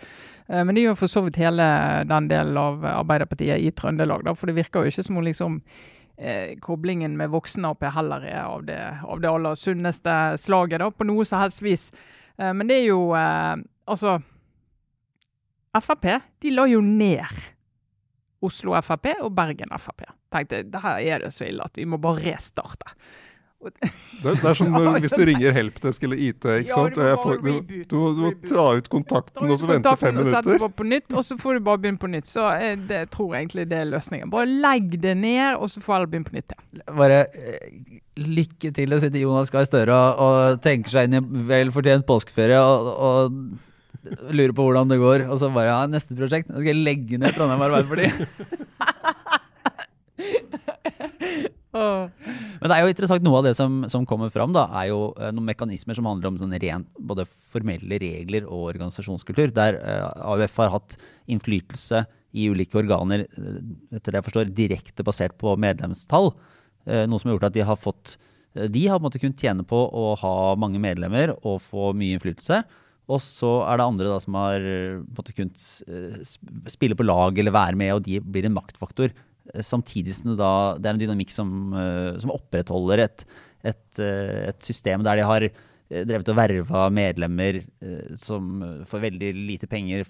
Eh, 0.47 0.63
men 0.63 0.79
det 0.79 0.87
gjør 0.87 1.01
for 1.03 1.11
så 1.11 1.25
vidt 1.27 1.43
hele 1.43 1.67
den 2.07 2.31
delen 2.31 2.63
av 2.63 2.87
Arbeiderpartiet 2.93 3.59
i 3.59 3.75
Trøndelag. 3.75 4.29
Da, 4.29 4.39
for 4.39 4.47
det 4.47 4.61
virker 4.61 4.87
jo 4.87 4.95
ikke 4.95 5.09
som 5.09 5.19
om 5.19 5.27
liksom, 5.27 5.61
eh, 6.15 6.55
koblingen 6.63 7.19
med 7.19 7.35
voksen-Ap 7.35 7.83
heller 7.99 8.31
er 8.31 8.43
av 8.45 8.65
det, 8.71 8.81
av 9.03 9.21
det, 9.21 9.31
aller 9.35 9.59
sunneste 9.59 10.19
slaget, 10.39 10.85
da, 10.85 10.91
på 10.95 11.11
noe 11.11 11.27
som 11.27 11.43
helst 11.43 11.67
vis. 11.67 11.91
Eh, 12.39 12.53
men 12.55 12.71
det 12.71 12.83
er 12.83 12.93
jo 12.93 13.09
eh, 13.19 13.57
Altså 13.91 14.21
Frp 15.75 16.05
de 16.43 16.51
la 16.55 16.65
jo 16.71 16.79
ned 16.85 17.27
Oslo 18.45 18.77
Frp 18.83 19.13
og 19.21 19.35
Bergen 19.37 19.75
Frp. 19.79 20.07
Tenkte 20.33 20.63
det 20.65 20.85
her 20.85 21.01
er 21.01 21.27
det 21.27 21.35
så 21.35 21.49
ille 21.49 21.65
at 21.67 21.77
vi 21.77 21.89
må 21.89 22.01
bare 22.01 22.23
restarte. 22.31 22.95
Det, 23.61 23.91
det, 24.25 24.45
er 24.49 24.55
som 24.57 24.71
når, 24.73 25.03
hvis 25.05 25.13
du 25.13 25.21
ringer 25.29 25.53
helpdesk 25.53 26.05
eller 26.07 26.17
IT. 26.17 26.45
ikke 26.45 26.73
sant? 26.73 26.95
Du 26.97 27.03
du, 27.03 27.17
får, 27.23 27.35
du, 27.45 27.51
du, 27.61 27.83
du, 27.91 28.23
må 28.23 28.31
dra 28.49 28.65
ut 28.79 28.89
kontakten 28.89 29.53
og 29.53 29.59
så 29.61 29.69
vente 29.69 29.93
fem 30.01 30.17
minutter. 30.17 30.65
Og 30.65 30.73
på 30.79 30.87
nytt, 30.89 31.13
og 31.13 31.25
så 31.27 31.37
får 31.41 31.59
du 31.59 31.67
bare 31.69 31.83
begynne 31.83 32.01
på 32.01 32.09
nytt. 32.09 32.31
Så 32.31 32.47
jeg, 32.57 32.79
eh, 32.79 32.87
det 32.89 33.03
tror 33.13 33.37
egentlig 33.37 33.67
det 33.69 33.83
er 33.83 33.91
løsningen. 33.91 34.33
Bare 34.33 34.49
legg 34.49 34.97
det 35.03 35.17
ned, 35.21 35.61
og 35.61 35.69
så 35.71 35.85
får 35.85 35.99
alle 35.99 36.13
begynne 36.13 36.31
på 36.31 36.39
nytt. 36.39 36.57
Ja. 36.57 36.87
Bare 36.89 37.21
eh, 37.37 37.99
lykke 38.21 38.73
til 38.77 38.97
å 38.97 39.01
sitte 39.03 39.21
Jonas 39.21 39.53
Gahr 39.53 39.69
Støre 39.69 39.93
og, 39.93 40.25
og 40.25 40.63
tenke 40.65 40.93
seg 40.93 41.11
inn 41.11 41.21
i 41.21 41.45
vel 41.51 41.75
fortjent 41.75 42.09
påskeferie. 42.09 42.61
og, 42.65 42.95
og 42.97 43.69
Lurer 44.31 44.55
på 44.57 44.65
hvordan 44.65 44.91
det 44.91 45.01
går. 45.01 45.27
Og 45.29 45.41
så 45.43 45.51
bare 45.53 45.73
ja, 45.73 45.81
neste 45.91 46.17
prosjekt. 46.17 46.49
Nå 46.49 46.61
skal 46.61 46.73
jeg 46.73 46.85
legge 46.87 47.21
ned 47.21 47.37
Trondheim 47.37 47.67
Arbeiderparti. 47.67 48.09
Men 52.61 52.69
det 52.69 52.77
er 52.77 52.85
jo 52.85 52.93
interessant, 52.93 53.25
noe 53.25 53.41
av 53.41 53.47
det 53.47 53.55
som, 53.57 53.83
som 53.93 54.07
kommer 54.09 54.31
fram, 54.33 54.53
da, 54.55 54.67
er 54.83 54.91
jo 54.91 55.11
uh, 55.17 55.29
noen 55.33 55.49
mekanismer 55.49 55.97
som 55.97 56.09
handler 56.11 56.31
om 56.31 56.39
sånn 56.41 56.57
ren, 56.61 56.87
både 56.99 57.29
formelle 57.53 58.01
regler 58.03 58.47
og 58.47 58.73
organisasjonskultur. 58.75 59.55
Der 59.57 59.79
eh, 59.81 60.09
AUF 60.29 60.59
har 60.61 60.75
hatt 60.75 60.99
innflytelse 61.31 62.05
i 62.37 62.49
ulike 62.53 62.79
organer, 62.83 63.25
uh, 63.39 63.61
etter 63.97 64.13
det 64.13 64.21
jeg 64.21 64.29
forstår, 64.29 64.53
direkte 64.57 65.07
basert 65.07 65.39
på 65.41 65.55
medlemstall. 65.61 66.35
noe 66.85 67.21
som 67.21 67.29
har 67.29 67.37
gjort 67.37 67.49
at 67.51 67.55
de 67.55 67.65
har 67.69 67.77
fått 67.77 68.17
De 68.73 68.87
har 68.89 68.99
på 68.99 69.03
en 69.03 69.05
måte 69.05 69.19
kunnet 69.21 69.39
tjene 69.39 69.63
på 69.63 69.77
å 69.77 70.15
ha 70.19 70.55
mange 70.59 70.81
medlemmer 70.81 71.37
og 71.45 71.61
få 71.63 71.93
mye 71.95 72.17
innflytelse. 72.17 72.65
Og 73.11 73.19
så 73.23 73.51
er 73.67 73.81
det 73.81 73.87
andre 73.87 74.13
da, 74.13 74.19
som 74.23 74.37
har 74.39 74.67
måte, 75.11 75.35
kunnet 75.35 75.65
eh, 75.91 76.21
spille 76.71 76.97
på 76.99 77.07
lag 77.07 77.39
eller 77.39 77.55
være 77.55 77.79
med, 77.79 77.95
og 77.97 78.05
de 78.07 78.21
blir 78.23 78.47
en 78.47 78.55
maktfaktor. 78.55 79.13
Eh, 79.51 79.65
samtidig 79.67 80.15
som 80.17 80.31
det, 80.31 80.39
da, 80.41 80.53
det 80.79 80.91
er 80.91 80.97
en 80.97 81.03
dynamikk 81.03 81.35
som, 81.35 81.51
eh, 81.75 82.13
som 82.23 82.35
opprettholder 82.37 83.05
et, 83.07 83.27
et, 83.67 83.85
et, 84.01 84.63
system 84.65 85.05
der 85.07 85.21
de 85.21 85.27
har 85.27 85.51
drevet 85.91 86.29
og 86.31 86.37
verva 86.39 86.85
medlemmer 86.95 87.65
som 88.15 88.61
får 88.87 89.01
veldig 89.09 89.31
lite 89.35 89.67
penger. 89.67 90.05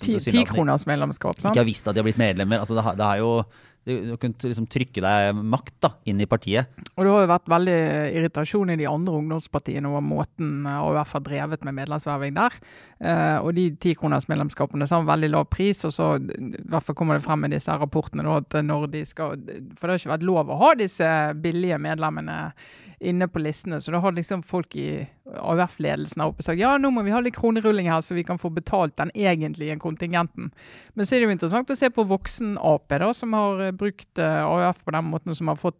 Ti 0.00 0.44
kroners 0.48 0.86
medlemskap? 0.88 1.36
Ikke 1.40 1.60
har 1.60 1.68
visst 1.68 1.88
at 1.88 1.96
de 1.96 2.00
har 2.00 2.06
blitt 2.08 2.20
medlemmer. 2.20 2.62
Altså, 2.62 2.76
det, 2.78 2.84
har, 2.86 2.96
det 2.96 3.04
har 3.04 3.20
jo 3.20 3.34
du 3.84 4.16
kunne 4.20 4.36
liksom 4.44 4.66
trykke 4.70 5.02
deg 5.02 5.38
makt 5.40 5.76
da, 5.82 5.90
inn 6.10 6.20
i 6.20 6.28
partiet. 6.28 6.68
Og 6.96 7.04
Det 7.04 7.12
har 7.14 7.24
jo 7.24 7.30
vært 7.30 7.48
veldig 7.50 7.78
irritasjon 8.18 8.72
i 8.74 8.78
de 8.80 8.88
andre 8.90 9.14
ungdomspartiene 9.22 9.88
over 9.88 10.04
måten 10.04 10.66
AUF 10.68 11.14
har 11.16 11.24
drevet 11.26 11.64
med 11.64 11.78
medlemsverving 11.78 12.36
der. 12.36 12.58
Eh, 13.00 13.38
og 13.40 13.54
de 13.56 13.70
tikronersmedlemskapene 13.80 14.88
har 14.90 15.08
veldig 15.08 15.32
lav 15.32 15.48
pris, 15.52 15.80
og 15.88 15.94
så 15.96 16.10
i 16.20 16.50
hvert 16.60 16.86
fall 16.86 16.98
kommer 16.98 17.16
det 17.16 17.24
frem 17.24 17.46
med 17.46 17.56
disse 17.56 17.72
rapportene 17.72 18.26
da, 18.26 18.36
at 18.42 18.60
når 18.66 18.86
de 18.92 19.04
skal 19.08 19.40
For 19.78 19.86
det 19.86 19.94
har 19.94 19.98
ikke 20.00 20.14
vært 20.16 20.28
lov 20.28 20.52
å 20.52 20.60
ha 20.60 20.74
disse 20.78 21.08
billige 21.40 21.80
medlemmene 21.80 22.38
inne 23.00 23.28
på 23.32 23.40
listene. 23.40 23.80
Så 23.80 23.94
da 23.94 24.00
har 24.04 24.12
liksom 24.12 24.42
folk 24.44 24.76
i 24.76 25.00
AUF-ledelsen 25.38 26.22
har 26.22 26.32
oppe 26.32 26.44
sagt 26.44 26.60
ja, 26.60 26.74
nå 26.78 26.90
må 26.94 27.04
vi 27.06 27.14
ha 27.14 27.20
litt 27.22 27.36
kronerulling 27.36 27.90
her, 27.90 28.02
så 28.04 28.16
vi 28.16 28.24
kan 28.26 28.40
få 28.40 28.50
betalt 28.54 28.96
den 29.00 29.12
egentlige 29.14 29.78
kontingenten. 29.82 30.50
Men 30.94 31.06
så 31.06 31.16
er 31.16 31.22
det 31.22 31.30
jo 31.30 31.34
interessant 31.36 31.72
å 31.72 31.78
se 31.78 31.90
på 31.94 32.06
voksen-Ap, 32.10 32.94
som 33.16 33.34
har 33.36 33.66
eh, 33.66 33.74
brukt 33.76 34.22
uh, 34.22 34.44
AUF 34.46 34.84
på 34.84 34.94
den 34.96 35.10
måten, 35.12 35.36
som 35.36 35.52
har 35.52 35.60
fått 35.60 35.78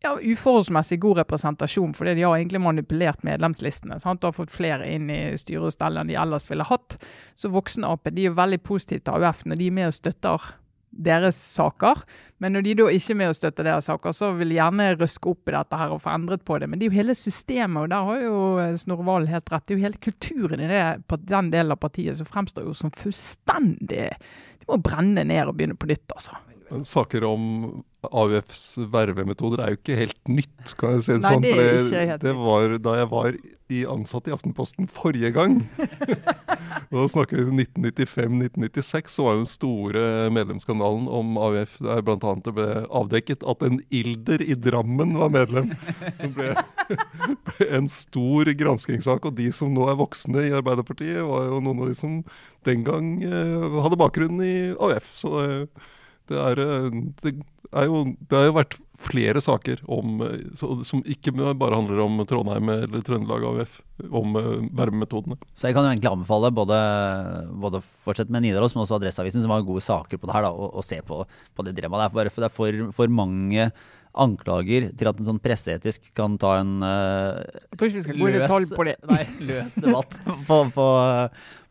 ja, 0.00 0.14
uforholdsmessig 0.16 1.00
god 1.00 1.20
representasjon, 1.20 1.92
fordi 1.94 2.14
de 2.16 2.24
har 2.24 2.38
egentlig 2.38 2.62
manipulert 2.64 3.22
medlemslistene. 3.26 3.98
Sant? 4.00 4.24
Og 4.24 4.32
har 4.32 4.38
fått 4.38 4.54
flere 4.54 4.88
inn 4.88 5.10
i 5.12 5.20
styre 5.40 5.68
og 5.68 5.74
stell 5.76 6.00
enn 6.00 6.08
de 6.08 6.16
ellers 6.18 6.48
ville 6.50 6.66
hatt. 6.66 6.96
Så 7.36 7.52
voksen-Ap 7.52 8.08
er 8.08 8.22
jo 8.24 8.36
veldig 8.38 8.62
positive 8.64 9.04
til 9.04 9.20
AUF 9.20 9.44
når 9.44 9.60
de 9.60 9.68
er 9.68 9.76
med 9.76 9.90
og 9.90 9.98
støtter 9.98 10.50
deres 10.90 11.38
saker. 11.38 12.02
Men 12.42 12.54
når 12.56 12.64
de 12.66 12.74
da 12.80 12.86
ikke 12.90 13.14
er 13.14 13.18
med 13.20 13.32
å 13.32 13.36
støtte 13.36 13.64
deres 13.66 13.88
saker, 13.90 14.14
så 14.16 14.30
vil 14.38 14.52
de 14.52 14.58
gjerne 14.58 14.88
røske 14.96 15.30
opp 15.30 15.50
i 15.50 15.54
dette 15.54 15.80
her 15.80 15.94
og 15.94 16.02
få 16.04 16.12
endret 16.14 16.44
på 16.46 16.58
det. 16.60 16.68
Men 16.70 16.80
det 16.80 16.86
er 16.86 16.92
jo 16.92 16.98
hele 16.98 17.16
systemet, 17.18 17.82
og 17.82 17.92
der 17.92 18.08
har 18.08 18.24
jo 18.24 18.38
Snorre 18.80 19.06
Valen 19.06 19.30
helt 19.30 19.52
rett. 19.52 19.66
Det 19.66 19.76
er 19.76 19.80
jo 19.80 19.86
hele 19.86 20.04
kulturen 20.08 20.64
i 20.64 20.70
det, 20.70 20.84
den 21.30 21.52
delen 21.54 21.76
av 21.76 21.82
partiet 21.82 22.18
som 22.18 22.28
fremstår 22.28 22.68
jo 22.68 22.76
som 22.76 22.94
fullstendig 22.94 24.08
De 24.60 24.68
må 24.68 24.80
brenne 24.82 25.24
ned 25.26 25.46
og 25.46 25.56
begynne 25.58 25.78
på 25.78 25.88
nytt, 25.90 26.08
altså. 26.16 26.38
Saker 26.86 27.24
om 27.26 27.44
AUFs 28.08 28.64
vervemetoder 28.90 29.60
er 29.60 29.74
jo 29.74 29.80
ikke 29.80 29.98
helt 29.98 30.20
nytt, 30.30 30.74
kan 30.80 30.96
jeg 30.96 31.04
si 31.04 31.12
det 31.14 31.22
Nei, 31.24 31.32
sånn. 31.34 31.44
det 31.44 31.50
er 31.52 31.58
for 31.60 31.88
ikke 31.90 32.04
helt 32.10 32.22
det 32.24 32.36
var 32.38 32.76
da 32.80 32.94
jeg 32.96 33.10
var 33.10 33.40
i 33.70 33.80
ansatt 33.86 34.26
i 34.26 34.32
Aftenposten 34.34 34.88
forrige 34.90 35.30
gang. 35.34 35.60
da 36.92 37.04
snakker 37.12 37.38
vi 37.38 37.64
1995-1996, 37.64 39.12
så 39.14 39.26
var 39.26 39.36
jo 39.36 39.42
den 39.44 39.50
store 39.50 40.04
medlemsskandalen 40.34 41.06
om 41.20 41.38
AUF 41.38 41.76
der 41.84 42.02
bl.a. 42.06 42.32
det 42.46 42.54
ble 42.56 42.68
avdekket 42.88 43.46
at 43.52 43.62
en 43.66 43.78
ilder 43.94 44.42
i 44.42 44.56
Drammen 44.58 45.14
var 45.20 45.30
medlem. 45.34 45.70
Det 46.18 46.32
ble, 46.34 46.50
ble 47.52 47.70
en 47.78 47.86
stor 47.92 48.50
granskingssak, 48.64 49.30
og 49.30 49.38
de 49.38 49.50
som 49.54 49.70
nå 49.74 49.86
er 49.90 50.00
voksne 50.00 50.48
i 50.48 50.56
Arbeiderpartiet, 50.56 51.22
var 51.28 51.46
jo 51.46 51.62
noen 51.62 51.84
av 51.84 51.92
de 51.92 51.98
som 51.98 52.20
den 52.66 52.84
gang 52.86 53.14
eh, 53.22 53.70
hadde 53.84 54.00
bakgrunn 54.00 54.42
i 54.44 54.54
AUF. 54.74 55.14
Så 55.22 55.34
det, 55.38 55.50
det, 56.32 56.42
er, 56.42 56.64
eh, 56.66 57.00
det, 57.22 57.38
er 57.72 57.90
jo, 57.90 58.04
det 58.28 58.38
har 58.38 58.48
jo 58.48 58.56
vært 58.56 58.78
flere 59.00 59.40
saker 59.40 59.80
om, 59.88 60.20
eh, 60.26 60.64
som 60.84 61.04
ikke 61.08 61.32
bare 61.32 61.76
handler 61.78 62.02
om 62.04 62.20
Trondheim 62.28 62.68
eller 62.74 63.04
Trøndelag 63.04 63.46
AUF, 63.48 63.78
om 64.10 64.36
uh, 64.36 64.66
vervemetodene. 64.76 65.38
Så 65.52 65.68
jeg 65.68 65.76
kan 65.76 65.86
jo 65.86 65.92
egentlig 65.92 66.10
anbefale 66.10 66.50
både, 66.56 66.80
både 67.62 67.82
fortsett 68.04 68.32
med 68.32 68.44
Nidaros, 68.44 68.74
men 68.74 68.84
også 68.84 68.98
Adresseavisen, 68.98 69.44
som 69.44 69.54
har 69.54 69.64
gode 69.66 69.84
saker 69.84 70.20
på 70.20 70.28
det 70.28 70.36
her, 70.36 70.46
da, 70.48 70.52
og, 70.52 70.76
og 70.80 70.86
se 70.86 71.00
på, 71.06 71.22
på 71.56 71.66
det 71.66 71.74
dilemmaet. 71.78 72.12
Det 72.12 72.26
er 72.26 72.32
det 72.32 72.48
er 72.48 72.54
for, 72.54 72.84
for 72.96 73.12
mange 73.12 73.70
anklager 74.18 74.88
til 74.98 75.10
at 75.10 75.20
en 75.20 75.28
sånn 75.28 75.40
presseetisk 75.42 76.10
kan 76.18 76.34
ta 76.40 76.56
en 76.60 76.80
uh, 76.82 77.38
det. 77.78 78.96
Nei, 79.12 79.22
løs 79.46 79.76
debatt 79.78 80.18
på, 80.48 80.58
på, 80.74 80.88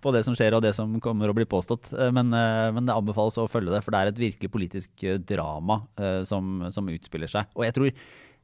på, 0.05 0.13
det 0.15 0.23
som 0.27 0.37
skjer 0.37 0.55
og 0.55 0.63
det 0.63 0.71
som 0.77 0.95
kommer 1.03 1.31
å 1.31 1.35
bli 1.35 1.47
påstått. 1.49 1.91
Men, 2.15 2.31
uh, 2.31 2.69
men, 2.75 2.87
det 2.87 2.95
anbefales 2.95 3.39
å 3.41 3.49
følge 3.51 3.75
det, 3.75 3.83
for 3.85 3.95
det 3.95 4.01
er 4.01 4.13
et 4.13 4.23
virkelig 4.23 4.53
politisk 4.55 5.05
drama 5.27 5.81
uh, 5.99 6.23
som, 6.27 6.65
som, 6.71 6.89
utspiller 6.89 7.31
seg. 7.31 7.51
Og 7.59 7.67
jeg 7.67 7.77
tror 7.77 7.93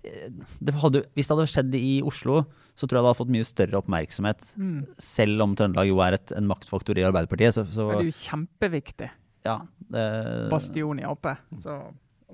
det 0.06 0.74
hadde, 0.78 1.00
Hvis 1.18 1.26
det 1.26 1.34
hadde 1.34 1.50
skjedd 1.50 1.76
i 1.80 1.96
Oslo, 2.06 2.44
så 2.78 2.86
tror 2.86 3.00
jeg 3.00 3.02
det 3.02 3.10
hadde 3.10 3.18
fått 3.24 3.32
mye 3.34 3.48
større 3.48 3.80
oppmerksomhet. 3.80 4.52
Mm. 4.54 4.80
Selv 5.02 5.42
om 5.42 5.56
Trøndelag 5.58 5.90
jo 5.90 5.98
er 6.06 6.20
et, 6.20 6.34
en 6.38 6.46
maktfaktor 6.46 7.00
i 7.00 7.08
Arbeiderpartiet. 7.08 7.56
Så, 7.56 7.64
så, 7.74 7.88
det 7.90 8.04
er 8.04 8.10
jo 8.12 8.18
kjempeviktig. 8.20 9.10
Ja, 9.48 9.56
det, 9.90 10.06
Bastion 10.52 11.02
i 11.02 11.08
Ap. 11.10 11.26
Så 11.64 11.80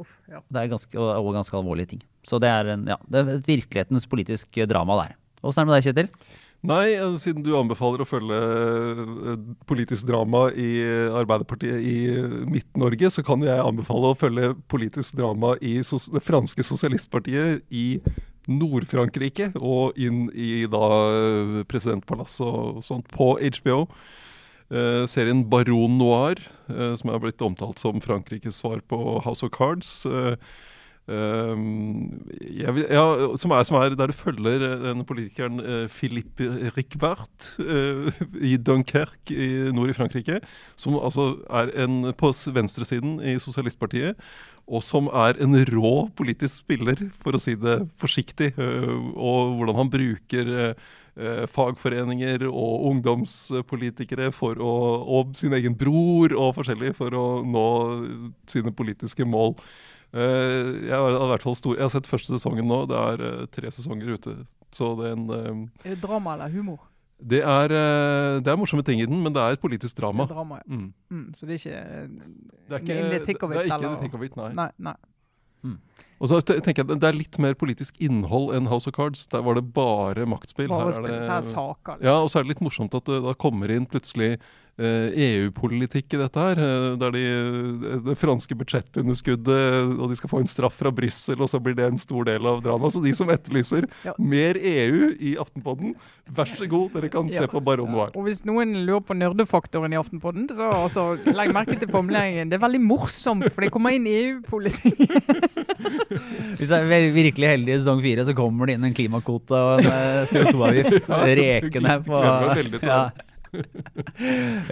Uff, 0.02 0.12
ja. 0.30 0.41
Det 0.49 0.62
er 0.62 0.70
ganske, 0.72 0.97
og, 0.99 1.10
og, 1.16 1.32
ganske 1.38 1.58
alvorlige 1.58 1.93
ting. 1.93 2.06
Så 2.28 2.39
det 2.41 2.52
er, 2.52 2.74
en, 2.76 2.86
ja, 2.89 2.97
det 3.08 3.22
er 3.22 3.34
et 3.38 3.49
virkelighetens 3.49 4.08
politisk 4.10 4.62
drama 4.70 4.99
der. 5.04 5.18
Åssen 5.41 5.64
er 5.64 5.66
det 5.66 5.72
med 5.72 5.78
deg, 5.78 5.89
Kjetil? 5.89 6.39
Nei, 6.72 6.93
eh, 6.93 7.16
siden 7.18 7.41
du 7.45 7.56
anbefaler 7.58 8.04
å 8.04 8.10
følge 8.10 8.38
eh, 8.38 9.45
politisk 9.70 10.06
drama 10.10 10.47
i 10.54 10.70
Arbeiderpartiet 11.22 11.82
i 11.82 11.95
Midt-Norge, 12.49 13.14
så 13.14 13.26
kan 13.26 13.41
jeg 13.45 13.64
anbefale 13.64 14.12
å 14.12 14.18
følge 14.18 14.54
politisk 14.70 15.18
drama 15.18 15.56
i 15.58 15.80
det 15.82 16.26
franske 16.26 16.66
sosialistpartiet 16.66 17.66
i 17.74 18.02
Nord-Frankrike, 18.49 19.52
og 19.62 19.97
inn 20.02 20.26
i 20.34 20.66
da 20.70 20.86
presidentpalasset 21.70 22.45
og 22.45 22.82
sånt 22.86 23.10
på 23.14 23.36
HBO. 23.62 23.84
Uh, 24.72 25.03
serien 25.03 25.43
Baron 25.51 25.97
Noir, 25.99 26.39
uh, 26.72 26.93
som 26.95 27.11
er 27.11 27.19
blitt 27.19 27.41
omtalt 27.43 27.82
som 27.82 27.99
Frankrikes 27.99 28.61
svar 28.61 28.80
på 28.88 29.19
House 29.26 29.43
of 29.43 29.51
Cards. 29.51 30.05
Uh, 30.07 30.38
vil, 31.11 32.86
ja, 32.88 33.03
som, 33.36 33.51
er, 33.51 33.65
som, 33.67 33.76
er, 33.82 33.97
der 33.99 34.07
du 34.07 34.15
følger 34.15 34.61
denne 34.80 35.03
politikeren 35.03 35.59
Philippe 35.91 36.45
Ricvert 36.78 37.49
i 38.51 38.53
Dunkerque 38.55 39.36
i 39.36 39.49
nord 39.76 39.91
i 39.91 39.97
Frankrike. 39.97 40.39
Som 40.80 40.95
altså 41.01 41.34
er 41.49 41.74
en, 41.84 42.13
på 42.15 42.32
venstresiden 42.55 43.17
i 43.28 43.36
Sosialistpartiet. 43.43 44.24
Og 44.72 44.86
som 44.88 45.09
er 45.11 45.41
en 45.43 45.57
rå 45.74 45.95
politisk 46.15 46.61
spiller, 46.61 47.03
for 47.19 47.36
å 47.36 47.43
si 47.43 47.57
det 47.59 47.82
forsiktig. 47.99 48.53
og 48.55 49.57
hvordan 49.57 49.82
han 49.82 49.91
bruker 49.91 50.55
fagforeninger 51.51 52.45
og 52.47 52.86
ungdomspolitikere 52.88 54.30
for 54.32 54.55
å, 54.64 54.74
og 55.20 55.34
sin 55.36 55.51
egen 55.57 55.76
bror 55.76 56.32
og 56.38 56.53
forskjellig 56.55 56.93
for 56.95 57.18
å 57.18 57.26
nå 57.43 57.66
sine 58.49 58.72
politiske 58.72 59.28
mål. 59.28 59.57
Eh, 60.12 60.88
jeg, 60.89 60.95
har, 60.95 61.16
i 61.16 61.28
hvert 61.32 61.43
fall 61.45 61.55
stor, 61.55 61.78
jeg 61.78 61.86
har 61.86 61.91
sett 61.93 62.09
første 62.09 62.36
sesongen 62.36 62.68
nå. 62.68 62.84
Det 62.91 62.97
er 62.99 63.26
eh, 63.28 63.43
tre 63.51 63.72
sesonger 63.72 64.16
ute. 64.18 64.38
Så 64.76 64.93
det 64.99 65.12
er 65.12 65.16
en 65.16 65.28
eh, 65.36 65.86
Er 65.86 65.95
det 65.95 66.01
drama 66.03 66.36
eller 66.36 66.51
humor? 66.51 66.82
Det 67.22 67.39
er, 67.45 67.72
eh, 67.78 68.39
det 68.41 68.49
er, 68.49 68.57
morsomme 68.57 68.84
ting 68.84 68.99
i 69.03 69.07
den, 69.07 69.22
men 69.24 69.34
det 69.34 69.43
er 69.43 69.55
et 69.55 69.62
politisk 69.62 69.99
drama. 69.99 70.26
Det 70.26 70.36
drama 70.36 70.59
ja. 70.59 70.68
Mm. 70.68 70.89
Mm, 71.14 71.26
så 71.38 71.45
det 71.47 71.53
er 71.55 71.62
ikke 71.62 71.72
Det 71.72 72.76
er 72.76 72.82
ikke, 72.82 72.93
det, 72.95 73.20
er 73.22 73.36
ikke 73.36 73.51
eller, 73.62 74.38
nei. 74.41 74.53
nei, 74.57 74.70
nei. 74.89 74.95
Mm. 75.64 75.78
Og 76.22 76.30
så 76.30 76.38
tenker 76.45 76.84
jeg 76.84 76.99
Det 77.01 77.07
er 77.07 77.18
litt 77.18 77.38
mer 77.41 77.55
politisk 77.57 77.97
innhold 78.03 78.51
enn 78.55 78.70
House 78.70 78.89
of 78.89 78.93
Cards. 78.97 79.26
Der 79.32 79.41
var 79.45 79.57
det 79.57 79.66
bare 79.74 80.28
maktspill. 80.30 80.70
Her 80.70 80.91
er 80.93 81.07
det, 81.07 81.22
her 81.26 81.45
saker, 81.45 81.97
liksom. 81.97 82.05
Ja, 82.05 82.18
og 82.22 82.30
så 82.30 82.39
er 82.39 82.45
det 82.45 82.53
litt 82.55 82.66
morsomt 82.66 82.97
at 82.97 83.09
det 83.09 83.22
da 83.26 83.34
kommer 83.34 83.74
inn 83.74 83.88
plutselig 83.89 84.36
EU-politikk 84.82 86.13
eh, 86.13 86.15
e 86.15 86.17
i 86.17 86.21
dette 86.21 86.45
her. 86.45 86.61
Eh, 86.61 86.88
der 87.01 87.13
de, 87.15 87.23
eh, 87.25 87.99
det 88.07 88.17
franske 88.19 88.55
budsjettunderskuddet, 88.57 89.97
og 89.97 90.09
de 90.09 90.17
skal 90.19 90.32
få 90.32 90.41
en 90.41 90.49
straff 90.49 90.77
fra 90.79 90.91
Brussel, 90.95 91.39
og 91.41 91.49
så 91.51 91.61
blir 91.61 91.77
det 91.77 91.88
en 91.88 92.01
stor 92.01 92.27
del 92.27 92.47
av 92.47 92.61
dramaet. 92.65 92.95
Så 92.95 93.03
de 93.03 93.13
som 93.17 93.29
etterlyser 93.32 93.88
ja. 94.05 94.15
mer 94.17 94.57
EU 94.57 95.11
i 95.19 95.36
Aftenpodden, 95.41 95.95
vær 96.32 96.49
så 96.49 96.67
god, 96.69 96.91
dere 96.95 97.11
kan 97.13 97.29
ja. 97.32 97.43
se 97.43 97.51
på 97.51 97.61
Baron 97.63 97.91
Noir. 97.91 98.13
Og 98.15 98.27
hvis 98.27 98.43
noen 98.47 98.73
lurer 98.88 99.03
på 99.05 99.17
nerdefaktoren 99.17 99.93
i 99.93 99.99
Aftenpodden, 99.99 100.49
så 100.57 100.71
også, 100.82 101.07
legg 101.32 101.53
merke 101.55 101.77
til 101.79 101.91
formuleringen. 101.91 102.51
Det 102.51 102.57
er 102.57 102.65
veldig 102.65 102.84
morsomt, 102.84 103.47
for 103.51 103.65
det 103.65 103.71
kommer 103.73 103.95
inn 103.95 104.07
EU-politikk. 104.09 105.01
hvis 106.59 106.69
jeg 106.69 106.77
er 106.77 107.11
virkelig 107.15 107.53
heldig 107.55 107.75
i 107.75 107.82
sesong 107.82 108.01
fire, 108.03 108.25
så 108.27 108.36
kommer 108.38 108.69
det 108.69 108.77
inn 108.77 108.88
en 108.89 108.95
klimakvote 108.95 109.57
og 109.57 109.84
en 109.86 110.29
CO2-avgift 110.32 111.11
rekende 111.41 111.99
på 112.05 112.23
ja 112.82 113.03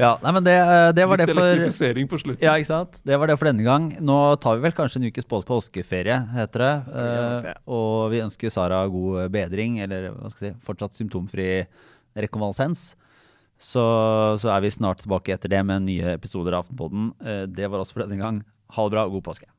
ja, 0.03 0.11
nei, 0.23 0.31
men 0.31 0.45
det, 0.45 0.55
eh, 0.55 0.89
det 0.95 1.05
var 1.09 1.19
Litt 1.19 1.29
det 1.29 1.35
for 1.35 1.43
elektrifisering 1.45 2.07
på 2.11 2.19
slutten. 2.21 2.43
Ja, 2.45 2.55
ikke 2.59 2.69
sant. 2.69 2.99
Det 3.05 3.17
var 3.19 3.29
det 3.29 3.35
for 3.39 3.49
denne 3.49 3.65
gang. 3.65 3.89
Nå 4.03 4.17
tar 4.43 4.57
vi 4.57 4.65
vel 4.67 4.75
kanskje 4.77 5.01
en 5.01 5.09
ukes 5.09 5.27
påskeferie, 5.27 6.17
heter 6.35 6.65
det. 6.65 6.73
Uh, 6.93 7.49
og 7.75 8.13
vi 8.13 8.23
ønsker 8.23 8.53
Sara 8.53 8.81
god 8.91 9.27
bedring, 9.33 9.81
eller 9.83 10.09
hva 10.15 10.31
skal 10.31 10.49
jeg 10.49 10.55
si, 10.55 10.63
fortsatt 10.67 10.97
symptomfri 10.99 11.51
rekonvalesens. 12.19 12.93
Så, 13.59 13.83
så, 14.39 14.53
er 14.53 14.63
vi 14.63 14.71
snart 14.71 15.03
tilbake 15.03 15.35
etter 15.35 15.51
det 15.51 15.59
med 15.67 15.83
nye 15.89 16.15
episoder 16.15 16.55
av 16.55 16.63
Aftenpodden. 16.63 17.11
Uh, 17.19 17.43
det 17.51 17.67
var 17.67 17.83
oss 17.83 17.91
for 17.95 18.05
denne 18.05 18.19
gang. 18.21 18.43
Ha 18.77 18.87
det 18.87 18.95
bra 18.95 19.07
og 19.09 19.17
god 19.19 19.31
påske. 19.31 19.49